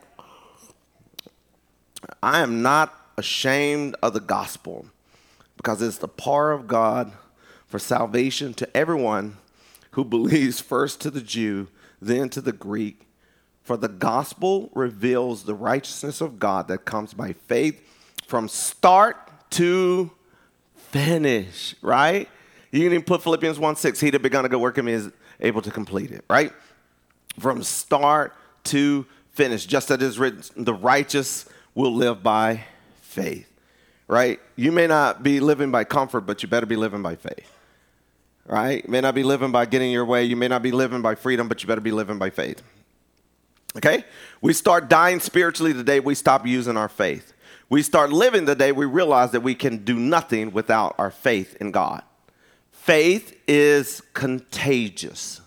I 2.22 2.42
am 2.42 2.62
not 2.62 2.94
ashamed 3.18 3.96
of 4.04 4.14
the 4.14 4.20
gospel 4.20 4.86
because 5.58 5.82
it's 5.82 5.98
the 5.98 6.08
power 6.08 6.52
of 6.52 6.68
God 6.68 7.12
for 7.66 7.80
salvation 7.80 8.54
to 8.54 8.78
everyone 8.78 9.38
who 9.92 10.06
believes 10.06 10.60
first 10.60 11.02
to 11.02 11.10
the 11.10 11.22
Jew, 11.22 11.70
then 12.00 12.30
to 12.30 12.40
the 12.40 12.52
Greek. 12.52 13.08
For 13.64 13.78
the 13.78 13.90
gospel 13.90 14.70
reveals 14.74 15.44
the 15.44 15.56
righteousness 15.56 16.22
of 16.22 16.40
God 16.40 16.68
that 16.68 16.86
comes 16.86 17.16
by 17.16 17.34
faith 17.34 17.82
from 18.28 18.48
start 18.48 19.50
to 19.52 20.12
finish, 20.76 21.76
right? 21.82 22.30
You 22.72 22.80
can 22.82 22.94
even 22.94 23.04
put 23.04 23.24
Philippians 23.24 23.58
1 23.58 23.76
6, 23.76 24.00
he 24.00 24.10
that 24.12 24.22
begun 24.22 24.46
a 24.46 24.50
good 24.50 24.60
work 24.60 24.78
in 24.78 24.86
me 24.86 24.94
is 24.94 25.10
able 25.40 25.62
to 25.62 25.72
complete 25.72 26.12
it, 26.12 26.24
right? 26.30 26.54
From 27.40 27.64
start 27.64 28.36
to 28.66 29.06
finish, 29.32 29.66
just 29.66 29.90
as 29.90 29.96
it 29.96 30.04
is 30.04 30.20
written, 30.20 30.64
the 30.64 30.74
righteous 30.74 31.46
will 31.74 31.94
live 31.94 32.22
by 32.22 32.64
faith, 33.02 33.50
right? 34.08 34.40
You 34.56 34.72
may 34.72 34.86
not 34.86 35.24
be 35.24 35.40
living 35.40 35.72
by 35.72 35.84
comfort, 35.84 36.22
but 36.22 36.44
you 36.44 36.50
better 36.50 36.66
be 36.66 36.76
living 36.76 37.02
by 37.02 37.16
faith, 37.16 37.52
right? 38.46 38.84
You 38.84 38.92
may 38.92 39.02
not 39.02 39.16
be 39.16 39.24
living 39.24 39.52
by 39.52 39.66
getting 39.66 39.92
your 39.92 40.06
way. 40.06 40.26
You 40.26 40.36
may 40.36 40.48
not 40.48 40.62
be 40.62 40.72
living 40.72 41.02
by 41.02 41.16
freedom, 41.16 41.48
but 41.48 41.64
you 41.64 41.68
better 41.68 41.82
be 41.82 41.92
living 41.92 42.20
by 42.20 42.30
faith. 42.30 42.62
Okay? 43.78 44.04
We 44.42 44.54
start 44.54 44.90
dying 44.90 45.20
spiritually 45.20 45.74
the 45.74 45.84
day 45.84 46.00
we 46.00 46.16
stop 46.16 46.46
using 46.46 46.78
our 46.78 46.90
faith. 46.90 47.34
We 47.70 47.84
start 47.84 48.12
living 48.12 48.46
the 48.46 48.56
day 48.56 48.72
we 48.72 48.86
realize 48.86 49.32
that 49.32 49.42
we 49.42 49.54
can 49.54 49.86
do 49.86 49.96
nothing 49.96 50.52
without 50.52 50.96
our 50.98 51.12
faith 51.12 51.56
in 51.62 51.72
God. 51.72 52.04
Faith 52.90 53.40
is 53.48 54.02
contagious, 54.16 55.42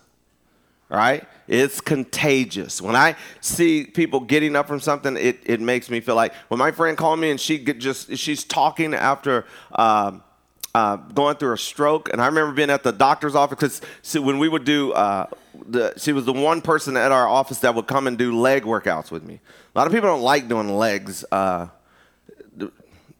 right? 0.87 1.27
It's 1.49 1.81
contagious. 1.81 2.81
When 2.81 2.95
I 2.95 3.17
see 3.41 3.83
people 3.83 4.21
getting 4.21 4.55
up 4.55 4.65
from 4.65 4.79
something, 4.79 5.17
it, 5.17 5.41
it 5.43 5.59
makes 5.59 5.89
me 5.89 5.99
feel 5.99 6.15
like 6.15 6.33
when 6.47 6.57
my 6.57 6.71
friend 6.71 6.97
called 6.97 7.19
me 7.19 7.31
and 7.31 7.37
she 7.41 7.59
just 7.61 8.15
she's 8.15 8.45
talking 8.45 8.93
after 8.93 9.45
uh, 9.73 10.19
uh, 10.73 10.95
going 10.95 11.35
through 11.35 11.51
a 11.51 11.57
stroke, 11.57 12.07
and 12.13 12.21
I 12.21 12.27
remember 12.27 12.53
being 12.53 12.69
at 12.69 12.83
the 12.83 12.93
doctor's 12.93 13.35
office 13.35 13.81
because 14.01 14.23
when 14.23 14.39
we 14.39 14.47
would 14.47 14.63
do 14.63 14.93
uh, 14.93 15.27
the, 15.67 15.93
she 15.97 16.13
was 16.13 16.23
the 16.23 16.31
one 16.31 16.61
person 16.61 16.95
at 16.95 17.11
our 17.11 17.27
office 17.27 17.59
that 17.59 17.75
would 17.75 17.87
come 17.87 18.07
and 18.07 18.17
do 18.17 18.39
leg 18.39 18.63
workouts 18.63 19.11
with 19.11 19.25
me. 19.25 19.41
A 19.75 19.77
lot 19.77 19.85
of 19.85 19.91
people 19.91 20.07
don't 20.07 20.21
like 20.21 20.47
doing 20.47 20.77
legs. 20.77 21.25
Uh, 21.29 21.67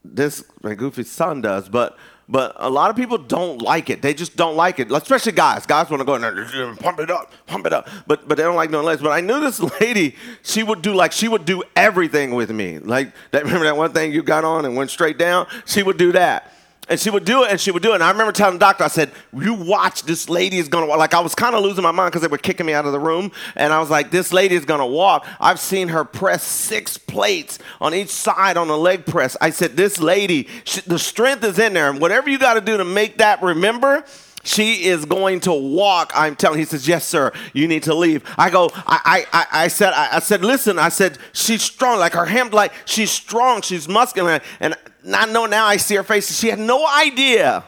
this 0.05 0.45
my 0.61 0.75
goofy 0.75 1.03
son 1.03 1.41
does, 1.41 1.67
but 1.67 1.97
but 2.29 2.55
a 2.57 2.69
lot 2.69 2.89
of 2.89 2.95
people 2.95 3.17
don't 3.17 3.61
like 3.61 3.89
it. 3.89 4.01
They 4.01 4.13
just 4.13 4.35
don't 4.35 4.55
like 4.55 4.79
it, 4.79 4.91
especially 4.91 5.33
guys. 5.33 5.65
Guys 5.65 5.89
want 5.89 6.01
to 6.01 6.05
go 6.05 6.15
in 6.15 6.21
there 6.21 6.37
and 6.37 6.79
pump 6.79 6.99
it 6.99 7.11
up, 7.11 7.31
pump 7.47 7.65
it 7.65 7.73
up, 7.73 7.89
but 8.07 8.27
but 8.27 8.37
they 8.37 8.43
don't 8.43 8.55
like 8.55 8.71
doing 8.71 8.85
legs. 8.85 9.01
But 9.01 9.11
I 9.11 9.21
knew 9.21 9.39
this 9.41 9.59
lady. 9.81 10.15
She 10.41 10.63
would 10.63 10.81
do 10.81 10.93
like 10.93 11.11
she 11.11 11.27
would 11.27 11.45
do 11.45 11.63
everything 11.75 12.33
with 12.35 12.51
me. 12.51 12.79
Like 12.79 13.13
that. 13.31 13.43
Remember 13.43 13.65
that 13.65 13.77
one 13.77 13.91
thing 13.91 14.13
you 14.13 14.23
got 14.23 14.45
on 14.45 14.65
and 14.65 14.75
went 14.75 14.89
straight 14.89 15.17
down? 15.17 15.47
She 15.65 15.83
would 15.83 15.97
do 15.97 16.11
that. 16.13 16.52
And 16.89 16.99
she 16.99 17.09
would 17.09 17.23
do 17.23 17.43
it, 17.43 17.51
and 17.51 17.59
she 17.61 17.71
would 17.71 17.81
do 17.81 17.91
it. 17.91 17.95
And 17.95 18.03
I 18.03 18.11
remember 18.11 18.33
telling 18.33 18.55
the 18.55 18.59
doctor, 18.59 18.83
I 18.83 18.87
said, 18.89 19.11
"You 19.31 19.53
watch, 19.53 20.03
this 20.03 20.27
lady 20.27 20.57
is 20.57 20.67
gonna 20.67 20.85
walk." 20.85 20.97
Like 20.97 21.13
I 21.13 21.21
was 21.21 21.33
kind 21.33 21.55
of 21.55 21.63
losing 21.63 21.83
my 21.83 21.91
mind 21.91 22.11
because 22.11 22.21
they 22.21 22.27
were 22.27 22.37
kicking 22.37 22.65
me 22.65 22.73
out 22.73 22.85
of 22.85 22.91
the 22.91 22.99
room, 22.99 23.31
and 23.55 23.71
I 23.71 23.79
was 23.79 23.89
like, 23.89 24.11
"This 24.11 24.33
lady 24.33 24.55
is 24.55 24.65
gonna 24.65 24.85
walk." 24.85 25.25
I've 25.39 25.59
seen 25.59 25.87
her 25.89 26.03
press 26.03 26.43
six 26.43 26.97
plates 26.97 27.57
on 27.79 27.93
each 27.93 28.09
side 28.09 28.57
on 28.57 28.69
a 28.69 28.75
leg 28.75 29.05
press. 29.05 29.37
I 29.39 29.49
said, 29.51 29.77
"This 29.77 29.99
lady, 29.99 30.49
she, 30.65 30.81
the 30.81 30.99
strength 30.99 31.43
is 31.45 31.57
in 31.57 31.73
there, 31.73 31.89
and 31.89 32.01
whatever 32.01 32.29
you 32.29 32.37
got 32.37 32.55
to 32.55 32.61
do 32.61 32.77
to 32.77 32.85
make 32.85 33.17
that 33.19 33.41
remember." 33.41 34.03
She 34.45 34.87
is 34.87 35.05
going 35.05 35.39
to 35.41 35.53
walk. 35.53 36.11
I'm 36.13 36.35
telling. 36.35 36.59
He 36.59 36.65
says, 36.65 36.85
"Yes, 36.85 37.05
sir. 37.05 37.31
You 37.53 37.65
need 37.65 37.83
to 37.83 37.93
leave." 37.93 38.23
I 38.37 38.49
go. 38.49 38.69
I 38.75 39.25
I 39.31 39.45
I 39.53 39.67
said. 39.69 39.93
I, 39.93 40.17
I 40.17 40.19
said, 40.19 40.43
"Listen." 40.43 40.77
I 40.77 40.89
said, 40.89 41.17
"She's 41.31 41.61
strong. 41.61 41.97
Like 41.97 42.11
her 42.11 42.25
hand. 42.25 42.53
Like 42.53 42.73
she's 42.83 43.09
strong. 43.09 43.61
She's 43.61 43.87
muscular." 43.87 44.41
And 44.59 44.75
I 45.11 45.25
know 45.25 45.45
now 45.45 45.65
I 45.65 45.77
see 45.77 45.95
her 45.95 46.03
face. 46.03 46.37
She 46.37 46.47
had 46.47 46.59
no 46.59 46.87
idea 46.87 47.63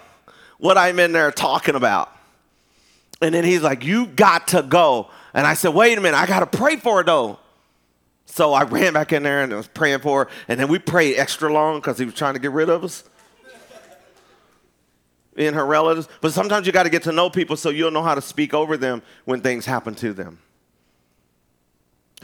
what 0.57 0.77
I'm 0.77 0.99
in 0.99 1.11
there 1.11 1.31
talking 1.31 1.75
about. 1.75 2.11
And 3.21 3.33
then 3.33 3.43
he's 3.43 3.61
like, 3.61 3.83
You 3.83 4.07
got 4.07 4.49
to 4.49 4.61
go. 4.61 5.09
And 5.33 5.45
I 5.45 5.53
said, 5.53 5.73
Wait 5.73 5.97
a 5.97 6.01
minute, 6.01 6.17
I 6.17 6.25
got 6.25 6.39
to 6.49 6.57
pray 6.57 6.77
for 6.77 6.97
her 6.97 7.03
though. 7.03 7.39
So 8.25 8.53
I 8.53 8.63
ran 8.63 8.93
back 8.93 9.13
in 9.13 9.23
there 9.23 9.43
and 9.43 9.53
I 9.53 9.57
was 9.57 9.67
praying 9.67 9.99
for 9.99 10.25
her. 10.25 10.31
And 10.47 10.59
then 10.59 10.67
we 10.67 10.79
prayed 10.79 11.15
extra 11.17 11.51
long 11.51 11.79
because 11.79 11.97
he 11.97 12.05
was 12.05 12.13
trying 12.13 12.33
to 12.33 12.39
get 12.39 12.51
rid 12.51 12.69
of 12.69 12.83
us. 12.83 13.03
In 15.37 15.53
her 15.53 15.65
relatives. 15.65 16.07
But 16.21 16.31
sometimes 16.31 16.65
you 16.65 16.71
got 16.71 16.83
to 16.83 16.89
get 16.89 17.03
to 17.03 17.11
know 17.11 17.29
people 17.29 17.57
so 17.57 17.69
you'll 17.69 17.91
know 17.91 18.03
how 18.03 18.15
to 18.15 18.21
speak 18.21 18.53
over 18.53 18.77
them 18.77 19.01
when 19.25 19.41
things 19.41 19.65
happen 19.65 19.93
to 19.95 20.13
them. 20.13 20.39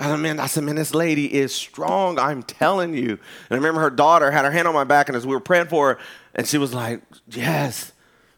I 0.01 0.05
said, 0.05 0.19
man, 0.19 0.39
I 0.39 0.47
said, 0.47 0.63
man, 0.63 0.75
this 0.75 0.95
lady 0.95 1.31
is 1.31 1.53
strong. 1.53 2.17
I'm 2.17 2.41
telling 2.41 2.95
you. 2.95 3.09
And 3.11 3.19
I 3.51 3.55
remember 3.55 3.81
her 3.81 3.91
daughter 3.91 4.31
had 4.31 4.45
her 4.45 4.51
hand 4.51 4.67
on 4.67 4.73
my 4.73 4.83
back, 4.83 5.09
and 5.09 5.15
as 5.15 5.27
we 5.27 5.33
were 5.33 5.39
praying 5.39 5.67
for 5.67 5.93
her, 5.93 5.99
and 6.33 6.47
she 6.47 6.57
was 6.57 6.73
like, 6.73 7.03
yes. 7.29 7.91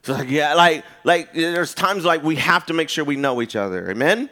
She's 0.03 0.13
like, 0.13 0.29
yeah, 0.29 0.55
like, 0.55 0.83
like 1.05 1.31
there's 1.33 1.73
times 1.73 2.03
like 2.03 2.21
we 2.21 2.35
have 2.35 2.65
to 2.65 2.73
make 2.73 2.89
sure 2.89 3.05
we 3.05 3.15
know 3.15 3.41
each 3.41 3.55
other. 3.55 3.89
Amen? 3.89 4.29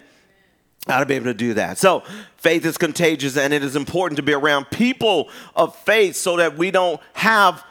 How 0.88 1.00
to 1.00 1.06
be 1.06 1.14
able 1.14 1.28
to 1.28 1.34
do 1.34 1.54
that. 1.54 1.78
So 1.78 2.04
faith 2.36 2.66
is 2.66 2.78
contagious, 2.78 3.38
and 3.38 3.54
it 3.54 3.64
is 3.64 3.78
important 3.78 4.18
to 4.18 4.24
be 4.24 4.34
around 4.34 4.66
people 4.66 5.30
of 5.56 5.74
faith 5.78 6.18
so 6.18 6.36
that 6.36 6.58
we 6.58 6.70
don't 6.70 7.00
have 7.14 7.64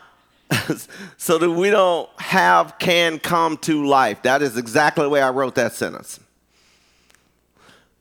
so 1.18 1.36
that 1.36 1.50
we 1.50 1.68
don't 1.68 2.08
have 2.18 2.78
can 2.78 3.18
come 3.18 3.58
to 3.58 3.86
life. 3.86 4.22
That 4.22 4.40
is 4.40 4.56
exactly 4.56 5.02
the 5.02 5.10
way 5.10 5.20
I 5.20 5.28
wrote 5.28 5.54
that 5.56 5.74
sentence. 5.74 6.18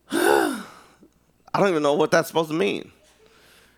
I 1.54 1.60
don't 1.60 1.70
even 1.70 1.84
know 1.84 1.94
what 1.94 2.12
that's 2.12 2.28
supposed 2.28 2.50
to 2.50 2.56
mean. 2.56 2.92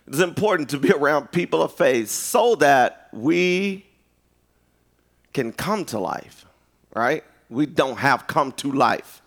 It's 0.07 0.19
important 0.19 0.69
to 0.71 0.77
be 0.77 0.91
around 0.91 1.31
people 1.31 1.61
of 1.61 1.73
faith 1.73 2.09
so 2.09 2.55
that 2.55 3.07
we 3.13 3.85
can 5.33 5.53
come 5.53 5.85
to 5.85 5.99
life, 5.99 6.45
right? 6.93 7.23
We 7.49 7.65
don't 7.65 7.97
have 7.97 8.27
come 8.27 8.51
to 8.53 8.71
life. 8.71 9.21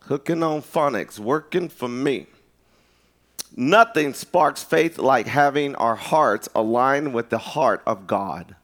Hooking 0.00 0.42
on 0.42 0.62
phonics, 0.62 1.18
working 1.18 1.68
for 1.68 1.88
me. 1.88 2.26
Nothing 3.54 4.14
sparks 4.14 4.62
faith 4.62 4.98
like 4.98 5.26
having 5.26 5.74
our 5.74 5.96
hearts 5.96 6.48
aligned 6.54 7.12
with 7.12 7.28
the 7.28 7.38
heart 7.38 7.82
of 7.86 8.06
God. 8.06 8.54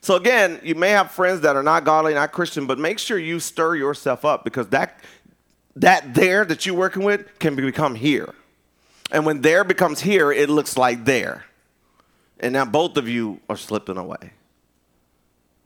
So 0.00 0.16
again, 0.16 0.60
you 0.62 0.74
may 0.74 0.90
have 0.90 1.10
friends 1.10 1.40
that 1.42 1.56
are 1.56 1.62
not 1.62 1.84
godly, 1.84 2.12
not 2.12 2.32
Christian, 2.32 2.66
but 2.66 2.78
make 2.78 2.98
sure 2.98 3.18
you 3.18 3.40
stir 3.40 3.76
yourself 3.76 4.24
up 4.24 4.44
because 4.44 4.68
that 4.68 5.00
that 5.76 6.14
there 6.14 6.44
that 6.44 6.66
you're 6.66 6.74
working 6.74 7.02
with 7.02 7.38
can 7.38 7.56
become 7.56 7.94
here. 7.94 8.34
And 9.10 9.26
when 9.26 9.42
there 9.42 9.64
becomes 9.64 10.00
here, 10.00 10.32
it 10.32 10.48
looks 10.48 10.76
like 10.76 11.04
there. 11.04 11.44
And 12.40 12.52
now 12.52 12.64
both 12.64 12.96
of 12.96 13.08
you 13.08 13.40
are 13.48 13.56
slipping 13.56 13.96
away 13.96 14.32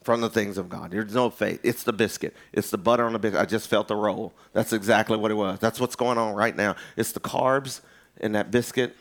from 0.03 0.21
the 0.21 0.31
things 0.31 0.59
of 0.59 0.69
God. 0.69 0.91
There's 0.91 1.15
no 1.15 1.31
faith. 1.31 1.61
It's 1.63 1.83
the 1.83 1.93
biscuit. 1.93 2.35
It's 2.53 2.71
the 2.71 2.79
butter 2.79 3.05
on 3.05 3.13
the 3.13 3.19
biscuit. 3.19 3.41
I 3.41 3.45
just 3.45 3.69
felt 3.69 3.89
the 3.89 3.97
roll. 3.97 4.33
That's 4.53 4.73
exactly 4.73 5.17
what 5.17 5.31
it 5.31 5.35
was. 5.35 5.59
That's 5.59 5.81
what's 5.81 5.97
going 5.97 6.19
on 6.19 6.35
right 6.35 6.57
now. 6.57 6.77
It's 6.97 7.13
the 7.13 7.21
carbs 7.21 7.81
and 8.21 8.35
that 8.35 8.51
biscuit 8.51 8.97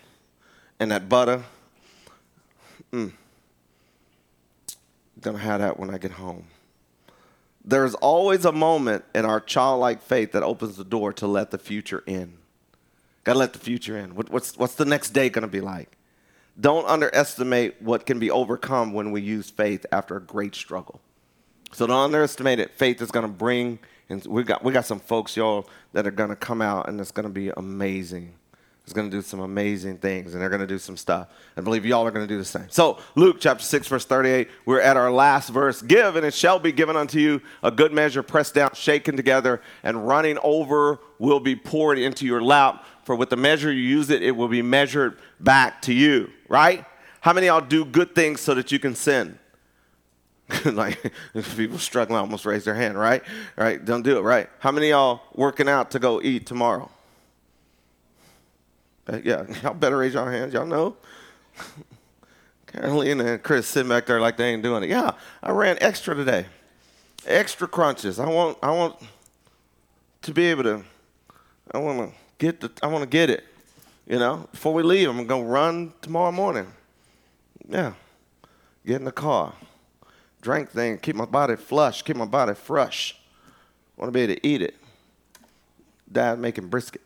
and 0.80 0.92
that 0.92 1.08
butter. 1.08 1.44
Mm. 2.92 3.14
Gonna 5.22 5.38
have 5.38 5.62
that 5.62 5.80
when 5.80 5.90
I 5.90 5.98
get 5.98 6.12
home 6.12 6.46
there's 7.68 7.96
always 7.96 8.46
a 8.46 8.52
moment 8.54 9.04
in 9.14 9.26
our 9.26 9.42
childlike 9.42 10.02
faith 10.02 10.32
that 10.32 10.42
opens 10.42 10.78
the 10.78 10.86
door 10.86 11.12
to 11.12 11.28
let 11.28 11.52
the 11.52 11.58
future 11.58 12.02
in. 12.08 12.38
Gotta 13.26 13.40
let 13.40 13.52
the 13.52 13.60
future 13.60 13.98
in. 13.98 14.16
What, 14.16 14.30
what's, 14.30 14.58
what's 14.58 14.76
the 14.76 14.86
next 14.86 15.10
day 15.10 15.30
gonna 15.30 15.50
be 15.50 15.60
like? 15.60 15.98
Don't 16.60 16.88
underestimate 16.88 17.82
what 17.82 18.06
can 18.06 18.20
be 18.20 18.32
overcome 18.32 18.94
when 18.94 19.12
we 19.12 19.22
use 19.22 19.50
faith 19.50 19.86
after 19.92 20.16
a 20.16 20.22
great 20.22 20.56
struggle. 20.56 21.02
So 21.74 21.86
don't 21.86 22.06
underestimate 22.06 22.60
it. 22.60 22.72
Faith 22.72 23.02
is 23.02 23.12
gonna 23.12 23.28
bring, 23.28 23.80
and 24.08 24.26
we 24.26 24.44
got 24.44 24.64
we 24.64 24.72
got 24.72 24.86
some 24.86 25.02
folks, 25.02 25.36
y'all, 25.36 25.70
that 25.92 26.08
are 26.08 26.12
gonna 26.12 26.38
come 26.38 26.62
out, 26.62 26.88
and 26.88 27.00
it's 27.02 27.12
gonna 27.12 27.28
be 27.28 27.50
amazing 27.50 28.34
is 28.88 28.94
going 28.94 29.12
to 29.12 29.16
do 29.16 29.22
some 29.22 29.42
amazing 29.42 29.98
things 29.98 30.34
and 30.34 30.42
they're 30.42 30.50
going 30.50 30.62
to 30.62 30.68
do 30.68 30.80
some 30.80 30.96
stuff. 30.96 31.28
I 31.58 31.62
believe 31.62 31.86
y'all 31.86 32.08
are 32.08 32.12
going 32.12 32.26
to 32.26 32.34
do 32.34 32.38
the 32.38 32.46
same. 32.46 32.68
So, 32.70 33.00
Luke 33.16 33.38
chapter 33.40 33.64
6, 33.64 33.88
verse 33.88 34.06
38, 34.06 34.50
we're 34.66 34.80
at 34.80 34.96
our 34.96 35.12
last 35.12 35.50
verse. 35.50 35.82
Give, 35.82 36.16
and 36.16 36.26
it 36.26 36.34
shall 36.34 36.58
be 36.58 36.72
given 36.72 36.96
unto 36.96 37.20
you 37.20 37.42
a 37.62 37.70
good 37.70 37.92
measure, 37.92 38.24
pressed 38.24 38.54
down, 38.54 38.74
shaken 38.74 39.18
together, 39.18 39.62
and 39.84 40.08
running 40.08 40.38
over 40.42 41.00
will 41.20 41.42
be 41.42 41.56
poured 41.56 42.00
into 42.00 42.26
your 42.26 42.42
lap. 42.42 42.86
For 43.04 43.16
with 43.16 43.30
the 43.30 43.38
measure 43.38 43.72
you 43.72 43.82
use 43.82 44.10
it, 44.10 44.24
it 44.24 44.32
will 44.32 44.48
be 44.48 44.62
measured 44.62 45.20
back 45.40 45.82
to 45.84 45.94
you, 45.94 46.32
right? 46.48 46.86
How 47.20 47.34
many 47.34 47.48
y'all 47.48 47.62
do 47.62 47.84
good 47.84 48.16
things 48.16 48.40
so 48.40 48.54
that 48.54 48.72
you 48.72 48.80
can 48.80 48.96
sin? 48.96 49.38
like 50.66 51.12
people 51.58 51.78
struggling 51.78 52.20
almost 52.20 52.46
raise 52.46 52.64
their 52.64 52.76
hand, 52.76 52.98
right? 52.98 53.22
Right? 53.58 53.84
Don't 53.84 54.04
do 54.04 54.18
it, 54.18 54.22
right? 54.22 54.50
How 54.60 54.72
many 54.72 54.90
y'all 54.90 55.22
working 55.34 55.68
out 55.68 55.92
to 55.92 56.00
go 56.00 56.22
eat 56.22 56.46
tomorrow? 56.46 56.90
Uh, 59.08 59.20
yeah, 59.24 59.46
y'all 59.64 59.74
better 59.74 59.98
raise 59.98 60.14
your 60.14 60.30
hands. 60.30 60.54
Y'all 60.54 60.66
know. 60.66 60.96
Carolina 62.68 63.26
and 63.26 63.44
Chris 63.44 63.68
sitting 63.68 63.90
back 63.90 64.06
there 64.06 64.20
like 64.20 64.38
they 64.38 64.50
ain't 64.50 64.62
doing 64.62 64.84
it. 64.84 64.90
Yeah, 64.90 65.12
I 65.42 65.52
ran 65.52 65.78
extra 65.80 66.14
today. 66.14 66.46
Extra 67.26 67.68
crunches. 67.68 68.20
I 68.20 68.28
want 68.28 68.58
I 68.62 68.72
want 68.72 68.96
to 70.24 70.34
be 70.34 70.46
able 70.48 70.64
to 70.64 70.84
I 71.72 71.78
want 71.78 72.10
to 72.10 72.16
get 72.38 72.60
the 72.60 72.72
I 72.84 72.88
want 72.88 73.04
to 73.04 73.10
get 73.10 73.30
it. 73.30 73.44
You 74.06 74.20
know, 74.20 74.48
before 74.52 74.74
we 74.74 74.84
leave, 74.84 75.10
I'm 75.10 75.28
to 75.28 75.36
run 75.44 75.94
tomorrow 76.02 76.32
morning. 76.32 76.68
Yeah. 77.68 77.94
Get 78.86 78.98
in 78.98 79.06
the 79.06 79.12
car. 79.12 79.54
drink 80.42 80.70
thing, 80.70 80.98
keep 81.00 81.16
my 81.16 81.26
body 81.26 81.58
flush, 81.58 82.04
keep 82.04 82.16
my 82.16 82.26
body 82.26 82.54
fresh. 82.54 83.18
Want 83.98 84.08
to 84.08 84.14
be 84.14 84.22
able 84.22 84.36
to 84.36 84.48
eat 84.48 84.62
it. 84.62 84.76
Dad 86.10 86.40
making 86.40 86.68
brisket. 86.68 87.02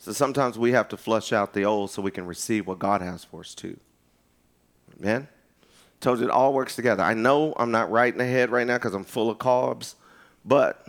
So 0.00 0.12
sometimes 0.12 0.58
we 0.58 0.72
have 0.72 0.88
to 0.88 0.96
flush 0.96 1.30
out 1.30 1.52
the 1.52 1.66
old 1.66 1.90
so 1.90 2.00
we 2.00 2.10
can 2.10 2.26
receive 2.26 2.66
what 2.66 2.78
God 2.78 3.02
has 3.02 3.22
for 3.22 3.40
us 3.40 3.54
too. 3.54 3.78
Amen? 4.98 5.28
Told 6.00 6.20
you 6.20 6.24
it 6.24 6.30
all 6.30 6.54
works 6.54 6.74
together. 6.74 7.02
I 7.02 7.12
know 7.12 7.52
I'm 7.58 7.70
not 7.70 7.90
right 7.90 8.10
in 8.10 8.18
the 8.18 8.24
head 8.24 8.48
right 8.48 8.66
now 8.66 8.78
because 8.78 8.94
I'm 8.94 9.04
full 9.04 9.28
of 9.28 9.36
carbs, 9.36 9.96
but 10.42 10.88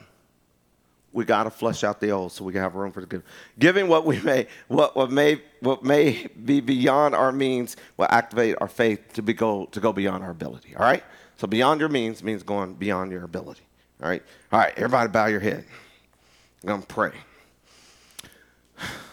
we 1.11 1.25
got 1.25 1.43
to 1.43 1.49
flush 1.49 1.83
out 1.83 1.99
the 1.99 2.11
old 2.11 2.31
so 2.31 2.45
we 2.45 2.53
can 2.53 2.61
have 2.61 2.75
room 2.75 2.93
for 2.93 3.01
the 3.01 3.05
good. 3.05 3.23
Giving 3.59 3.89
what 3.89 4.05
we 4.05 4.17
may, 4.21 4.47
what, 4.69 4.95
what 4.95 5.11
may, 5.11 5.41
what 5.59 5.83
may 5.83 6.27
be 6.45 6.61
beyond 6.61 7.13
our 7.13 7.33
means 7.33 7.75
will 7.97 8.07
activate 8.09 8.55
our 8.61 8.69
faith 8.69 9.11
to 9.15 9.21
be 9.21 9.33
go 9.33 9.65
to 9.65 9.81
go 9.81 9.91
beyond 9.91 10.23
our 10.23 10.31
ability. 10.31 10.73
All 10.77 10.85
right. 10.85 11.03
So 11.35 11.47
beyond 11.47 11.81
your 11.81 11.89
means 11.89 12.23
means 12.23 12.43
going 12.43 12.75
beyond 12.75 13.11
your 13.11 13.25
ability. 13.25 13.63
All 14.01 14.07
right. 14.07 14.23
All 14.53 14.59
right. 14.59 14.73
Everybody, 14.77 15.09
bow 15.09 15.25
your 15.25 15.41
head. 15.41 15.65
I'm 16.63 16.69
gonna 16.69 16.83
pray. 16.83 17.11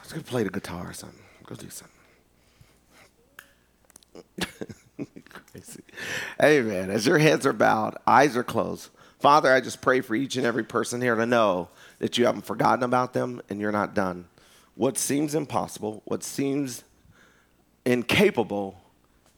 Let's 0.09 0.23
go 0.23 0.31
play 0.31 0.43
the 0.43 0.49
guitar 0.49 0.89
or 0.89 0.95
something. 0.95 1.21
Go 1.45 1.55
do 1.55 1.69
something. 1.69 1.95
Crazy. 5.53 5.83
Amen. 6.43 6.91
As 6.91 7.07
your 7.07 7.19
heads 7.19 7.45
are 7.45 7.53
bowed, 7.53 7.95
eyes 8.07 8.35
are 8.35 8.43
closed. 8.43 8.89
Father, 9.21 9.53
I 9.53 9.61
just 9.61 9.83
pray 9.83 10.01
for 10.01 10.15
each 10.15 10.37
and 10.37 10.47
every 10.47 10.65
person 10.65 11.03
here 11.03 11.15
to 11.15 11.27
know 11.27 11.69
that 11.99 12.17
you 12.17 12.25
haven't 12.25 12.47
forgotten 12.47 12.85
about 12.85 13.13
them 13.13 13.43
and 13.51 13.61
you're 13.61 13.71
not 13.71 13.93
done. 13.93 14.29
What 14.77 14.97
seems 14.97 15.35
impossible, 15.35 16.01
what 16.07 16.25
seems 16.25 16.85
incapable, 17.85 18.81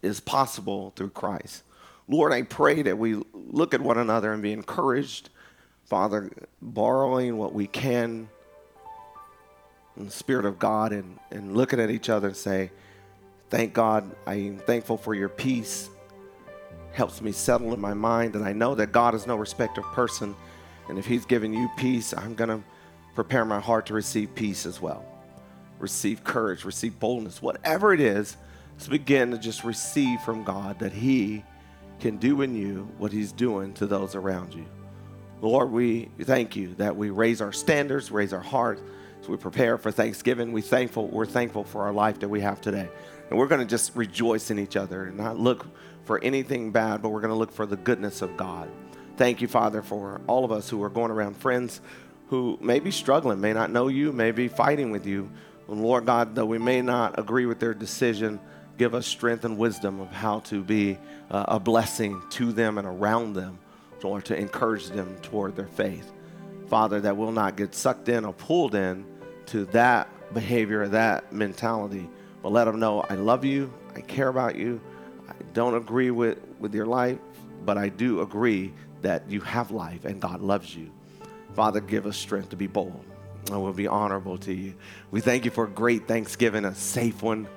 is 0.03 0.21
possible 0.21 0.93
through 0.95 1.11
Christ. 1.11 1.65
Lord, 2.07 2.33
I 2.33 2.43
pray 2.43 2.83
that 2.83 2.97
we 2.97 3.21
look 3.35 3.75
at 3.75 3.81
one 3.81 3.99
another 3.99 4.33
and 4.33 4.41
be 4.41 4.53
encouraged. 4.53 5.31
Father, 5.87 6.31
borrowing 6.63 7.39
what 7.39 7.55
we 7.55 7.67
can 7.67 8.29
in 9.97 10.05
the 10.05 10.11
Spirit 10.11 10.45
of 10.45 10.59
God 10.59 10.93
and, 10.93 11.19
and 11.31 11.57
looking 11.57 11.81
at 11.81 11.91
each 11.91 12.09
other 12.09 12.29
and 12.29 12.37
say, 12.37 12.71
Thank 13.51 13.75
God, 13.75 14.09
I 14.27 14.35
am 14.35 14.59
thankful 14.59 14.97
for 14.97 15.13
your 15.13 15.29
peace. 15.29 15.91
Helps 16.93 17.21
me 17.21 17.33
settle 17.33 17.75
in 17.75 17.81
my 17.81 17.95
mind, 17.95 18.37
and 18.37 18.45
I 18.45 18.53
know 18.53 18.77
that 18.77 18.93
God 18.93 19.15
is 19.15 19.27
no 19.27 19.35
respecter 19.35 19.81
of 19.81 19.89
person. 19.89 20.37
And 20.89 20.99
if 20.99 21.07
He's 21.07 21.25
giving 21.25 21.53
you 21.53 21.69
peace, 21.77 22.15
I'm 22.17 22.35
going 22.35 22.51
to 22.51 22.63
prepare 23.15 23.45
my 23.45 23.59
heart 23.59 23.87
to 23.87 23.95
receive 23.95 24.35
peace 24.35 24.67
as 24.67 24.81
well. 24.81 25.05
Receive 25.81 26.23
courage, 26.23 26.65
receive 26.65 26.99
boldness, 27.01 27.43
whatever 27.43 27.93
it 27.93 28.01
is, 28.01 28.37
let's 28.73 28.87
begin 28.87 29.33
to 29.33 29.39
just 29.39 29.65
receive 29.65 30.21
from 30.21 30.45
God 30.45 30.79
that 30.79 30.93
He 30.93 31.45
can 31.99 32.19
do 32.19 32.43
in 32.43 32.55
you 32.55 32.89
what 32.99 33.13
He's 33.13 33.33
doing 33.33 33.73
to 33.75 33.87
those 33.87 34.15
around 34.15 34.55
you. 34.55 34.67
Lord, 35.43 35.73
we 35.73 36.09
thank 36.23 36.55
you 36.55 36.75
that 36.75 36.97
we 36.97 37.11
raise 37.11 37.41
our 37.41 37.53
standards, 37.53 38.11
raise 38.11 38.33
our 38.33 38.41
hearts, 38.41 38.83
we 39.29 39.37
prepare 39.37 39.79
for 39.79 39.91
Thanksgiving. 39.91 40.53
We 40.53 40.63
thankful, 40.63 41.09
we're 41.09 41.27
thankful 41.27 41.65
for 41.65 41.83
our 41.83 41.93
life 41.93 42.21
that 42.21 42.29
we 42.29 42.41
have 42.41 42.61
today. 42.61 42.89
And 43.29 43.39
we're 43.39 43.47
going 43.47 43.61
to 43.61 43.67
just 43.67 43.95
rejoice 43.95 44.51
in 44.51 44.59
each 44.59 44.77
other 44.77 45.05
and 45.05 45.17
not 45.17 45.39
look 45.39 45.67
for 46.05 46.23
anything 46.23 46.73
bad, 46.73 47.03
but 47.03 47.11
we're 47.11 47.21
going 47.21 47.33
to 47.33 47.39
look 47.39 47.53
for 47.53 47.67
the 47.67 47.77
goodness 47.77 48.23
of 48.23 48.37
God. 48.37 48.69
Thank 49.17 49.41
you, 49.41 49.49
Father, 49.49 49.83
for 49.83 50.21
all 50.27 50.45
of 50.45 50.53
us 50.53 50.69
who 50.69 50.83
are 50.83 50.89
going 50.89 51.11
around, 51.11 51.37
friends 51.37 51.81
who 52.29 52.59
may 52.61 52.81
be 52.81 52.91
struggling, 52.91 53.41
may 53.41 53.53
not 53.53 53.71
know 53.71 53.89
you, 53.89 54.13
may 54.13 54.31
be 54.31 54.49
fighting 54.49 54.91
with 54.91 55.07
you. 55.07 55.31
And 55.69 55.83
Lord 55.83 56.07
God, 56.07 56.35
though 56.35 56.47
we 56.47 56.59
may 56.59 56.81
not 56.81 57.19
agree 57.19 57.47
with 57.47 57.61
their 57.61 57.75
decision, 57.75 58.41
give 58.79 58.95
us 58.95 59.07
strength 59.07 59.45
and 59.45 59.59
wisdom 59.59 60.01
of 60.01 60.11
how 60.11 60.41
to 60.41 60.63
be 60.63 60.97
uh, 61.31 61.45
a 61.49 61.61
blessing 61.61 62.23
to 62.31 62.51
them 62.53 62.79
and 62.79 62.87
around 62.87 63.35
them, 63.35 63.59
Lord, 64.03 64.25
to 64.27 64.37
encourage 64.37 64.87
them 64.89 65.17
toward 65.23 65.55
their 65.55 65.67
faith. 65.67 66.11
Father, 66.69 67.01
that 67.01 67.17
we'll 67.17 67.33
not 67.33 67.57
get 67.57 67.75
sucked 67.75 68.09
in 68.09 68.25
or 68.25 68.33
pulled 68.33 68.75
in 68.75 69.05
to 69.51 69.65
that 69.67 70.09
behavior, 70.33 70.87
that 70.89 71.33
mentality, 71.33 72.09
but 72.43 72.53
let 72.53 72.65
them 72.65 72.79
know 72.79 73.05
I 73.09 73.15
love 73.15 73.45
you, 73.45 73.73
I 73.95 74.01
care 74.01 74.29
about 74.29 74.57
you, 74.57 74.81
I 75.29 75.35
don't 75.53 75.75
agree 75.75 76.11
with, 76.11 76.39
with 76.59 76.75
your 76.75 76.87
life, 76.87 77.19
but 77.65 77.77
I 77.77 77.89
do 77.89 78.21
agree 78.21 78.73
that 79.03 79.29
you 79.31 79.41
have 79.41 79.71
life 79.71 80.05
and 80.05 80.21
God 80.21 80.41
loves 80.41 80.75
you. 80.75 80.91
Father, 81.55 81.81
give 81.81 82.07
us 82.07 82.17
strength 82.17 82.51
to 82.51 82.57
be 82.57 82.67
bold 82.67 83.05
and 83.51 83.63
we'll 83.63 83.73
be 83.73 83.89
honorable 83.89 84.39
to 84.39 84.53
you. 84.53 84.75
We 85.11 85.21
thank 85.21 85.45
you 85.45 85.51
for 85.51 85.65
a 85.65 85.71
great 85.71 86.07
Thanksgiving, 86.07 86.65
a 86.65 86.75
safe 86.75 87.23
one. 87.23 87.49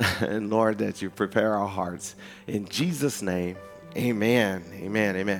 and 0.20 0.50
Lord, 0.50 0.78
that 0.78 1.02
you 1.02 1.10
prepare 1.10 1.54
our 1.54 1.68
hearts. 1.68 2.14
In 2.46 2.66
Jesus' 2.66 3.22
name, 3.22 3.56
amen. 3.96 4.64
Amen. 4.74 5.16
Amen. 5.16 5.38